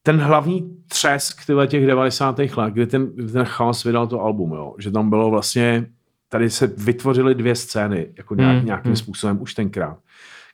[0.04, 2.40] ten hlavní třesk tyhle těch 90.
[2.40, 5.86] let, kdy ten, ten chaos vydal to album, jo, že tam bylo vlastně,
[6.30, 8.96] tady se vytvořily dvě scény, jako nějak, Hmm, nějakým hmm.
[8.96, 9.98] způsobem už tenkrát.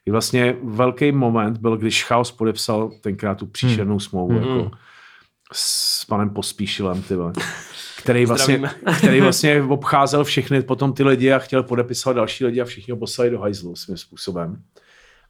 [0.04, 4.58] Kdy vlastně velký moment byl, když chaos podepsal tenkrát tu příšernou smlouvu, Hmm.
[4.58, 4.72] jako
[5.54, 7.34] s panem Pospíšilem, ty vole,
[7.98, 8.62] který vlastně,
[8.98, 12.98] který vlastně obcházel všechny potom ty lidi a chtěl podepisovat další lidi a všichni ho
[12.98, 14.62] poslali do hajzlu svým způsobem.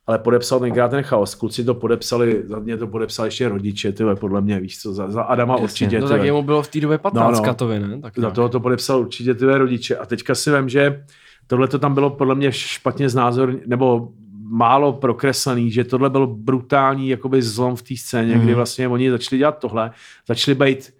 [0.09, 1.35] Ale podepsal tenkrát ten chaos.
[1.35, 5.11] Kluci to podepsali, za mě to podepsali ještě rodiče, tyhle, podle mě, víš co, za,
[5.11, 5.63] za Adama Jasně.
[5.63, 5.99] určitě.
[5.99, 6.17] No tyhle.
[6.17, 7.43] tak jemu bylo v té době 15 No, no.
[7.45, 7.99] Katovi, ne?
[8.01, 9.95] Tak Za toho to podepsal určitě ty rodiče.
[9.97, 11.03] A teďka si vím, že
[11.47, 14.09] tohle to tam bylo podle mě špatně znázor, nebo
[14.51, 18.43] málo prokreslený, že tohle byl brutální jakoby zlom v té scéně, Mhm.
[18.43, 19.91] kdy vlastně oni začali dělat tohle,
[20.27, 20.93] začali být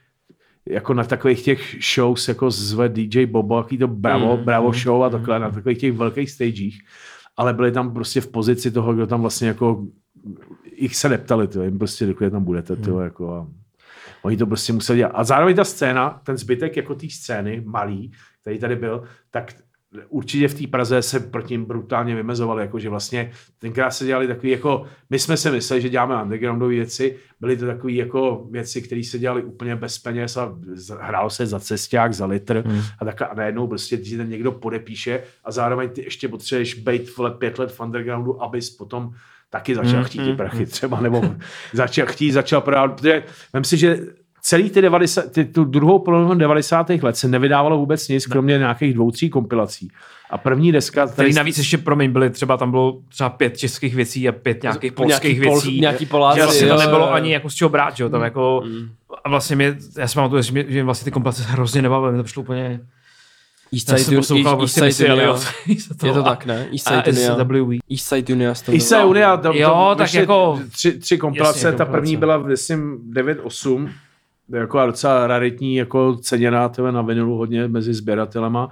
[0.66, 4.46] jako na takových těch shows, jako zve DJ Bobo, jaký to Bravo, Mhm.
[4.46, 6.74] Bravo show a takhle, na takových těch velkých stagech,
[7.40, 9.86] ale byli tam prostě v pozici toho, kdo tam vlastně jako
[10.78, 13.04] jich se neptali, tyjo, jim prostě řekli, že tam budete, tyjo, Mhm.
[13.04, 13.48] jako a
[14.24, 15.12] oni to prostě museli dělat.
[15.16, 18.12] A zároveň ta scéna, ten zbytek jako té scény, malý,
[18.42, 19.54] který tady byl, tak
[20.10, 24.28] určitě v té Praze se proti ním brutálně vymezovali, jako že vlastně tenkrát se dělali
[24.28, 28.82] takový jako, my jsme si mysleli, že děláme undergroundové věci, byly to takové jako věci,
[28.82, 30.56] které se dělaly úplně bez peněz a
[31.00, 32.82] hrálo se za cesták, za litr Hmm.
[33.00, 37.18] a, tak, a najednou prostě ti ten někdo podepíše a zároveň ty ještě potřebuješ být
[37.18, 39.14] vole pět let v undergroundu, abys potom
[39.50, 41.36] taky začal Hmm, chtít ty hmm, prachy třeba, nebo
[41.74, 43.24] začal chtít, začal prodávat, protože
[43.54, 44.00] vem si, že
[44.42, 46.90] celý ty, 90, ty tu druhou polovinu 90.
[46.90, 49.92] let se nevydávalo vůbec nic, kromě nějakých dvou, tří kompilací.
[50.30, 54.30] A první deska, Který navíc ještě, promiň, byly třeba, tam bylo třeba pět českých věcí
[54.30, 55.70] a pět nějakých polských nějaký věcí.
[55.72, 56.42] Pol, nějaký že Poláci.
[56.42, 57.10] vlastně jo, to nebylo jo.
[57.14, 58.64] ani jako z čeho brát, že jo, tam jako,
[59.24, 62.18] a vlastně mě, já si pamatuju, že, mě- že vlastně ty kompilace hrozně nebavily, mě
[62.20, 62.80] to přišlo úplně,
[63.74, 65.14] East Side, prostě Unia.
[65.24, 65.46] Elliott.
[66.04, 66.68] Je to tak, ne?
[66.72, 67.36] East A Side Unia.
[67.92, 69.42] East Side Unia.
[69.54, 73.90] Jo, tak jako- Tři, tři kompilace, ta první byla, myslím, 9-8,
[74.54, 78.70] jako docela raritní, jako ceněná tebe na vinilu hodně mezi sběratelema.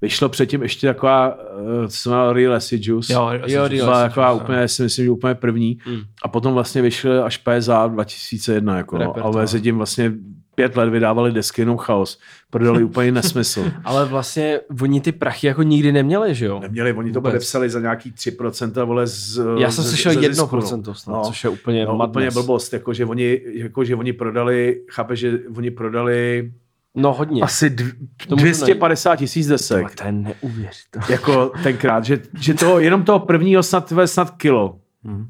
[0.00, 3.12] Vyšlo předtím ještě taková, uh, co se jmenala Real Acid Juice.
[3.12, 5.78] Jo, Jo, jo, Real byla Acid taková Juice, úplně, si myslím, že úplně první.
[5.86, 6.00] Mm.
[6.22, 8.76] A potom vlastně vyšly až PSA 2001.
[8.76, 9.26] Jako, no.
[9.26, 10.12] A mezi tím vlastně
[10.56, 12.18] pět let vydávali desky jenom chaos.
[12.50, 13.64] Prodali úplně nesmysl.
[13.84, 16.60] Ale vlastně oni ty prachy jako nikdy neměli, že jo?
[16.60, 20.92] Neměli, oni to podepsali za nějaký 3% vole z Já jsem slyšel ze zisku, 1%
[20.92, 21.22] snad, No.
[21.26, 22.12] což je úplně No, madness.
[22.12, 26.52] úplně blbost, jako že, oni, jako že oni prodali, chápe, že oni prodali
[26.98, 27.42] No hodně.
[27.42, 27.92] asi dv,
[28.28, 29.94] To můžu 250 tisíc desek.
[29.94, 31.06] To je neuvěřitelné.
[31.10, 34.78] jako tenkrát, že, že toho, jenom toho prvního snad, snad kilo.
[35.02, 35.26] Mhm.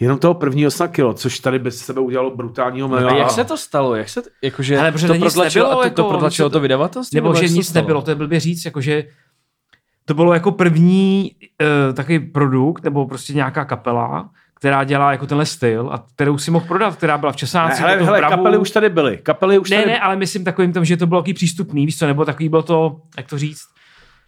[0.00, 3.16] Jenom toho prvního snad kilo, což tady bez sebe udělalo brutálního A miliona.
[3.16, 3.94] jak se to stalo?
[3.94, 6.58] Jak se, jakože Ale protože to prodlačilo, nebylo, a to, jako, to prodlačilo se to
[6.58, 7.16] to- vydavatelství?
[7.16, 7.82] Nebo že jak se nic stalo?
[7.82, 9.04] nebylo, to je blbě říct, jakože
[10.04, 11.32] to bylo jako první
[11.88, 16.50] uh, takový produkt, nebo prostě nějaká kapela, která dělá jako tenhle styl a kterou si
[16.50, 17.80] mohl prodat, která byla v Ne, Česáncích.
[17.80, 18.36] hele, hele, Bravu.
[18.36, 19.16] kapely už tady byly.
[19.18, 19.88] Kapely už Ne, tady...
[19.90, 22.62] ne, ale myslím takovým tom, že to bylo takový přístupný, víš co, nebo takový byl
[22.62, 23.60] to, jak to říct,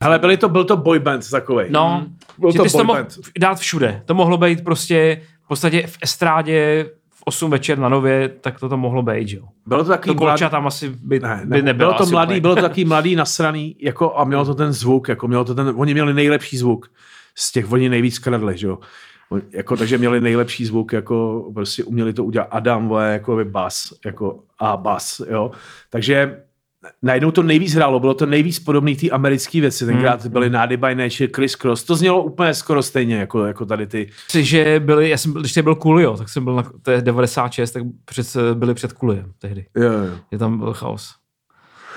[0.02, 1.66] Hele, byly to, byl to boyband takovej.
[1.70, 2.16] no, Hmm.
[2.38, 3.06] Byl že to ty to mohl
[3.38, 4.02] dát všude.
[4.06, 8.80] To mohlo být prostě podstatě v estrádě, v 8 večer na nově, tak to tam
[8.80, 9.44] mohlo být, že jo.
[9.66, 11.90] Bylo to To takový Kolča mladý, tam asi by, ne, by ne, nebylo.
[11.90, 12.40] bylo to mladý, úplně.
[12.40, 15.72] bylo to takový mladý nasraný, jako a mělo to ten zvuk, jako mělo to ten,
[15.76, 16.90] oni měli nejlepší zvuk
[17.34, 18.78] z těch, oni nejvíc kradli, že jo.
[19.52, 23.92] Jako, takže měli nejlepší zvuk, jako prostě uměli to udělat Adam, vole, jako by bas,
[24.04, 25.50] jako a bas, jo.
[25.90, 26.42] Takže
[27.02, 30.32] najednou to nejvíc hrálo, bylo to nejvíc podobný té americké věci, tenkrát Hmm.
[30.32, 34.10] byly Nády by Nature, Chris Cross, to znělo úplně skoro stejně, jako, jako tady ty,
[34.38, 37.70] že byli, já jsem, když jsem byl Coolio, tak jsem byl na, to je 96,
[37.70, 39.66] tak před, byli před Cooliem tehdy.
[39.76, 40.14] jo, jo.
[40.30, 41.14] Je tam byl chaos.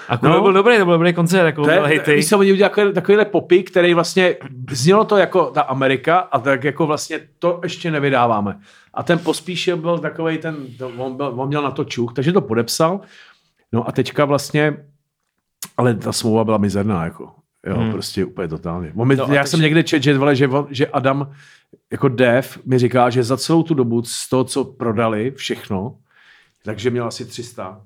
[0.09, 0.43] A Coolio No.
[0.43, 2.15] byl dobrý, to byl dobrý koncert, jako To byl hejty.
[2.15, 4.35] víš oni udělali takový, takovýhle popy, který vlastně,
[4.71, 8.59] znělo to jako ta Amerika a tak jako vlastně to ještě nevydáváme.
[8.93, 10.55] A ten pospíšil byl takový ten,
[10.97, 12.99] on, byl, on měl na to čuch, takže to podepsal.
[13.73, 14.77] No a teďka vlastně,
[15.77, 17.31] ale ta smlouva byla mizerná, jako.
[17.67, 17.91] Jo, hmm.
[17.91, 18.91] prostě úplně totálně.
[19.03, 21.31] Mi, No já takže- jsem někde čet, že, vole, že, že Adam
[21.91, 25.97] jako Dev mi říká, že za celou tu dobu z toho, co prodali, všechno,
[26.63, 27.81] takže měl asi 300,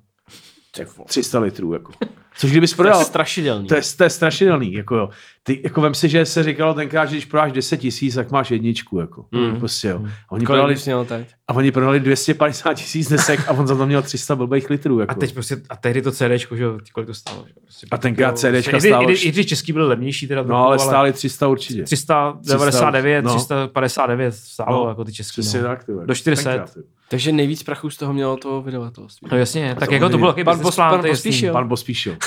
[1.05, 1.91] 300 litrů, jako.
[2.37, 3.67] Což kdybys To je prodal, strašidelný.
[3.67, 5.09] to je, to je strašidelný, jako jo.
[5.47, 8.51] Ty, jako vem si, že se říkalo tenkrát, že když prodáš 10 tisíc, tak máš
[8.51, 9.25] jedničku, jako.
[9.31, 9.59] Mm.
[9.59, 9.95] Prostě, jo.
[9.97, 11.27] A oni, Kolik prodali, měl teď?
[11.47, 15.11] a oni prodali 250 tisíc desek a on za to měl 300 blbých litrů, jako.
[15.11, 17.45] A teď prostě, a tehdy to CDčko, že jo, kolik to stálo?
[17.47, 17.53] Že?
[17.63, 20.55] Prostě, A tenkrát CDčka i, stálo- I, i, i, když český byly levnější, teda no,
[20.65, 21.83] ale stáli 300 určitě.
[21.83, 23.35] 399, no.
[23.35, 25.41] 359 stálo No, jako ty český.
[25.41, 25.67] Přesně No.
[25.67, 25.91] tak, ty.
[26.05, 26.49] Do 400.
[26.49, 26.79] Tenkrát, ty.
[27.09, 29.27] Takže nejvíc prachů z toho mělo to vydavatelství.
[29.31, 31.09] No jasně, tak to jako to bylo Pan plán, pan.
[31.09, 31.53] Pospíšil.
[31.53, 32.17] Pan Pospíšil.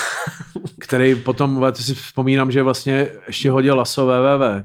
[0.79, 4.63] který potom, to si vzpomínám, že vlastně ještě hodil laso www.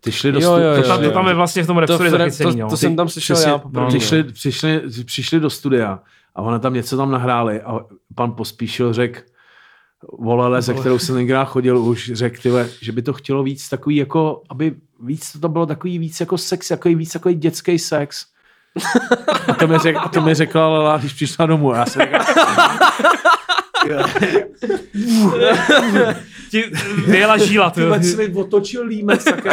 [0.00, 1.76] Ty šli do Jo, stu- jo, To jo, tam, to tam je vlastně v tom
[1.76, 2.68] To, Repstory to, zachycený, to, no.
[2.70, 3.86] to jsem tam slyšel Přesně, já poprvé.
[3.88, 5.98] přišli, přišli, přišli do studia
[6.34, 7.80] a ona tam něco tam nahráli a
[8.14, 9.20] pan Pospíšil řekl,
[10.18, 13.96] volele, ze kterou jsem tenkrát chodil, už řekl, tyhle, že by to chtělo víc takový
[13.96, 18.26] jako, aby víc to bylo takový víc jako sex, jako víc takový dětský sex.
[19.48, 21.72] A to mi, řek, a to mi řekla Lela, když přišla domů.
[21.72, 22.20] A já jsem říkal,
[26.50, 26.64] Ti
[27.06, 29.46] vyjela žíla, to tyhle jsi mi otočil límec, tak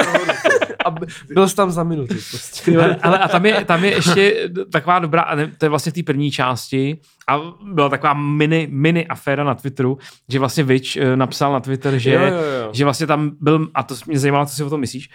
[0.85, 0.95] A
[1.33, 2.15] byl jsi tam za minuty.
[2.29, 2.77] Prostě.
[2.77, 5.95] ale, ale a tam je, tam je ještě taková dobrá, ne, to je vlastně v
[5.95, 6.97] té první části,
[7.27, 7.39] a
[7.73, 9.97] byla taková mini, mini aféra na Twitteru,
[10.29, 12.69] že vlastně Vič eh, napsal na Twitter, že, Jo, jo, jo.
[12.71, 15.09] že vlastně tam byl, a to mě zajímalo, co si o tom myslíš,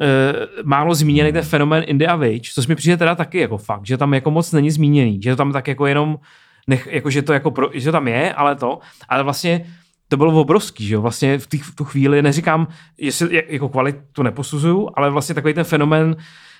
[0.00, 3.96] Uh, málo zmíněný ten fenomén India Wage, což mi přijde teda taky jako fakt, že
[3.96, 6.18] tam jako moc není zmíněný, že to tam tak jako jenom,
[6.66, 8.78] nech, jako že to jako, pro, že to tam je, ale to,
[9.08, 9.66] ale vlastně
[10.08, 12.68] to bylo obrovský, že jo, vlastně v, tý, v tu chvíli, neříkám,
[12.98, 16.16] jestli jak- jako kvalitu neposuzuju, ale vlastně takový ten fenomén,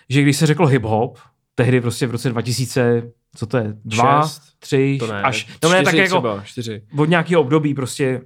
[0.09, 1.15] že když se řeklo hip-hop,
[1.55, 3.03] tehdy prostě v roce 2000,
[3.37, 4.43] co to je, dva, Šest?
[4.59, 6.83] tři, To ne, až, no ne, tak jako třeba, čtyři.
[6.99, 8.21] od nějakého období prostě,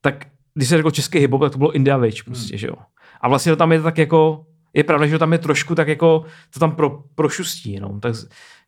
[0.00, 2.74] tak když se řekl český hip-hop, tak to bylo India Wage prostě, že jo.
[3.20, 5.88] A vlastně to tam je tak jako, je pravda, že to tam je trošku tak
[5.88, 8.14] jako, to tam pro, prošustí jenom, tak,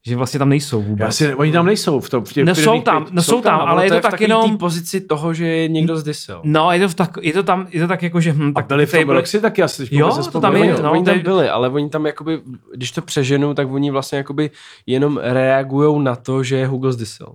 [0.07, 1.01] že vlastně tam nejsou vůbec.
[1.07, 2.25] Já si, oni tam nejsou v tom.
[2.25, 4.21] V těch No jsou prvních tam, pět- no jsou tam, ale je to v tak
[4.21, 6.41] jenom, té pozici toho, že je někdo zdisil.
[6.45, 8.67] no je to, tak, je to tam, je to tak jako, že hm, A tak
[8.67, 9.83] byli v tom byli- Roxy taky asi.
[9.83, 12.41] když Jo, to tam je, Oni, no, oni tam je- byli, ale oni tam jakoby,
[12.75, 14.51] když to přeženou, tak oni vlastně jakoby
[14.87, 17.27] jenom reagují na to, že Hugo zdisil.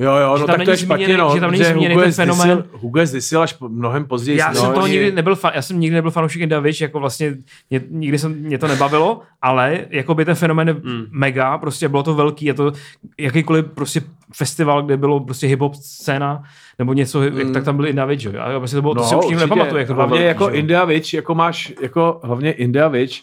[0.00, 1.34] Jo, jo, Že no tam tak to je špatně, zmíněný- no.
[1.34, 2.64] že tam není zmíněný Hugo ten fenomén.
[2.72, 4.38] Hugo je zdisil až mnohem později.
[4.38, 6.80] Já no, jsem toho oni- nikdy nebyl, fan, já jsem nikdy nebyl fanoušek India Witch,
[6.80, 7.34] jako vlastně
[7.70, 11.04] mě, nikdy jsem, mě to nebavilo, ale jako by ten fenomén je Mm.
[11.10, 12.72] mega, prostě bylo to velký, je to
[13.18, 14.00] jakýkoliv prostě
[14.34, 16.42] festival, kde bylo prostě hip-hop scéna,
[16.78, 17.38] nebo něco, mm.
[17.38, 18.32] jak, tak tam byl India Witch, jo.
[18.40, 20.54] A vlastně to bylo, to si určitě nepamatuju, jak to bylo hlavně velký, jako.
[20.56, 23.14] India Witch, jako máš, jako hlavně India Witch,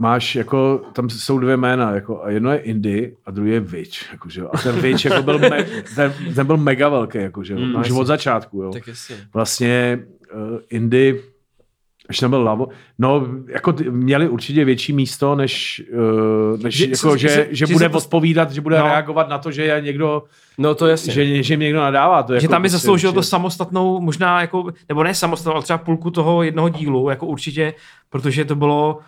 [0.00, 4.12] máš jako, tam jsou dvě jména, jako, a jedno je Indy a druhý je Witch,
[4.12, 4.42] jako, že.
[4.52, 7.54] A ten Witch jako byl, me, ten, ten, byl mega velký, jako, že.
[7.56, 8.70] Mm, Už od začátku, jo.
[8.72, 9.16] Tak jasně.
[9.34, 9.98] Vlastně
[10.34, 11.22] uh, Indy,
[12.08, 12.68] ještě tam byl Lavo,
[12.98, 15.82] no, jako měli určitě větší místo, než,
[16.54, 18.84] uh, než Že- že, jako, že- že, že- bude odpovídat, že bude No.
[18.84, 20.22] reagovat na to, že je někdo,
[20.58, 21.12] No to jasně.
[21.12, 22.22] že, že jim někdo nadává.
[22.22, 25.62] To že jako tam by prostě zasloužil to samostatnou, možná jako, nebo ne samostatnou, ale
[25.62, 27.74] třeba půlku toho jednoho dílu, jako určitě,
[28.10, 28.98] protože to bylo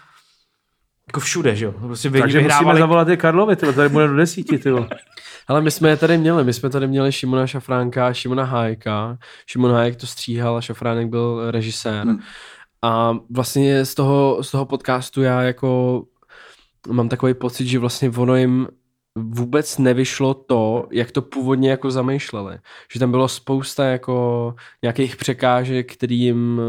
[1.13, 1.73] jako všude, že jo.
[1.73, 4.71] Prostě vy, Takže musíme vyhrávali zavolat i Karlovi, tyhle, tady bude do desíti, ty.
[5.49, 9.19] Ale my jsme je tady měli, my jsme tady měli Šimona Šafránka, Šimona Hájka.
[9.47, 12.07] Šimon Hájek to stříhal a Šafránek byl režisér.
[12.07, 12.19] Hmm.
[12.83, 16.03] A vlastně z toho, z toho podcastu já jako
[16.89, 18.69] mám takový pocit, že vlastně ono jim
[19.19, 22.59] vůbec nevyšlo to, jak to původně jako zamýšleli.
[22.93, 26.61] Že tam bylo spousta jako nějakých překážek, který jim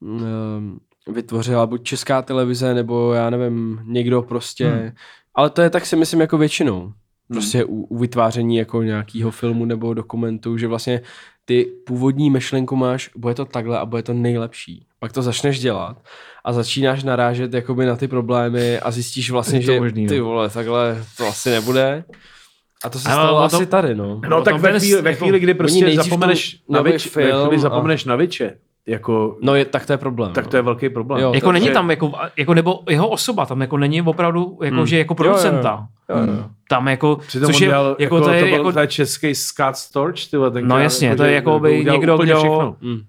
[0.00, 0.80] um,
[1.12, 4.68] vytvořila buď česká televize, nebo já nevím, někdo prostě.
[4.68, 4.90] Hmm.
[5.34, 6.92] Ale to je tak si myslím jako většinou.
[7.32, 11.00] Prostě u, u vytváření jako nějakého filmu nebo dokumentu, že vlastně
[11.44, 14.86] ty původní myšlenku máš, bude to takhle a bude to nejlepší.
[14.98, 15.96] Pak to začneš dělat
[16.44, 20.08] a začínáš narážet jakoby na ty problémy a zjistíš vlastně, Je to že možný, no.
[20.08, 22.04] ty vole, takhle to asi nebude.
[22.84, 24.20] A to se Ale stalo ono asi to- tady, no.
[24.28, 27.06] No O tak tom ve ten- chvíli, ve jako- chvíli kdy prostě zapomeneš na, vič,
[27.06, 28.56] ve film chvíli a- zapomeneš na viče,
[28.86, 30.32] jako, No je, tak to je problém.
[30.32, 30.50] tak no.
[30.50, 31.22] to je velký problém.
[31.22, 34.58] Jo, Jako to- není že- tam, jako, jako, nebo jeho osoba, tam jako není opravdu,
[34.62, 34.86] jako, Hmm.
[34.86, 35.34] že jako Jo, jo, jo.
[35.38, 35.88] producenta.
[36.08, 36.44] Jo, jo.
[36.68, 39.34] Tam jako, Přitom což je, dělal, jako, to je, to byl jako, to je český
[39.34, 42.76] Scott Storch, ty vole, tenkrát, No jasně, to je jako by někdo, kdo- všechno.
[42.80, 43.00] Mm.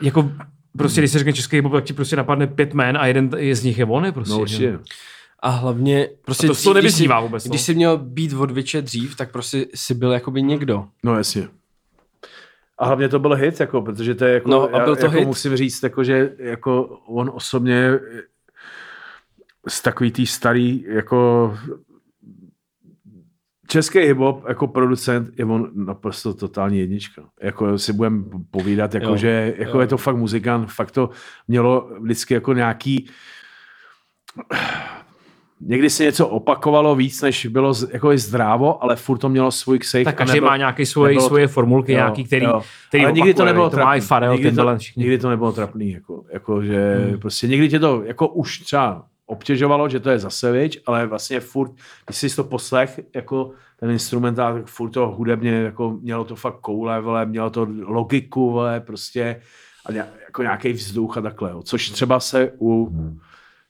[0.00, 0.30] jako,
[0.78, 3.54] prostě když se řekne český hip tak ti prostě napadne pět jmen a jeden je
[3.56, 4.32] z nich je on, je prostě.
[4.32, 4.42] No že?
[4.42, 4.78] určitě.
[5.42, 7.48] A hlavně, prostě A to to když jsi- vůbec, no.
[7.48, 8.50] Když jsi měl být od
[8.80, 10.84] dřív, tak prostě si byl jakoby někdo.
[11.04, 11.48] No jasně.
[12.80, 15.18] A hlavně to byl hit, jako, protože to je jako, No, a byl to jako
[15.18, 15.26] hit.
[15.26, 17.98] musím říct, jako, že jako on osobně
[19.68, 21.54] z takový tý starý, jako
[23.66, 27.22] český hip-hop jako producent je on naprosto totální jednička.
[27.40, 29.16] Jako si budeme povídat, jako, Jo.
[29.16, 29.80] že jako Jo.
[29.80, 31.10] je to fakt muzikant, fakt to
[31.48, 33.10] mělo vždycky jako nějaký
[35.60, 39.78] někdy se něco opakovalo víc, než bylo jako i zdrávo, ale furt to mělo svůj
[39.78, 40.04] ksejch.
[40.04, 42.62] Tak každý nebylo- má nějaké svoje, nebylo to- svoje formulky, Jo, nějaký, který, jo.
[42.88, 44.00] který ale nikdy to nebylo to trapný.
[44.00, 47.20] Farel, nikdy, to, nikdy to nebylo trapný, jako, jako že hmm.
[47.20, 51.40] prostě někdy tě to jako už třeba obtěžovalo, že to je zase věč, ale vlastně
[51.40, 51.72] furt,
[52.06, 53.50] když jsi to poslech, jako
[53.80, 58.50] ten instrumentál, tak furt to hudebně, jako mělo to fakt koule, vole, mělo to logiku,
[58.50, 59.40] vole, prostě
[59.86, 61.62] a ně, jako nějaký vzduch a takhle, jo.
[61.62, 62.96] což třeba se u,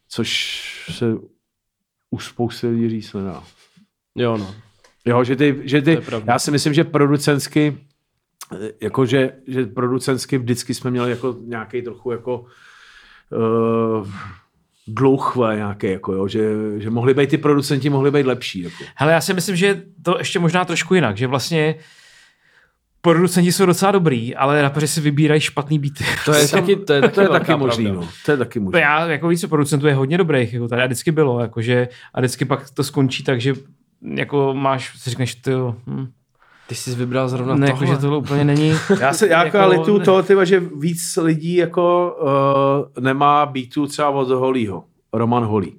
[0.09, 1.07] což se
[2.11, 3.43] u spousty lidí říct nedá.
[4.15, 4.55] Jo, no.
[5.05, 7.79] Jo, že ty, že ty já si myslím, že producensky,
[8.53, 14.09] eh, jako že, že producensky vždycky jsme měli jako nějaký trochu jako uh,
[14.87, 18.61] dluh vole, nějaký, jako jo, že, že mohli být ty producenti, mohli být lepší.
[18.61, 18.85] Jako.
[18.95, 21.75] Hele, já si myslím, že to ještě možná trošku jinak, že vlastně
[23.01, 26.05] producenti jsou docela dobrý, ale rapeři si vybírají špatný beaty.
[26.25, 28.09] To je taky, to je To je taky možný, no.
[28.25, 28.81] To je taky možný.
[28.81, 32.45] Já jako víc producentů je hodně dobrých, jako tady a vždycky bylo, jakože, a vždycky
[32.45, 33.55] pak to skončí tak, že
[34.15, 36.07] jako máš, si řekneš, ty jo, hm,
[36.67, 37.85] Ty jsi vybral zrovna ne, tohle.
[37.87, 38.75] jako, že tohle úplně není.
[39.01, 42.17] Já se já jako, Jako- jako litu toho, tyba, že víc lidí jako
[42.97, 45.79] uh, nemá beatů třeba od Holího, Roman Holý,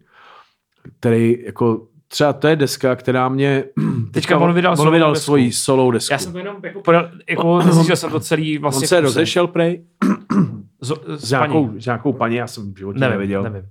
[1.00, 3.64] který jako třeba to je deska, která mě...
[4.12, 5.24] Teďka on vydal on vydal desku.
[5.24, 6.14] svoji solou desku.
[6.14, 8.84] Já jsem to jenom jako, podal, jako zjistil jsem to celý vlastně.
[8.84, 9.84] on se rozešel prej
[10.82, 11.82] Z, s s nějakou, paní.
[11.82, 13.44] s nějakou paní, já jsem v životě Nevím, neviděl.
[13.44, 13.62] nevím.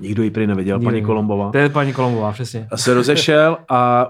[0.00, 1.02] Nikdo ji prý neviděl, Nikdo paní.
[1.02, 1.50] Kolombová.
[1.52, 2.68] To je paní Kolombová, přesně.
[2.70, 4.06] A se rozešel a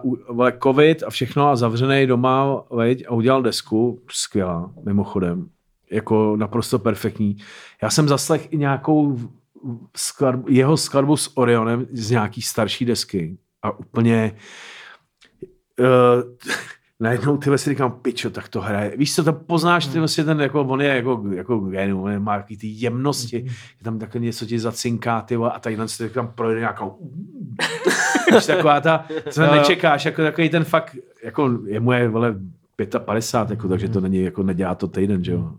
[0.62, 5.46] covid a všechno a zavřený doma veď, a udělal desku, skvělá, mimochodem,
[5.90, 7.36] jako naprosto perfektní.
[7.82, 9.18] Já jsem zaslech i nějakou
[9.96, 14.32] skladbu, jeho skladbu s Orionem z nějaký starší desky a úplně
[15.80, 15.86] uh,
[17.00, 18.96] najednou ty si říkám, pičo, tak to hraje.
[18.96, 22.18] Víš co, to poznáš, ty vlastně ten, jako, on je jako, jako genu, on je-
[22.18, 23.36] má takový ty jemnosti,
[23.78, 27.10] je tam takhle něco ti zacinká, ty a tady se tam projde nějakou
[28.32, 29.52] Víš, taková ta, co jo.
[29.54, 32.34] nečekáš, jako takový ten fakt, jako jemu je, vole,
[32.98, 35.52] 55, jako, takže to není, jako nedělá to týden, že jo.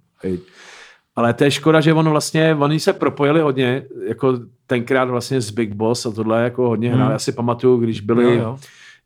[1.18, 5.52] Ale to je škoda, že ono vlastně, oni se propojili hodně, jako tenkrát vlastně s
[5.52, 7.14] Big Boss a tohle jako hodně hráli.
[7.14, 8.57] Já si pamatuju, když byli Jo, jo.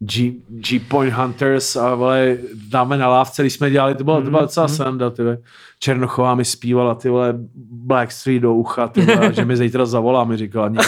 [0.04, 2.38] G, G Point Hunters a vole,
[2.70, 5.38] dáme na lávce, když jsme dělali, to bylo, to byla docela sranda, ty vole.
[5.80, 7.34] Černochová mi zpívala, ty vole,
[7.72, 10.84] Black Street do ucha, ty vole, že mi zítra zavolá, mi říkala, nikdy,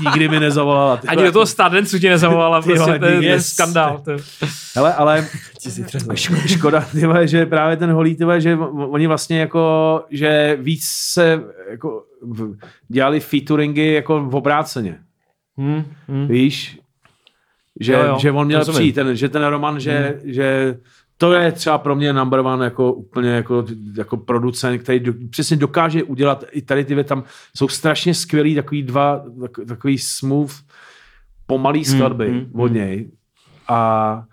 [0.00, 0.96] nikdy mi nezavolala.
[0.96, 3.46] Ty Ani do toho Stardencu tě nezavolala, Ty prostě vole, to je, to je yes.
[3.52, 4.00] skandál.
[4.04, 4.10] To.
[4.10, 4.16] je-
[4.74, 5.26] Hele, ale
[5.68, 8.56] šk- škoda, ty vole, že právě ten holý, ty vole, že
[8.90, 11.40] oni vlastně jako, že víc se
[11.70, 12.02] jako
[12.88, 14.98] dělali featuringy jako v obráceně.
[15.60, 16.26] Hm, hm.
[16.26, 16.78] Víš?
[17.80, 18.76] Že, Jo, jo, že on měl rozumím.
[18.78, 20.78] přijít, ten, že ten Roman, že, že
[21.16, 23.64] to je třeba pro mě number one jako úplně jako,
[23.96, 27.24] jako producent, který do, přesně dokáže udělat i tady ty tam
[27.56, 30.52] jsou strašně skvělý takový dva, tak, takový smooth,
[31.46, 33.10] pomalý skladby mm, mm, od něj.
[33.68, 34.24] A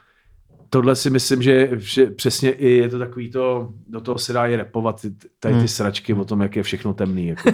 [0.70, 4.48] tohle si myslím, že, že přesně i je to takový to, do toho se dá
[4.48, 5.68] i repovat ty, tady ty Hmm.
[5.68, 7.28] sračky o tom, jak je všechno temný.
[7.28, 7.50] Jako?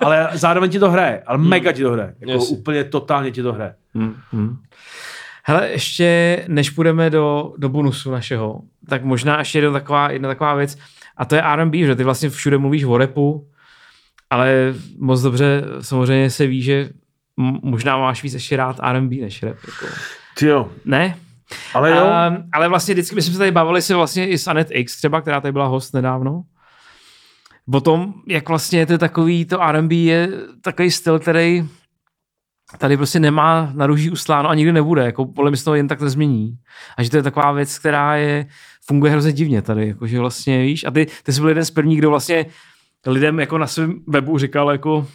[0.00, 2.14] Ale zároveň ti to hraje, ale mega ti to hraje.
[2.20, 2.56] Jako Jasně.
[2.56, 3.74] úplně totálně ti to hraje.
[3.94, 4.56] Hm, hm.
[5.44, 10.54] Hele, ještě než půjdeme do, do bonusu našeho, tak možná ještě jedna taková, jedna taková
[10.54, 10.78] věc,
[11.16, 13.48] a to je R&B, že ty vlastně všude mluvíš o repu,
[14.30, 16.90] ale moc dobře samozřejmě se ví, že
[17.62, 19.56] možná máš víc ještě rád R&B než rap.
[19.66, 19.94] Jako.
[20.38, 20.72] Ty jo.
[20.84, 21.16] Ne?
[21.74, 21.96] Ale jo.
[21.96, 24.96] A, ale vlastně vždycky, my jsme se tady bavili si vlastně i s Anet X
[24.96, 26.42] třeba, která tady byla host nedávno,
[27.74, 30.28] o tom, jak vlastně to je takový, to R&B je
[30.62, 31.68] takový styl, který
[32.78, 35.88] tady prostě nemá na růží ustláno a nikdy nebude, jako podle mě se to jen
[35.88, 36.56] tak nezmění.
[36.96, 38.46] A že to je taková věc, která je,
[38.86, 41.70] funguje hrozně divně tady, jako že vlastně víš, a ty, ty jsi byl jeden z
[41.70, 42.46] prvních, kdo vlastně
[43.06, 45.06] lidem jako na svém webu říkal jako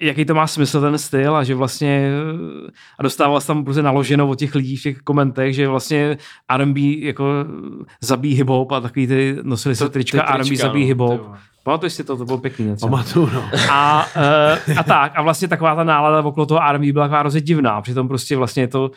[0.00, 2.10] jaký to má smysl ten styl a že vlastně
[2.98, 6.18] a dostával tam prostě naloženo od těch lidí v těch komentech, že vlastně
[6.48, 7.24] R&B jako
[8.00, 11.34] zabíjí hip-hop a takový ty nosili se trička, trička R&B zabíjí no, hip-hop.
[11.62, 12.86] Pamatuješ si to, to bylo pěkný něco.
[12.86, 13.50] Pamatuju, no.
[13.70, 14.06] A,
[14.68, 17.80] uh, a tak, a vlastně taková ta nálada okolo toho R&B byla taková hrozně divná,
[17.80, 18.90] přitom prostě vlastně je to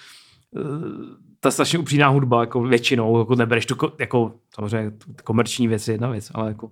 [0.52, 4.92] uh, ta strašně upřímná hudba, jako většinou, jako nebereš tu, jako samozřejmě
[5.24, 6.72] komerční věc je jedna věc, ale jako...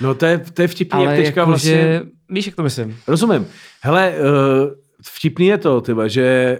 [0.00, 1.72] No to je, to je vtipný, ale jak teďka jako, vlastně...
[1.72, 2.96] Že, víš, jak to myslím?
[3.08, 3.46] Rozumím.
[3.82, 4.70] Hele, uh,
[5.02, 6.58] vtipný je to, tyba, že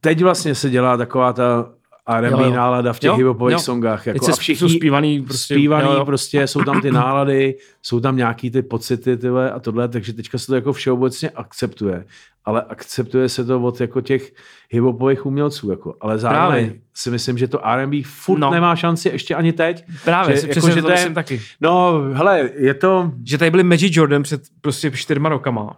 [0.00, 1.72] teď vlastně se dělá taková ta
[2.06, 4.06] R&B nálada v těch hiphopových songách.
[4.06, 6.04] Jako, a všichni jsou zpívaný, prostě, zpívaný jo, jo.
[6.04, 10.38] prostě, jsou tam ty nálady, jsou tam nějaký ty pocity tyhle, a tohle, takže teďka
[10.38, 12.04] se to jako všeobecně akceptuje.
[12.44, 14.32] Ale akceptuje se to od jako těch
[14.70, 15.70] hiphopových umělců.
[15.70, 15.96] Jako.
[16.00, 16.80] Ale zároveň Právě.
[16.94, 18.50] si myslím, že to R&B furt no.
[18.50, 19.84] nemá šanci ještě ani teď.
[20.04, 21.40] Právě, že, jako, že to je, taky.
[21.60, 23.12] No, hele, je to...
[23.24, 25.76] Že tady byli Magic Jordan před prostě čtyřma rokama,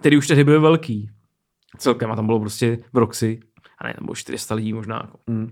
[0.00, 1.10] který už tehdy byl velký.
[1.78, 3.40] Celkem a tam bylo prostě v Roxy
[3.80, 4.96] a ne, nebo 400 lidí možná.
[4.96, 5.50] Jako, mm.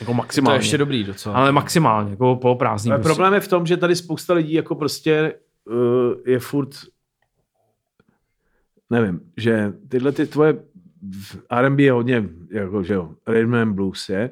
[0.00, 0.58] jako maximálně.
[0.58, 1.34] To je ještě dobrý docela.
[1.34, 2.90] Ale maximálně, jako poloprázdný.
[2.90, 3.14] Ale prostě.
[3.14, 5.34] problém je v tom, že tady spousta lidí jako prostě
[5.64, 6.70] uh, je furt
[8.90, 10.58] nevím, že tyhle ty tvoje
[11.50, 14.30] R&B je hodně, jako, že jo, rhythm and blues je,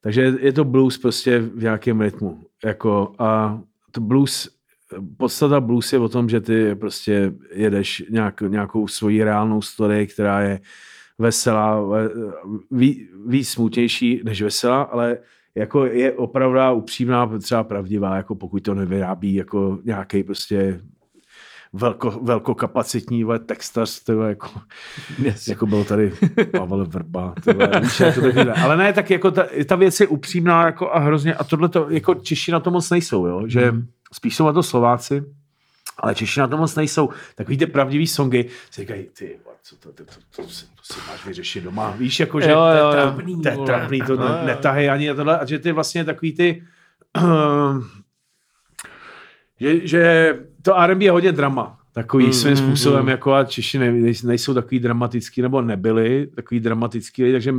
[0.00, 3.60] takže je to blues prostě v nějakém rytmu, jako a
[3.90, 4.48] to blues,
[5.16, 10.40] podstata blues je o tom, že ty prostě jedeš nějak, nějakou svoji reálnou story, která
[10.40, 10.60] je
[11.18, 11.80] veselá,
[12.70, 15.18] ví, víc smutnější než veselá, ale
[15.54, 20.80] jako je opravdu upřímná, třeba pravdivá, jako pokud to nevyrábí jako nějaký prostě
[21.72, 24.48] velko, velkokapacitní textař, tyhle, jako,
[25.18, 25.48] yes.
[25.48, 26.12] jako byl tady
[26.58, 27.34] Pavel Vrba.
[27.44, 27.70] Tyhle,
[28.00, 31.44] jako taky, ale ne, tak jako ta, ta věc je upřímná jako a hrozně, a
[31.44, 33.42] tohle to, jako Češi na to moc nejsou, jo?
[33.46, 33.86] že mm.
[34.12, 35.24] spíš jsou na to Slováci,
[35.98, 37.08] ale Češi na to moc nejsou.
[37.34, 39.38] Takový ty pravdivý songy si říkají, ty,
[39.68, 41.90] co to, to, to, to, to, to si máš vyřešit doma.
[41.90, 45.10] Víš, jako, že jo, jo, to je trapný, to, je trapný, to ne, netahy ani
[45.10, 45.38] a tohle.
[45.38, 46.62] A že ty vlastně takový ty,
[49.60, 51.78] že, že to R&B je hodně drama.
[51.92, 53.08] Takový mm, svým mm, způsobem, mm.
[53.08, 53.92] jako a Češi ne,
[54.24, 57.54] nejsou takový dramatický, nebo nebyli takový dramatický, takže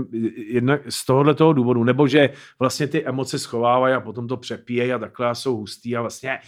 [0.48, 2.30] jednak z tohohle toho důvodu, nebo že
[2.60, 6.40] vlastně ty emoce schovávají a potom to přepíjejí a takhle a jsou hustý a vlastně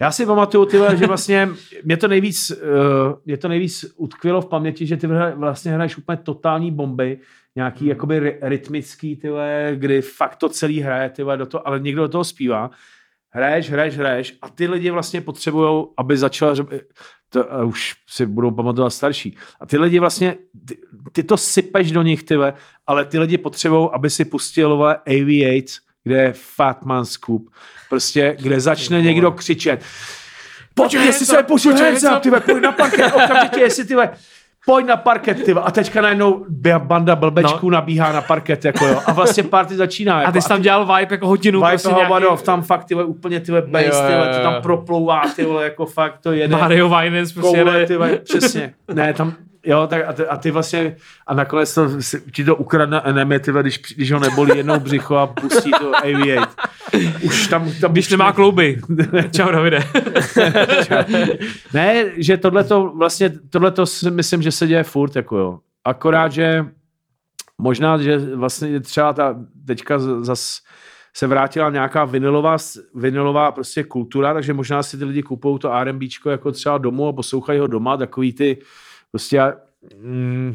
[0.00, 1.48] já si pamatuju, tyhle, že vlastně
[1.84, 6.16] mě to nejvíc, uh, mě to nejvíc utkvělo v paměti, že ty vlastně hraješ úplně
[6.16, 7.18] totální bomby,
[7.56, 7.90] nějaký mm.
[7.90, 12.24] jakoby rytmický, tyhle, kdy fakt to celý hraje, tyhle, do toho, ale někdo do toho
[12.24, 12.70] zpívá
[13.32, 16.54] hraješ, hraješ, hraješ a ty lidi vlastně potřebují, aby začala,
[17.28, 19.36] to a už si budou pamatovat starší.
[19.60, 20.36] A ty lidi vlastně,
[20.68, 20.78] ty,
[21.12, 22.54] ty to sypeš do nich, tyhle,
[22.86, 27.42] ale ty lidi potřebují, aby si pustil AV8, kde je Fatman Scoop,
[27.88, 29.84] prostě, kde začne někdo křičet.
[30.74, 31.74] Pojď, jestli se pošli,
[32.46, 34.10] pojď na parket, okamžitě, jestli tyhle,
[34.66, 36.46] pojď na parket, ty A teďka najednou
[36.78, 37.74] banda blbečků no.
[37.74, 39.02] nabíhá na parket, jako jo.
[39.06, 40.18] A vlastně party začíná.
[40.18, 40.28] Jako.
[40.28, 41.60] A ty jsi tam dělal vibe jako hodinu.
[41.60, 42.12] Vibe prostě toho nějaký...
[42.12, 46.32] Vadov, tam fakt ty úplně ty bass, ty to tam proplouvá, ty jako fakt to
[46.32, 46.56] jede.
[46.56, 47.86] Mario Winans prostě jede.
[47.86, 48.74] Ty přesně.
[48.94, 49.34] Ne, tam,
[49.66, 50.96] Jo, tak a ty, a ty vlastně,
[51.26, 51.88] a nakonec to,
[52.32, 56.48] ti to ukradne enemy, ty, když, když ho nebolí jednou břicho a pustí to AV8.
[57.22, 58.80] Už tam, tam když nemá klouby.
[59.36, 59.80] Čau, Davide.
[61.74, 65.58] ne, že tohle to vlastně, tohle to si myslím, že se děje furt, jako jo.
[65.84, 66.66] Akorát, že
[67.58, 70.60] možná, že vlastně třeba ta teďka zas
[71.14, 72.56] se vrátila nějaká vinilová,
[72.94, 77.12] vinilová prostě kultura, takže možná si ty lidi kupují to R&Bčko jako třeba domů a
[77.12, 78.58] poslouchají ho doma, takový ty
[79.10, 79.40] Prostě
[79.98, 80.54] mm,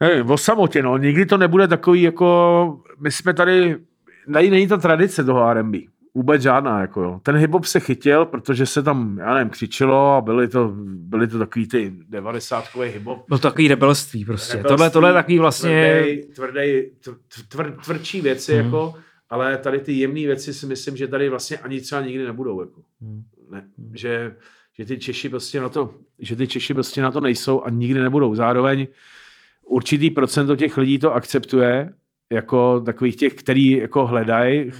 [0.00, 0.96] nevím, o samotě, no.
[0.96, 3.76] Nikdy to nebude takový, jako my jsme tady,
[4.32, 5.78] tady není ta tradice toho R&B.
[6.14, 7.20] Vůbec žádná, jako jo.
[7.22, 11.38] Ten hip se chytil, protože se tam, já nevím, křičelo a byly to, byly to
[11.38, 13.04] takový ty 90 hip.
[13.04, 14.56] No to takový rebelství prostě.
[14.56, 16.02] Rebelství, tohle, tohle je takový vlastně...
[16.02, 16.82] Tvrdý, tvrdý,
[17.48, 18.64] tvr, tvrdší věci, hmm.
[18.64, 18.94] jako,
[19.30, 22.82] ale tady ty jemné věci si myslím, že tady vlastně ani třeba nikdy nebudou, jako.
[23.00, 23.22] Hmm.
[23.50, 23.64] Ne,
[23.94, 24.34] že
[24.78, 28.00] že ty Češi prostě na to, že ty Češi prostě na to nejsou a nikdy
[28.00, 28.34] nebudou.
[28.34, 28.86] Zároveň
[29.66, 31.92] určitý procento těch lidí to akceptuje,
[32.32, 34.70] jako takových těch, který jako hledají,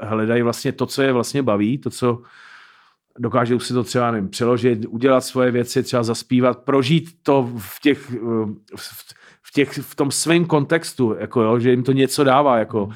[0.00, 2.22] hledají vlastně to, co je vlastně baví, to, co
[3.18, 8.10] dokážou si to třeba nevím, přeložit, udělat svoje věci, třeba zaspívat, prožít to v těch,
[9.42, 12.88] v těch, v tom svém kontextu, jako jo, že jim to něco dává, jako,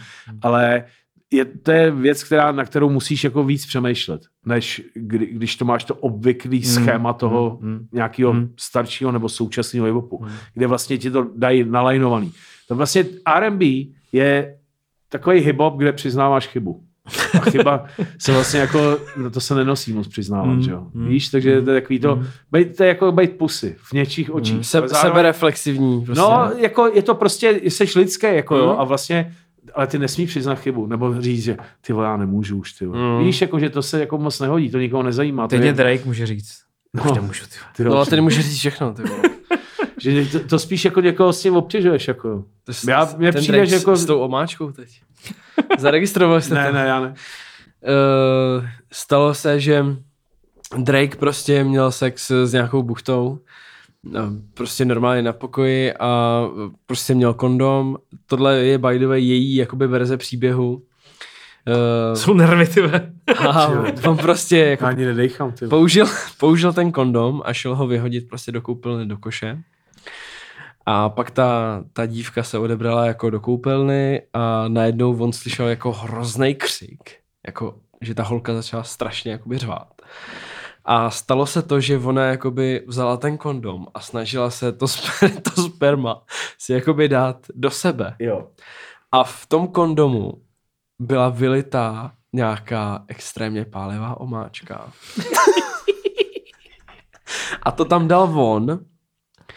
[0.43, 0.85] ale
[1.33, 5.65] je, to je věc, která, na kterou musíš jako víc přemýšlet, než kdy, když to
[5.65, 6.73] máš to obvyklý Hmm.
[6.73, 7.87] schéma toho Hmm.
[7.93, 8.49] nějakého Hmm.
[8.61, 12.33] staršího nebo současného hip-hopu, kde vlastně ti to dají nalajnovaný.
[12.69, 13.65] To vlastně R&B
[14.13, 14.57] je
[15.09, 16.83] takový hip-hop, kde přiznáváš chybu.
[17.35, 17.85] A chyba
[18.19, 20.87] se vlastně jako, no to se nenosí moc přiznávat, Mm, že jo.
[20.95, 22.25] mm, Víš, takže to je takový to, mm.
[22.53, 24.67] bejt, to je jako být pusy v něčích očích.
[24.67, 26.05] Se, Ale zároveň- sebereflexivní.
[26.05, 26.21] Prostě.
[26.21, 28.81] No, jako je to prostě, jsi lidské, jako jo, Mhm.
[28.81, 29.35] a vlastně,
[29.75, 32.99] ale ty nesmí přiznat chybu, nebo říct, že ty vole, já nemůžu už, ty vole.
[33.17, 33.25] Mhm.
[33.27, 35.49] Víš, jako, že to se jako moc nehodí, to nikoho nezajímá.
[35.49, 36.59] Teď mě je, Drake může říct.
[36.95, 37.03] No.
[37.05, 37.55] Už nemůžu, ty.
[37.59, 37.73] vole.
[37.77, 38.95] ty no ale ty nemůžeš říct všechno.
[38.95, 39.23] Ty vole.
[40.01, 42.45] že to, to, spíš jako někoho s tím obtěžuješ, jako.
[42.65, 45.01] To je Já- mně ten přijde, Drake že jako- S, s tou omáčkou teď.
[45.79, 46.73] Zaregistroval jste Ne, to?
[46.75, 47.09] ne, já ne.
[47.09, 49.85] Uh, stalo se, že
[50.77, 53.39] Drake prostě měl sex s nějakou buchtou,
[54.55, 56.43] prostě normálně na pokoji a
[56.87, 57.97] prostě měl kondom.
[58.27, 60.73] Tohle je by the way její jakoby verze příběhu.
[60.75, 62.81] Uh, Jsou nervy, ty.
[63.49, 63.69] a
[64.09, 66.07] on prostě jako Já ani nedejchám, ty použil,
[66.39, 69.59] použil ten kondom a šel ho vyhodit prostě do koupelny do koše.
[70.87, 75.93] A pak ta, ta dívka se odebrala jako do koupelny a najednou on slyšel jako
[75.93, 77.11] hrozný křik.
[77.47, 79.89] Jako, že ta holka začala strašně jakoby řvát.
[80.89, 85.31] A stalo se to, že ona jakoby vzala ten kondom a snažila se to, sper,
[85.43, 86.23] to sperma
[86.59, 88.17] si jakoby dát do sebe.
[88.19, 88.49] Jo.
[89.13, 90.33] A v tom kondomu
[90.99, 94.93] byla vylitá nějaká extrémně pálivá omáčka.
[97.63, 98.81] A to tam dal on,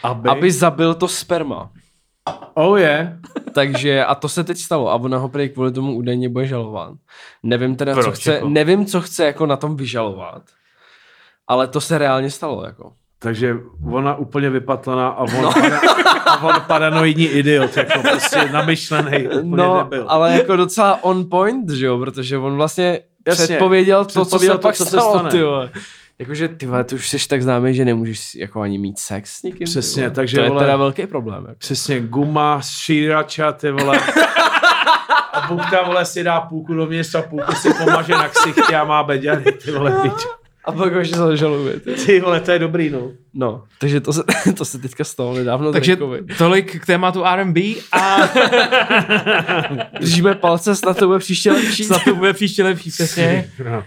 [0.02, 1.70] Aby, aby zabil to sperma.
[2.54, 3.18] Oh je.
[3.54, 6.94] Takže, a to se teď stalo a ona ho prý kvůli tomu údajně bude žalovat.
[7.42, 8.48] Nevím teda, co Proč, chce, jako?
[8.48, 10.42] nevím, co chce jako na tom vyžalovat.
[11.50, 12.92] Ale to se reálně stalo, jako.
[13.18, 13.56] Takže
[13.92, 15.52] ona úplně vypatlaná a on, no.
[15.60, 15.78] para,
[16.26, 20.04] a on paranoidní idiot, jako prostě namyšlený, úplně No, nebyl.
[20.08, 24.54] ale jako docela on point, že jo, protože on vlastně Jasně, předpověděl to, co předpověděl
[24.54, 25.30] se to, pak co se stalo, stane.
[25.30, 25.40] ty.
[26.18, 29.42] Jakože ty vole, ty už jsi tak známý, že nemůžeš jako ani mít sex s
[29.42, 29.64] nikým.
[29.64, 30.14] Přesně, vole.
[30.14, 31.44] takže, to je vole- teda velký problém.
[31.48, 31.58] Jako.
[31.58, 34.00] Přesně, guma, šírača, ty vole.
[35.32, 39.02] A bukta, vole, si dá půlku do města, půlku si pomaže na ksichtě a má
[39.02, 40.26] beďary, ty vole, pič.
[40.64, 41.80] A pak už se zažaluje.
[41.80, 42.20] Ty.
[42.20, 43.10] Vole, to je dobrý, no.
[43.34, 44.22] No, takže to se,
[44.56, 46.22] to se teďka stalo nedávno Takže Drakeovi.
[46.38, 47.60] tolik k tématu R&B
[47.92, 48.16] a
[50.00, 51.84] Držíme palce, snad to bude příště lepší.
[51.84, 53.50] snad to bude příště lepší, přesně.
[53.70, 53.84] no.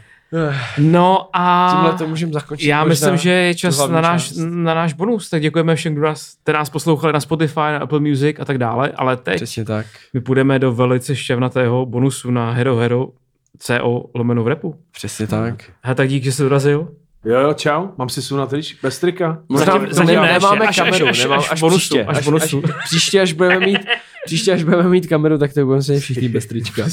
[0.78, 2.68] No a Tímhle to můžeme zakončit.
[2.68, 4.38] já myslím, že je čas na náš, část.
[4.38, 8.00] na náš bonus, tak děkujeme všem, kdo nás, jste nás poslouchali na Spotify, na Apple
[8.00, 9.86] Music a tak dále, ale teď Přesně tak.
[10.14, 13.08] my půjdeme do velice šťavnatého bonusu na Hero Hero
[13.60, 14.76] CO lomeno v repu.
[14.92, 15.64] Přesně tak.
[15.84, 16.88] He, tak dík, že jsi dorazil.
[17.26, 19.40] Jo, jo, čau, mám si sunat teď bez trika.
[19.50, 20.68] Možná, Zatím- zatím, zatím zatím ne, nemáme.
[20.68, 22.62] Až- kameru, až- až- nemám, až až, bonusu, příště, až až, bonusu.
[22.66, 23.80] až, příště, až budeme mít,
[24.26, 26.84] příště, až budeme mít kameru, tak to budeme se všichni bez trička.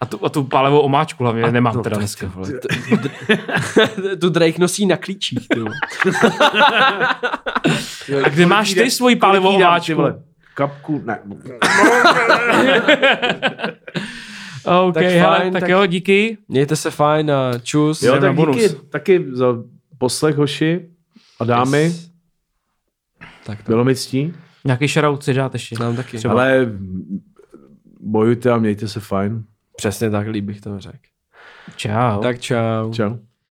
[0.00, 2.32] A tu, a tu pálevou omáčku hlavně nemám No, teda dneska.
[2.34, 2.48] vole,
[4.20, 5.60] Tu Drake nosí na klíčích, ty.
[8.24, 10.02] A kde máš ty svoji ty omáčku?
[10.54, 11.18] Kapku, ne.
[14.66, 16.38] OK, Tak hele, fajn, tak, tak- jo, díky.
[16.48, 18.02] Mějte se fajn a čus.
[18.02, 18.56] Jo, tak bonus.
[18.56, 19.46] díky taky za
[19.98, 20.88] poslech, hoši
[21.40, 21.82] a dámy.
[21.82, 22.10] Yes.
[23.46, 24.34] Tak to Bylo mi ctí,
[24.64, 25.76] Nějaký shoutout si dát ještě.
[25.80, 26.16] nám taky.
[26.18, 26.34] Třeba.
[26.34, 26.72] ale
[28.00, 29.44] bojujte a mějte se fajn.
[29.76, 30.98] Přesně tak, líp bych to řekl.
[31.76, 32.22] Čau.
[32.22, 32.92] Tak čau.
[32.92, 33.16] Čau.